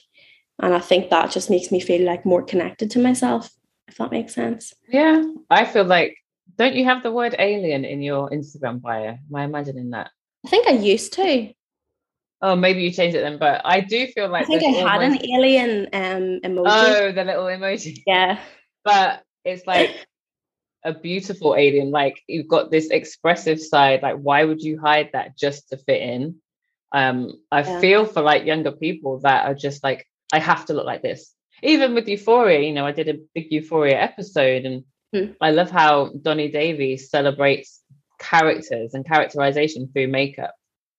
and 0.63 0.75
I 0.75 0.79
think 0.79 1.11
that 1.11 1.31
just 1.31 1.51
makes 1.51 1.71
me 1.71 1.81
feel 1.81 2.05
like 2.05 2.27
more 2.27 2.43
connected 2.43 2.91
to 2.93 2.99
myself, 2.99 3.51
if 3.89 3.97
that 3.97 4.11
makes 4.11 4.35
sense. 4.35 4.73
Yeah. 4.89 5.23
I 5.51 5.65
feel 5.65 5.85
like, 5.85 6.17
don't 6.57 6.75
you 6.75 6.85
have 6.85 7.03
the 7.03 7.11
word 7.11 7.35
alien 7.39 7.85
in 7.85 8.03
your 8.03 8.31
Instagram 8.31 8.81
bio? 8.81 9.09
Am 9.09 9.35
I 9.35 9.45
imagining 9.45 9.91
that? 9.91 10.11
I 10.47 10.49
think 10.49 10.69
I 10.69 10.73
used 10.73 11.13
to. 11.15 11.53
Oh, 12.47 12.55
maybe 12.55 12.83
you 12.83 12.91
changed 12.91 13.17
it 13.17 13.23
then, 13.23 13.39
but 13.39 13.63
I 13.65 13.81
do 13.81 14.07
feel 14.09 14.29
like 14.29 14.43
I 14.43 14.59
think 14.59 14.77
I 14.77 14.81
had 14.81 15.03
almost... 15.03 15.23
an 15.23 15.31
alien 15.31 15.87
um 15.95 16.41
emoji. 16.45 16.67
Oh, 16.67 17.13
the 17.13 17.25
little 17.25 17.47
emoji. 17.47 18.03
Yeah. 18.07 18.39
But 18.85 19.23
it's 19.47 19.67
like 19.67 19.97
a 20.85 20.93
beautiful 20.93 21.57
alien. 21.57 21.91
Like 21.91 22.21
you've 22.27 22.47
got 22.47 22.71
this 22.71 22.91
expressive 22.91 23.63
side. 23.63 24.03
Like, 24.03 24.17
why 24.17 24.45
would 24.45 24.61
you 24.61 24.79
hide 24.79 25.09
that 25.15 25.39
just 25.39 25.71
to 25.71 25.79
fit 25.79 26.03
in? 26.03 26.37
Um, 26.93 27.33
I 27.51 27.63
yeah. 27.63 27.81
feel 27.81 28.05
for 28.05 28.21
like 28.21 28.45
younger 28.45 28.73
people 28.73 29.21
that 29.21 29.47
are 29.47 29.55
just 29.55 29.83
like, 29.83 30.07
I 30.31 30.39
have 30.39 30.67
to 30.67 30.75
look 30.75 30.85
like 30.85 31.01
this. 31.01 31.33
Even 31.63 31.95
with 31.95 32.09
Euphoria, 32.09 32.61
you 32.61 32.75
know, 32.75 32.85
I 32.85 32.93
did 32.93 33.09
a 33.09 33.21
big 33.35 33.51
Euphoria 33.53 33.99
episode, 33.99 34.67
and 34.67 34.85
hmm. 35.15 35.33
I 35.41 35.53
love 35.53 35.71
how 35.71 36.11
Donni 36.11 36.53
Davies 36.53 37.09
celebrates 37.09 37.81
characters 38.21 38.93
and 38.93 39.07
characterization 39.07 39.89
through 39.91 40.09
makeup. 40.09 40.55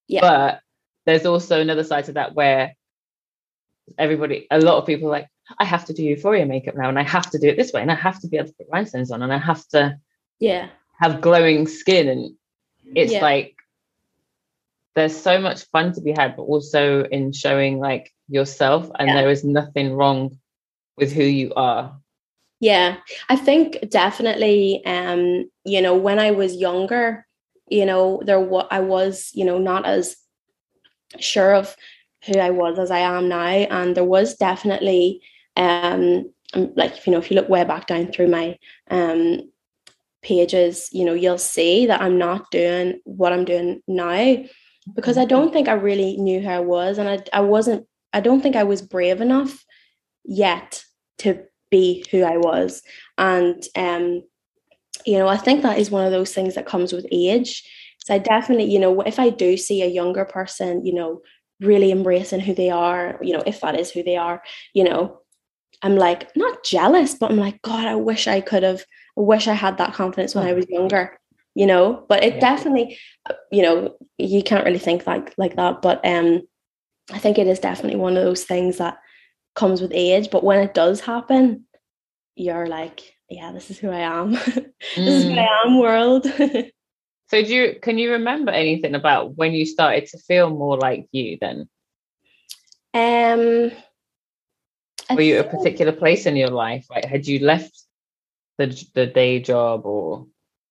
Yeah. 0.08 0.22
But 0.22 0.60
there's 1.06 1.26
also 1.26 1.60
another 1.60 1.84
side 1.84 2.04
to 2.06 2.12
that 2.12 2.34
where 2.34 2.74
everybody, 3.96 4.46
a 4.50 4.60
lot 4.60 4.78
of 4.78 4.86
people 4.86 5.08
like, 5.08 5.28
I 5.58 5.64
have 5.64 5.84
to 5.86 5.92
do 5.92 6.02
Euphoria 6.02 6.44
makeup 6.44 6.74
now, 6.76 6.88
and 6.88 6.98
I 6.98 7.04
have 7.04 7.30
to 7.30 7.38
do 7.38 7.48
it 7.48 7.56
this 7.56 7.72
way, 7.72 7.80
and 7.80 7.92
I 7.92 7.94
have 7.94 8.20
to 8.20 8.28
be 8.28 8.36
able 8.36 8.48
to 8.48 8.54
put 8.54 8.66
rhinestones 8.72 9.12
on, 9.12 9.22
and 9.22 9.32
I 9.32 9.38
have 9.38 9.66
to, 9.68 9.98
yeah, 10.40 10.68
have 11.00 11.20
glowing 11.20 11.68
skin, 11.68 12.08
and 12.08 12.36
it's 12.96 13.12
yeah. 13.12 13.22
like 13.22 13.54
there's 14.96 15.16
so 15.16 15.40
much 15.40 15.62
fun 15.66 15.92
to 15.92 16.00
be 16.00 16.10
had, 16.10 16.36
but 16.36 16.42
also 16.42 17.04
in 17.04 17.32
showing 17.32 17.78
like 17.78 18.12
yourself 18.28 18.90
and 18.98 19.08
yeah. 19.08 19.14
there 19.14 19.30
is 19.30 19.44
nothing 19.44 19.92
wrong 19.92 20.38
with 20.96 21.12
who 21.12 21.22
you 21.22 21.52
are 21.54 21.96
yeah 22.60 22.96
i 23.28 23.36
think 23.36 23.78
definitely 23.88 24.84
um 24.86 25.48
you 25.64 25.80
know 25.80 25.94
when 25.94 26.18
i 26.18 26.30
was 26.30 26.56
younger 26.56 27.26
you 27.68 27.84
know 27.84 28.20
there 28.24 28.40
what 28.40 28.66
i 28.70 28.80
was 28.80 29.30
you 29.34 29.44
know 29.44 29.58
not 29.58 29.84
as 29.86 30.16
sure 31.18 31.54
of 31.54 31.76
who 32.24 32.38
i 32.38 32.50
was 32.50 32.78
as 32.78 32.90
i 32.90 32.98
am 32.98 33.28
now 33.28 33.38
and 33.38 33.96
there 33.96 34.04
was 34.04 34.36
definitely 34.36 35.20
um, 35.56 36.30
um 36.54 36.72
like 36.76 37.06
you 37.06 37.12
know 37.12 37.18
if 37.18 37.30
you 37.30 37.36
look 37.36 37.48
way 37.48 37.64
back 37.64 37.86
down 37.86 38.10
through 38.12 38.28
my 38.28 38.58
um 38.90 39.40
pages 40.22 40.88
you 40.92 41.04
know 41.04 41.14
you'll 41.14 41.38
see 41.38 41.86
that 41.86 42.00
i'm 42.00 42.18
not 42.18 42.50
doing 42.50 43.00
what 43.04 43.32
i'm 43.32 43.44
doing 43.44 43.80
now 43.86 44.36
because 44.94 45.16
i 45.16 45.24
don't 45.24 45.52
think 45.52 45.68
i 45.68 45.72
really 45.72 46.16
knew 46.16 46.40
who 46.40 46.48
i 46.48 46.58
was 46.58 46.98
and 46.98 47.08
i, 47.08 47.18
I 47.32 47.40
wasn't 47.40 47.86
I 48.16 48.20
don't 48.20 48.40
think 48.40 48.56
I 48.56 48.64
was 48.64 48.80
brave 48.80 49.20
enough 49.20 49.62
yet 50.24 50.82
to 51.18 51.44
be 51.70 52.02
who 52.10 52.22
I 52.22 52.38
was. 52.38 52.82
And 53.18 53.62
um, 53.76 54.22
you 55.04 55.18
know, 55.18 55.28
I 55.28 55.36
think 55.36 55.62
that 55.62 55.78
is 55.78 55.90
one 55.90 56.06
of 56.06 56.12
those 56.12 56.32
things 56.32 56.54
that 56.54 56.64
comes 56.64 56.94
with 56.94 57.06
age. 57.12 57.62
So 58.06 58.14
I 58.14 58.18
definitely, 58.18 58.70
you 58.70 58.78
know, 58.78 59.00
if 59.00 59.18
I 59.18 59.30
do 59.30 59.56
see 59.56 59.82
a 59.82 59.86
younger 59.86 60.24
person, 60.24 60.86
you 60.86 60.94
know, 60.94 61.22
really 61.60 61.90
embracing 61.90 62.38
who 62.38 62.54
they 62.54 62.70
are, 62.70 63.18
you 63.20 63.32
know, 63.32 63.42
if 63.44 63.60
that 63.62 63.78
is 63.78 63.90
who 63.90 64.04
they 64.04 64.16
are, 64.16 64.40
you 64.74 64.84
know, 64.84 65.18
I'm 65.82 65.96
like 65.96 66.34
not 66.36 66.62
jealous, 66.62 67.16
but 67.16 67.32
I'm 67.32 67.36
like, 67.36 67.60
God, 67.62 67.84
I 67.84 67.96
wish 67.96 68.28
I 68.28 68.40
could 68.40 68.62
have, 68.62 68.84
I 69.18 69.22
wish 69.22 69.48
I 69.48 69.54
had 69.54 69.78
that 69.78 69.94
confidence 69.94 70.36
when 70.36 70.46
I 70.46 70.52
was 70.52 70.68
younger, 70.68 71.18
you 71.56 71.66
know. 71.66 72.04
But 72.08 72.22
it 72.22 72.34
yeah. 72.34 72.40
definitely, 72.40 72.96
you 73.50 73.62
know, 73.62 73.96
you 74.18 74.40
can't 74.40 74.64
really 74.64 74.78
think 74.78 75.04
like 75.04 75.34
like 75.36 75.56
that. 75.56 75.82
But 75.82 76.06
um, 76.06 76.42
I 77.12 77.18
think 77.18 77.38
it 77.38 77.48
is 77.48 77.58
definitely 77.58 77.98
one 77.98 78.16
of 78.16 78.22
those 78.22 78.44
things 78.44 78.78
that 78.78 78.98
comes 79.56 79.80
with 79.82 79.90
age. 79.92 80.30
But 80.30 80.44
when 80.44 80.60
it 80.60 80.74
does 80.74 81.00
happen, 81.00 81.64
you're 82.36 82.68
like, 82.68 83.16
yeah, 83.28 83.50
this 83.50 83.68
is 83.68 83.78
who 83.78 83.90
I 83.90 84.00
am. 84.00 84.30
this 84.44 84.44
mm. 84.94 85.06
is 85.08 85.24
who 85.24 85.32
I 85.32 85.48
am, 85.64 85.80
world. 85.80 86.26
so 87.28 87.42
do 87.42 87.54
you 87.54 87.78
can 87.80 87.98
you 87.98 88.12
remember 88.12 88.52
anything 88.52 88.94
about 88.94 89.36
when 89.36 89.52
you 89.52 89.66
started 89.66 90.06
to 90.06 90.18
feel 90.18 90.50
more 90.50 90.76
like 90.78 91.08
you 91.12 91.38
then? 91.40 91.68
Um 92.94 93.72
were 95.14 95.22
you 95.22 95.38
at 95.38 95.46
a 95.46 95.48
particular 95.48 95.92
place 95.92 96.26
in 96.26 96.36
your 96.36 96.50
life? 96.50 96.86
Like 96.90 97.04
had 97.04 97.26
you 97.26 97.40
left 97.40 97.72
the 98.58 98.66
the 98.94 99.06
day 99.06 99.40
job 99.40 99.84
or 99.84 100.26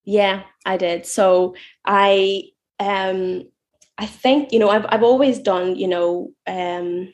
yeah, 0.06 0.44
I 0.66 0.78
did. 0.78 1.06
So 1.06 1.56
I 1.84 2.44
um 2.80 3.44
I 3.98 4.06
think 4.06 4.52
you 4.52 4.60
know 4.60 4.70
I've 4.70 4.86
I've 4.90 5.04
always 5.04 5.40
done 5.40 5.76
you 5.76 5.88
know 5.88 6.32
um, 6.48 7.14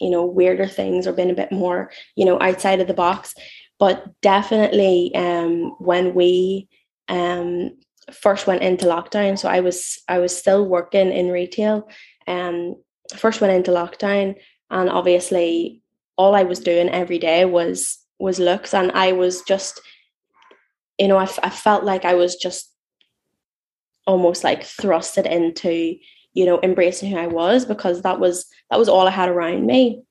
you 0.00 0.10
know 0.10 0.24
weirder 0.24 0.66
things 0.66 1.06
or 1.06 1.12
been 1.12 1.30
a 1.30 1.34
bit 1.34 1.52
more 1.52 1.90
you 2.16 2.24
know 2.24 2.40
outside 2.40 2.80
of 2.80 2.88
the 2.88 2.94
box, 2.94 3.34
but 3.78 4.06
definitely 4.22 5.14
um, 5.14 5.74
when 5.78 6.14
we 6.14 6.68
um, 7.08 7.76
first 8.12 8.46
went 8.46 8.62
into 8.62 8.86
lockdown, 8.86 9.38
so 9.38 9.48
I 9.48 9.60
was 9.60 9.98
I 10.08 10.18
was 10.18 10.36
still 10.36 10.66
working 10.66 11.12
in 11.12 11.30
retail. 11.30 11.88
Um, 12.26 12.76
first 13.16 13.40
went 13.40 13.54
into 13.54 13.70
lockdown. 13.70 14.36
and 14.70 14.90
obviously 14.90 15.82
all 16.16 16.34
I 16.34 16.42
was 16.42 16.60
doing 16.60 16.88
every 16.90 17.18
day 17.18 17.44
was 17.44 17.98
was 18.18 18.38
looks 18.38 18.74
and 18.74 18.90
I 18.92 19.12
was 19.12 19.42
just 19.42 19.80
you 20.98 21.08
know 21.08 21.16
I, 21.16 21.28
I 21.42 21.50
felt 21.50 21.84
like 21.84 22.04
I 22.04 22.14
was 22.14 22.36
just 22.36 22.72
almost 24.06 24.44
like 24.44 24.62
thrusted 24.62 25.26
into 25.26 25.96
you 26.34 26.44
know 26.44 26.60
embracing 26.62 27.10
who 27.10 27.16
I 27.16 27.28
was 27.28 27.64
because 27.64 28.02
that 28.02 28.20
was 28.20 28.46
that 28.70 28.78
was 28.78 28.88
all 28.88 29.06
I 29.06 29.12
had 29.12 29.28
around 29.28 29.66
me 29.66 30.02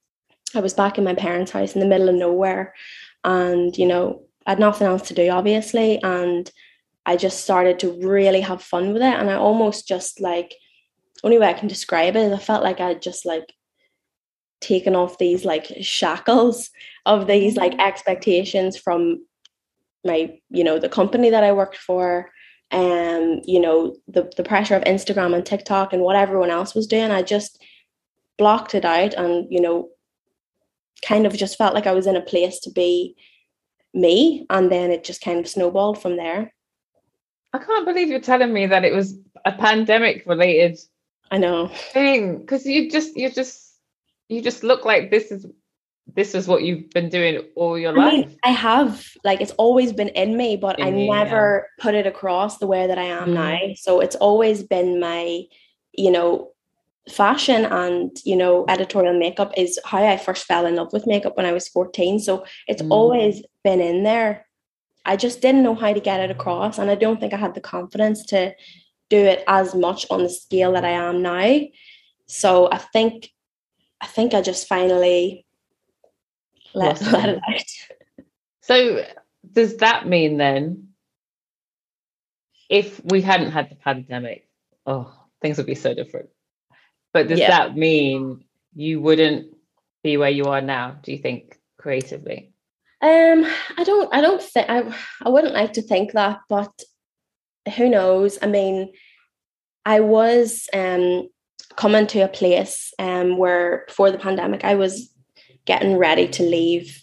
I 0.55 0.61
was 0.61 0.73
back 0.73 0.97
in 0.97 1.03
my 1.03 1.13
parents 1.13 1.51
house 1.51 1.73
in 1.73 1.81
the 1.81 1.87
middle 1.87 2.09
of 2.09 2.15
nowhere 2.15 2.73
and 3.23 3.77
you 3.77 3.85
know 3.85 4.23
I 4.45 4.51
had 4.51 4.59
nothing 4.59 4.87
else 4.87 5.07
to 5.09 5.13
do 5.13 5.29
obviously 5.29 6.01
and 6.01 6.49
I 7.07 7.15
just 7.15 7.39
started 7.39 7.79
to 7.79 7.93
really 8.05 8.41
have 8.41 8.61
fun 8.61 8.91
with 8.91 9.01
it 9.01 9.13
and 9.13 9.29
I 9.29 9.35
almost 9.35 9.87
just 9.87 10.19
like 10.19 10.53
only 11.23 11.39
way 11.39 11.47
I 11.47 11.53
can 11.53 11.69
describe 11.69 12.17
it 12.17 12.19
is 12.19 12.33
I 12.33 12.37
felt 12.37 12.63
like 12.63 12.81
I 12.81 12.95
just 12.95 13.25
like 13.25 13.53
taken 14.59 14.93
off 14.93 15.17
these 15.17 15.45
like 15.45 15.71
shackles 15.79 16.69
of 17.05 17.25
these 17.25 17.55
like 17.55 17.71
mm-hmm. 17.71 17.79
expectations 17.79 18.77
from 18.77 19.25
my 20.03 20.37
you 20.49 20.65
know 20.65 20.79
the 20.79 20.89
company 20.89 21.29
that 21.29 21.45
I 21.45 21.53
worked 21.53 21.77
for 21.77 22.29
and 22.71 23.41
you 23.45 23.61
know 23.61 23.95
the 24.09 24.29
the 24.35 24.43
pressure 24.43 24.75
of 24.75 24.83
Instagram 24.83 25.33
and 25.33 25.45
TikTok 25.45 25.93
and 25.93 26.01
what 26.01 26.17
everyone 26.17 26.51
else 26.51 26.75
was 26.75 26.87
doing 26.87 27.09
I 27.09 27.21
just 27.21 27.63
blocked 28.37 28.75
it 28.75 28.83
out 28.83 29.13
and 29.13 29.47
you 29.49 29.61
know 29.61 29.89
kind 31.05 31.25
of 31.25 31.37
just 31.37 31.57
felt 31.57 31.73
like 31.73 31.87
I 31.87 31.93
was 31.93 32.05
in 32.05 32.17
a 32.17 32.21
place 32.21 32.59
to 32.61 32.71
be 32.71 33.15
me 33.93 34.45
and 34.49 34.69
then 34.69 34.91
it 34.91 35.05
just 35.05 35.21
kind 35.21 35.39
of 35.39 35.47
snowballed 35.47 36.01
from 36.01 36.17
there 36.17 36.51
I 37.53 37.59
can't 37.59 37.85
believe 37.85 38.09
you're 38.09 38.19
telling 38.19 38.53
me 38.53 38.67
that 38.67 38.83
it 38.83 38.93
was 38.93 39.17
a 39.45 39.51
pandemic 39.51 40.23
related 40.25 40.77
I 41.31 41.37
know 41.37 41.67
thing 41.67 42.39
because 42.39 42.65
you 42.65 42.89
just 42.89 43.15
you 43.15 43.29
just 43.29 43.79
you 44.29 44.41
just 44.41 44.63
look 44.63 44.85
like 44.85 45.11
this 45.11 45.31
is 45.31 45.45
this 46.15 46.33
is 46.33 46.47
what 46.47 46.63
you've 46.63 46.89
been 46.91 47.09
doing 47.09 47.41
all 47.55 47.77
your 47.77 47.91
I 47.91 48.05
life. 48.05 48.27
Mean, 48.27 48.39
I 48.43 48.51
have 48.51 49.05
like 49.23 49.41
it's 49.41 49.51
always 49.53 49.91
been 49.91 50.09
in 50.09 50.37
me, 50.37 50.55
but 50.55 50.79
in 50.79 50.87
I 50.87 50.91
me, 50.91 51.09
never 51.09 51.67
yeah. 51.77 51.83
put 51.83 51.95
it 51.95 52.07
across 52.07 52.57
the 52.57 52.67
way 52.67 52.87
that 52.87 52.97
I 52.97 53.03
am 53.03 53.29
mm. 53.29 53.33
now. 53.33 53.73
So 53.75 53.99
it's 53.99 54.15
always 54.15 54.63
been 54.63 54.99
my, 54.99 55.43
you 55.93 56.11
know, 56.11 56.51
fashion 57.09 57.65
and 57.65 58.17
you 58.25 58.35
know 58.35 58.65
editorial 58.67 59.17
makeup 59.17 59.53
is 59.55 59.79
how 59.85 60.03
I 60.03 60.17
first 60.17 60.45
fell 60.45 60.65
in 60.65 60.75
love 60.75 60.91
with 60.91 61.07
makeup 61.07 61.37
when 61.37 61.45
I 61.45 61.51
was 61.51 61.67
14. 61.67 62.19
So 62.19 62.45
it's 62.67 62.81
mm. 62.81 62.91
always 62.91 63.43
been 63.63 63.81
in 63.81 64.03
there. 64.03 64.46
I 65.07 65.15
just 65.15 65.41
didn't 65.41 65.63
know 65.63 65.73
how 65.73 65.93
to 65.93 65.99
get 65.99 66.19
it 66.19 66.29
across, 66.29 66.77
and 66.77 66.91
I 66.91 66.95
don't 66.95 67.19
think 67.19 67.33
I 67.33 67.37
had 67.37 67.55
the 67.55 67.61
confidence 67.61 68.25
to 68.27 68.53
do 69.09 69.17
it 69.17 69.43
as 69.47 69.73
much 69.73 70.05
on 70.09 70.23
the 70.23 70.29
scale 70.29 70.73
that 70.73 70.83
I 70.85 70.91
am 70.91 71.21
now. 71.21 71.61
So 72.27 72.69
I 72.71 72.77
think 72.77 73.29
I 74.01 74.07
think 74.07 74.33
I 74.33 74.41
just 74.41 74.67
finally 74.67 75.45
let, 76.73 77.01
let 77.01 77.29
it 77.29 77.39
out. 77.49 78.25
So 78.61 79.05
does 79.49 79.77
that 79.77 80.07
mean 80.07 80.37
then 80.37 80.89
if 82.69 83.01
we 83.03 83.21
hadn't 83.21 83.51
had 83.51 83.69
the 83.69 83.75
pandemic, 83.75 84.47
oh, 84.85 85.13
things 85.41 85.57
would 85.57 85.65
be 85.65 85.75
so 85.75 85.93
different. 85.93 86.29
But 87.13 87.29
does 87.29 87.39
yeah. 87.39 87.49
that 87.49 87.77
mean 87.77 88.43
you 88.75 88.99
wouldn't 88.99 89.55
be 90.03 90.17
where 90.17 90.29
you 90.29 90.43
are 90.45 90.61
now, 90.61 90.97
do 91.01 91.11
you 91.11 91.17
think, 91.17 91.57
creatively? 91.77 92.51
Um, 93.01 93.45
I 93.77 93.83
don't 93.83 94.13
I 94.13 94.21
don't 94.21 94.41
think 94.41 94.69
I 94.69 94.83
I 95.23 95.29
wouldn't 95.29 95.53
like 95.53 95.73
to 95.73 95.81
think 95.81 96.13
that, 96.13 96.39
but 96.49 96.71
who 97.75 97.89
knows? 97.89 98.39
I 98.41 98.47
mean, 98.47 98.91
I 99.85 99.99
was 99.99 100.67
um 100.73 101.29
coming 101.75 102.07
to 102.07 102.19
a 102.21 102.27
place 102.27 102.93
um, 102.99 103.37
where 103.37 103.83
before 103.87 104.11
the 104.11 104.17
pandemic, 104.17 104.63
I 104.63 104.75
was 104.75 105.13
getting 105.65 105.97
ready 105.97 106.27
to 106.27 106.43
leave 106.43 107.01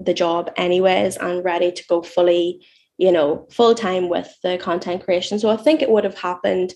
the 0.00 0.14
job 0.14 0.50
anyways 0.56 1.16
and 1.16 1.44
ready 1.44 1.70
to 1.70 1.84
go 1.86 2.02
fully, 2.02 2.64
you 2.98 3.12
know, 3.12 3.46
full 3.50 3.74
time 3.74 4.08
with 4.08 4.34
the 4.42 4.58
content 4.58 5.04
creation. 5.04 5.38
So 5.38 5.50
I 5.50 5.56
think 5.56 5.82
it 5.82 5.90
would 5.90 6.04
have 6.04 6.18
happened 6.18 6.74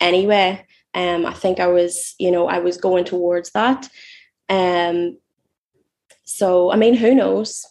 anyway. 0.00 0.66
Um, 0.94 1.24
I 1.24 1.32
think 1.34 1.60
I 1.60 1.68
was, 1.68 2.14
you 2.18 2.30
know, 2.30 2.48
I 2.48 2.58
was 2.58 2.76
going 2.76 3.04
towards 3.04 3.50
that. 3.52 3.88
Um, 4.48 5.18
so 6.24 6.72
I 6.72 6.76
mean, 6.76 6.94
who 6.94 7.14
knows? 7.14 7.64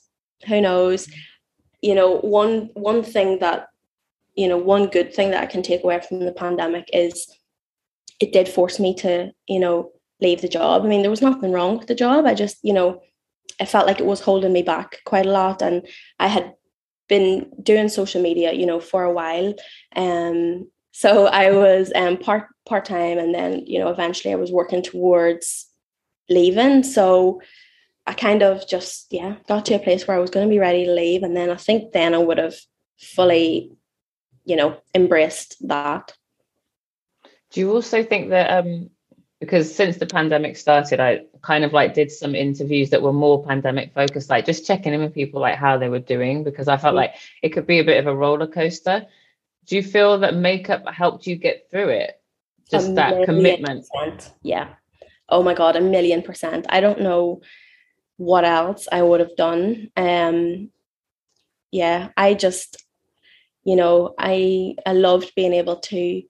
Who 0.48 0.62
knows? 0.62 1.10
You 1.82 1.96
know, 1.96 2.18
one 2.20 2.70
one 2.74 3.04
thing 3.04 3.39
that, 3.39 3.68
you 4.36 4.48
know, 4.48 4.58
one 4.58 4.88
good 4.88 5.14
thing 5.14 5.32
that 5.32 5.44
I 5.44 5.48
can 5.48 5.64
take 5.64 5.84
away 5.84 6.00
from 6.02 6.26
the 6.26 6.32
pandemic 6.32 6.89
is 6.94 7.28
it 8.20 8.34
did 8.34 8.48
force 8.48 8.80
me 8.80 8.94
to, 8.96 9.32
you 9.48 9.60
know, 9.60 9.92
leave 10.22 10.42
the 10.42 10.48
job. 10.48 10.84
I 10.84 10.88
mean, 10.88 11.02
there 11.02 11.10
was 11.10 11.22
nothing 11.22 11.52
wrong 11.52 11.78
with 11.78 11.88
the 11.88 11.96
job. 11.96 12.26
I 12.26 12.34
just, 12.34 12.58
you 12.64 12.74
know, 12.74 13.02
I 13.60 13.66
felt 13.66 13.88
like 13.88 14.00
it 14.00 14.06
was 14.06 14.22
holding 14.22 14.54
me 14.54 14.62
back 14.62 15.00
quite 15.06 15.26
a 15.26 15.32
lot. 15.32 15.62
And 15.62 15.88
I 16.20 16.28
had 16.28 16.54
been 17.10 17.52
doing 17.62 17.89
social 17.89 18.22
media, 18.22 18.54
you 18.54 18.66
know, 18.66 18.80
for 18.80 19.04
a 19.04 19.12
while. 19.12 19.54
Um, 19.96 20.70
so 20.92 21.26
I 21.28 21.52
was 21.52 21.92
um, 21.96 22.18
part 22.18 22.48
part 22.66 22.86
time, 22.86 23.18
and 23.18 23.34
then 23.34 23.64
you 23.66 23.80
know, 23.80 23.89
eventually 23.89 24.34
I 24.34 24.38
was 24.38 24.52
working 24.52 24.84
towards 24.84 25.68
leaving. 26.30 26.84
So 26.84 27.42
I 28.06 28.14
kind 28.14 28.41
of 28.41 28.68
just 28.68 29.08
yeah 29.12 29.36
got 29.47 29.66
to 29.66 29.76
a 29.76 29.80
place 29.80 30.08
where 30.08 30.18
I 30.18 30.20
was 30.20 30.32
going 30.32 30.47
to 30.47 30.54
be 30.54 30.60
ready 30.60 30.86
to 30.86 30.93
leave, 30.93 31.24
and 31.24 31.36
then 31.36 31.49
I 31.49 31.56
think 31.56 31.91
then 31.91 32.14
I 32.14 32.18
would 32.18 32.38
have 32.38 32.56
fully, 32.97 33.72
you 34.45 34.56
know, 34.56 34.78
embraced 34.95 35.68
that. 35.68 36.14
Do 37.52 37.60
you 37.60 37.72
also 37.72 38.04
think 38.04 38.30
that 38.30 38.49
um, 38.49 38.89
because 39.39 39.74
since 39.74 39.97
the 39.97 40.06
pandemic 40.06 40.56
started, 40.56 40.99
I 40.99 41.22
kind 41.41 41.64
of 41.64 41.74
like 41.74 41.93
did 41.93 42.12
some 42.12 42.36
interviews 42.36 42.91
that 42.91 43.02
were 43.02 43.12
more 43.12 43.43
pandemic 43.43 43.93
focused, 43.93 44.30
like 44.30 44.45
just 44.45 44.66
checking 44.66 44.93
in 44.93 45.02
with 45.02 45.14
people 45.14 45.41
like 45.41 45.56
how 45.56 45.78
they 45.78 45.89
were 45.89 45.99
doing, 45.99 46.43
because 46.43 46.68
I 46.68 46.78
felt 46.78 46.93
mm. 46.93 46.97
like 46.97 47.16
it 47.41 47.49
could 47.49 47.68
be 47.68 47.80
a 47.80 47.84
bit 47.84 47.99
of 47.99 48.08
a 48.08 48.16
roller 48.16 48.47
coaster. 48.47 49.06
Do 49.66 49.76
you 49.76 49.84
feel 49.84 50.20
that 50.20 50.36
makeup 50.36 50.88
helped 50.88 51.28
you 51.28 51.36
get 51.36 51.70
through 51.70 51.89
it? 51.89 52.22
Just 52.70 52.95
that 52.95 53.26
commitment. 53.26 53.86
Percent. 53.91 54.32
Yeah. 54.41 54.70
Oh 55.28 55.43
my 55.43 55.54
god, 55.54 55.76
a 55.76 55.82
million 55.82 56.22
percent. 56.22 56.66
I 56.70 56.80
don't 56.80 57.02
know 57.02 57.41
what 58.30 58.46
else 58.46 58.88
I 58.92 59.02
would 59.02 59.20
have 59.20 59.36
done. 59.36 59.90
Um 59.96 60.70
yeah, 61.72 62.10
I 62.18 62.34
just 62.34 62.84
you 63.64 63.76
know, 63.76 64.14
I 64.18 64.76
I 64.86 64.94
loved 64.94 65.34
being 65.36 65.54
able 65.54 65.78
to 65.92 66.24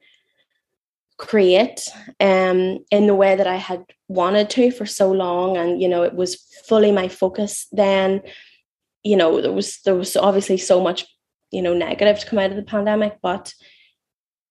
create 1.22 1.88
um, 2.20 2.80
in 2.90 3.06
the 3.06 3.14
way 3.14 3.36
that 3.36 3.46
I 3.46 3.58
had 3.58 3.86
wanted 4.08 4.50
to 4.50 4.72
for 4.72 4.88
so 4.88 5.12
long. 5.12 5.56
And, 5.56 5.80
you 5.80 5.88
know, 5.88 6.02
it 6.02 6.16
was 6.16 6.36
fully 6.66 6.92
my 6.92 7.08
focus 7.08 7.68
then. 7.72 8.24
You 9.04 9.18
know, 9.18 9.40
there 9.40 9.52
was 9.52 9.80
there 9.86 9.96
was 9.96 10.18
obviously 10.18 10.58
so 10.58 10.82
much, 10.82 11.06
you 11.52 11.62
know, 11.62 11.76
negative 11.76 12.20
to 12.20 12.26
come 12.26 12.40
out 12.40 12.50
of 12.50 12.56
the 12.56 12.64
pandemic, 12.64 13.20
but 13.22 13.54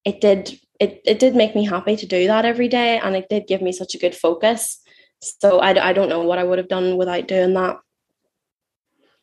it 0.05 0.20
did 0.20 0.59
it, 0.78 1.03
it 1.05 1.18
did 1.18 1.34
make 1.34 1.55
me 1.55 1.64
happy 1.64 1.97
to 1.97 2.07
do 2.07 2.26
that 2.28 2.47
every 2.47 2.68
day 2.68 2.99
and 2.99 3.14
it 3.14 3.28
did 3.28 3.47
give 3.49 3.61
me 3.61 3.72
such 3.72 3.95
a 3.95 3.99
good 3.99 4.14
focus. 4.14 4.80
So 5.20 5.58
I, 5.58 5.88
I 5.88 5.92
don't 5.92 6.08
know 6.08 6.22
what 6.22 6.38
I 6.38 6.44
would 6.44 6.58
have 6.58 6.68
done 6.68 6.96
without 6.96 7.28
doing 7.28 7.54
that. 7.54 7.80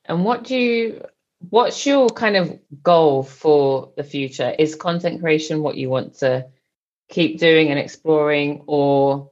And 0.06 0.24
what 0.24 0.44
do 0.44 0.56
you 0.56 1.06
what's 1.50 1.86
your 1.86 2.10
kind 2.10 2.36
of 2.36 2.60
goal 2.82 3.24
for 3.24 3.92
the 3.98 4.04
future? 4.04 4.56
Is 4.58 4.76
content 4.76 5.22
creation 5.22 5.62
what 5.62 5.76
you 5.76 5.90
want 5.90 6.20
to 6.20 6.48
keep 7.10 7.40
doing 7.40 7.70
and 7.70 7.80
exploring 7.80 8.64
or 8.68 9.32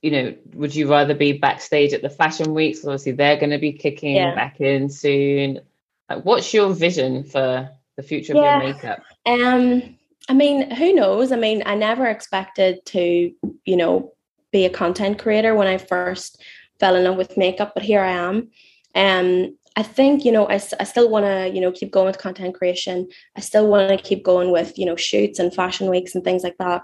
you 0.00 0.10
know 0.10 0.34
would 0.54 0.74
you 0.74 0.90
rather 0.90 1.14
be 1.14 1.32
backstage 1.32 1.92
at 1.92 2.02
the 2.02 2.10
fashion 2.10 2.54
weeks 2.54 2.84
obviously 2.84 3.12
they're 3.12 3.36
going 3.36 3.50
to 3.50 3.58
be 3.58 3.72
kicking 3.72 4.16
yeah. 4.16 4.34
back 4.34 4.60
in 4.60 4.90
soon 4.90 5.60
like, 6.08 6.24
what's 6.24 6.52
your 6.52 6.74
vision 6.74 7.22
for 7.22 7.70
the 7.96 8.02
future 8.02 8.34
yeah. 8.34 8.56
of 8.56 8.62
your 8.64 8.74
makeup 8.74 9.02
um 9.26 9.96
i 10.28 10.32
mean 10.32 10.68
who 10.72 10.92
knows 10.92 11.30
i 11.30 11.36
mean 11.36 11.62
i 11.66 11.76
never 11.76 12.06
expected 12.06 12.84
to 12.84 13.32
you 13.64 13.76
know 13.76 14.12
be 14.52 14.64
a 14.64 14.70
content 14.70 15.18
creator 15.18 15.54
when 15.54 15.66
i 15.66 15.78
first 15.78 16.42
fell 16.78 16.94
in 16.94 17.04
love 17.04 17.16
with 17.16 17.36
makeup 17.36 17.72
but 17.74 17.82
here 17.82 18.00
i 18.00 18.10
am 18.10 18.48
um 18.94 19.54
I 19.74 19.82
think, 19.82 20.24
you 20.24 20.32
know, 20.32 20.46
I, 20.48 20.54
I 20.54 20.84
still 20.84 21.08
want 21.08 21.24
to, 21.24 21.50
you 21.52 21.60
know, 21.60 21.72
keep 21.72 21.90
going 21.90 22.06
with 22.06 22.18
content 22.18 22.54
creation. 22.54 23.08
I 23.36 23.40
still 23.40 23.68
want 23.68 23.88
to 23.88 23.96
keep 23.96 24.22
going 24.22 24.50
with, 24.50 24.78
you 24.78 24.84
know, 24.84 24.96
shoots 24.96 25.38
and 25.38 25.54
fashion 25.54 25.88
weeks 25.88 26.14
and 26.14 26.22
things 26.22 26.42
like 26.42 26.58
that. 26.58 26.82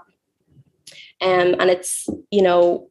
Um, 1.21 1.55
and 1.59 1.69
it's, 1.69 2.09
you 2.31 2.41
know, 2.41 2.89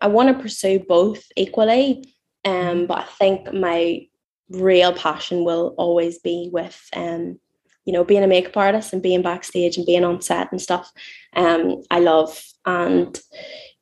I 0.00 0.08
want 0.08 0.28
to 0.28 0.42
pursue 0.42 0.78
both 0.78 1.24
equally. 1.36 2.04
Um, 2.44 2.86
but 2.86 2.98
I 2.98 3.04
think 3.04 3.52
my 3.52 4.06
real 4.50 4.92
passion 4.92 5.44
will 5.44 5.74
always 5.76 6.20
be 6.20 6.48
with, 6.52 6.80
um, 6.94 7.40
you 7.84 7.92
know, 7.92 8.04
being 8.04 8.22
a 8.22 8.28
makeup 8.28 8.56
artist 8.56 8.92
and 8.92 9.02
being 9.02 9.22
backstage 9.22 9.76
and 9.76 9.86
being 9.86 10.04
on 10.04 10.20
set 10.20 10.52
and 10.52 10.62
stuff. 10.62 10.92
Um, 11.34 11.82
I 11.90 11.98
love 11.98 12.40
and, 12.64 13.18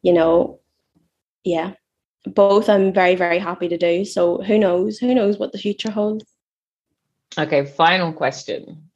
you 0.05 0.13
know, 0.13 0.61
yeah, 1.45 1.73
both 2.27 2.69
I'm 2.69 2.93
very, 2.93 3.17
very 3.17 3.39
happy 3.39 3.69
to 3.69 3.79
do. 3.79 4.05
So 4.05 4.43
who 4.43 4.59
knows? 4.59 4.99
Who 4.99 5.15
knows 5.15 5.39
what 5.39 5.51
the 5.51 5.59
future 5.59 5.91
holds? 5.91 6.27
Okay, 7.39 7.65
final 7.65 8.13
question. 8.13 8.91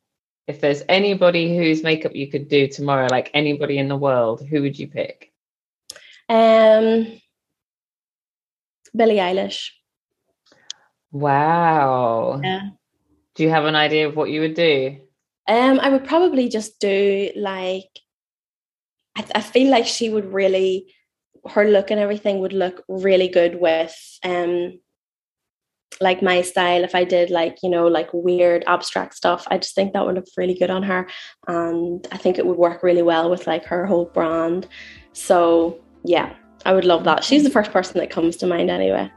If 0.47 0.61
there's 0.61 0.83
anybody 0.89 1.57
whose 1.57 1.83
makeup 1.83 2.15
you 2.15 2.31
could 2.31 2.49
do 2.49 2.69
tomorrow, 2.69 3.09
like 3.11 3.31
anybody 3.33 3.79
in 3.79 3.89
the 3.89 3.97
world, 3.97 4.47
who 4.47 4.61
would 4.63 4.79
you 4.79 4.87
pick? 4.87 5.33
Um 6.29 7.21
Billie 8.95 9.17
Eilish. 9.17 9.71
Wow. 11.11 12.41
Yeah. 12.43 12.69
Do 13.35 13.43
you 13.45 13.51
have 13.51 13.65
an 13.65 13.77
idea 13.77 14.09
of 14.09 14.17
what 14.17 14.31
you 14.31 14.43
would 14.43 14.55
do? 14.55 14.99
Um, 15.47 15.81
I 15.81 15.89
would 15.89 16.05
probably 16.05 16.51
just 16.51 16.79
do 16.81 17.31
like 17.35 17.89
I, 19.17 19.25
I 19.37 19.41
feel 19.41 19.71
like 19.71 19.87
she 19.87 20.11
would 20.11 20.33
really 20.33 20.95
her 21.51 21.65
look 21.65 21.91
and 21.91 22.01
everything 22.01 22.41
would 22.41 22.53
look 22.53 22.83
really 22.89 23.29
good 23.29 23.61
with 23.61 23.95
um 24.25 24.79
like 26.01 26.23
my 26.23 26.43
style. 26.43 26.85
If 26.85 26.95
i 26.95 27.05
did 27.05 27.31
like 27.31 27.59
you 27.63 27.71
know 27.71 27.87
like 27.87 28.09
weird 28.13 28.63
abstract 28.67 29.15
stuff 29.15 29.47
i 29.51 29.59
just 29.59 29.75
think 29.75 29.93
that 29.93 30.05
would 30.05 30.15
look 30.15 30.27
really 30.37 30.55
good 30.55 30.71
on 30.71 30.83
her. 30.83 31.09
And 31.47 32.07
i 32.13 32.17
think 32.17 32.39
it 32.39 32.47
would 32.47 32.59
work 32.59 32.83
really 32.83 33.03
well 33.03 33.31
with 33.31 33.47
like 33.47 33.65
her 33.67 33.87
whole 33.87 34.07
brand. 34.07 34.69
So 35.13 35.81
yeah 36.05 36.35
i 36.65 36.73
would 36.73 36.85
love 36.85 37.05
that. 37.05 37.25
She's 37.25 37.45
the 37.45 37.51
first 37.51 37.73
person 37.73 37.99
that 37.99 38.11
comes 38.11 38.37
to 38.39 38.47
mind 38.47 38.71
anyway. 38.71 39.11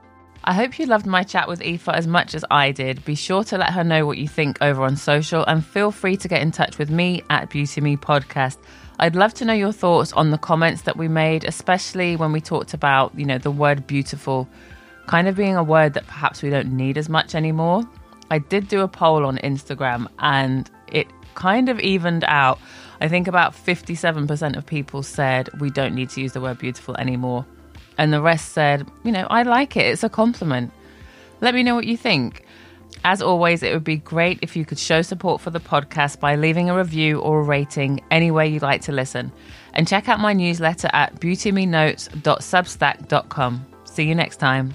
I 0.44 0.54
hope 0.56 0.80
you 0.80 0.88
loved 0.88 1.06
my 1.06 1.22
chat 1.22 1.48
with 1.48 1.62
Aoife 1.62 1.88
as 1.90 2.08
much 2.08 2.34
as 2.34 2.44
I 2.50 2.72
did. 2.72 3.06
Be 3.06 3.14
sure 3.14 3.44
to 3.44 3.60
let 3.60 3.74
her 3.74 3.84
know 3.84 4.08
what 4.08 4.18
you 4.18 4.28
think 4.28 4.58
over 4.60 4.82
on 4.82 4.96
social 4.96 5.46
and 5.46 5.64
feel 5.64 5.92
free 5.92 6.18
to 6.18 6.28
get 6.28 6.42
in 6.42 6.52
touch 6.52 6.80
with 6.80 6.90
me 6.90 7.22
at 7.30 7.52
Beauty 7.52 7.80
Me 7.80 7.96
Podcast. 7.96 8.58
I'd 9.02 9.16
love 9.16 9.34
to 9.36 9.45
know 9.45 9.54
your 9.54 9.72
thoughts 9.72 10.14
on 10.14 10.30
the 10.30 10.38
comments 10.38 10.84
that 10.84 10.95
we 10.95 11.08
made, 11.08 11.43
especially 11.43 12.16
when 12.16 12.32
we 12.32 12.39
talked 12.39 12.76
about, 12.76 13.18
you 13.18 13.26
know, 13.26 13.39
the 13.39 13.49
word 13.49 13.88
beautiful 13.88 14.47
kind 15.08 15.28
of 15.28 15.36
being 15.36 15.56
a 15.56 15.64
word 15.64 15.95
that 15.95 16.06
perhaps 16.06 16.43
we 16.43 16.52
don't 16.52 16.72
need 16.72 16.99
as 16.99 17.10
much 17.10 17.34
anymore. 17.34 17.84
I 18.30 18.38
did 18.38 18.68
do 18.68 18.82
a 18.82 18.88
poll 18.88 19.26
on 19.26 19.39
Instagram 19.39 20.08
and 20.20 20.70
it 20.88 21.08
kind 21.34 21.68
of 21.68 21.80
evened 21.80 22.24
out. 22.28 22.60
I 23.02 23.08
think 23.08 23.28
about 23.28 23.54
57% 23.54 24.56
of 24.56 24.66
people 24.68 25.02
said 25.02 25.49
we 25.60 25.72
don't 25.72 25.95
need 25.95 26.12
to 26.12 26.22
use 26.22 26.34
the 26.34 26.41
word 26.41 26.60
beautiful 26.60 26.95
anymore. 26.97 27.45
And 27.97 28.14
the 28.14 28.22
rest 28.22 28.49
said, 28.49 28.88
you 29.04 29.12
know, 29.12 29.26
I 29.32 29.41
like 29.41 29.76
it. 29.76 29.88
It's 29.88 30.04
a 30.04 30.10
compliment. 30.10 30.72
Let 31.41 31.56
me 31.56 31.64
know 31.64 31.74
what 31.74 31.88
you 31.88 31.97
think. 31.97 32.45
As 33.04 33.22
always, 33.22 33.64
it 33.64 33.74
would 33.74 33.84
be 33.84 33.97
great 33.97 34.38
if 34.41 34.56
you 34.56 34.64
could 34.66 34.78
show 34.78 35.02
support 35.02 35.41
for 35.41 35.49
the 35.49 35.60
podcast 35.60 36.20
by 36.20 36.36
leaving 36.36 36.70
a 36.70 36.78
review 36.78 37.20
or 37.20 37.39
a 37.39 37.43
rating 37.43 37.99
anywhere 38.12 38.45
you'd 38.45 38.62
like 38.62 38.82
to 38.82 38.91
listen. 38.91 39.32
And 39.74 39.88
check 39.88 40.08
out 40.08 40.20
my 40.20 40.34
newsletter 40.34 40.89
at 40.93 41.20
beautymenotes.substack.com. 41.20 43.66
See 43.86 44.04
you 44.04 44.14
next 44.16 44.38
time. 44.38 44.74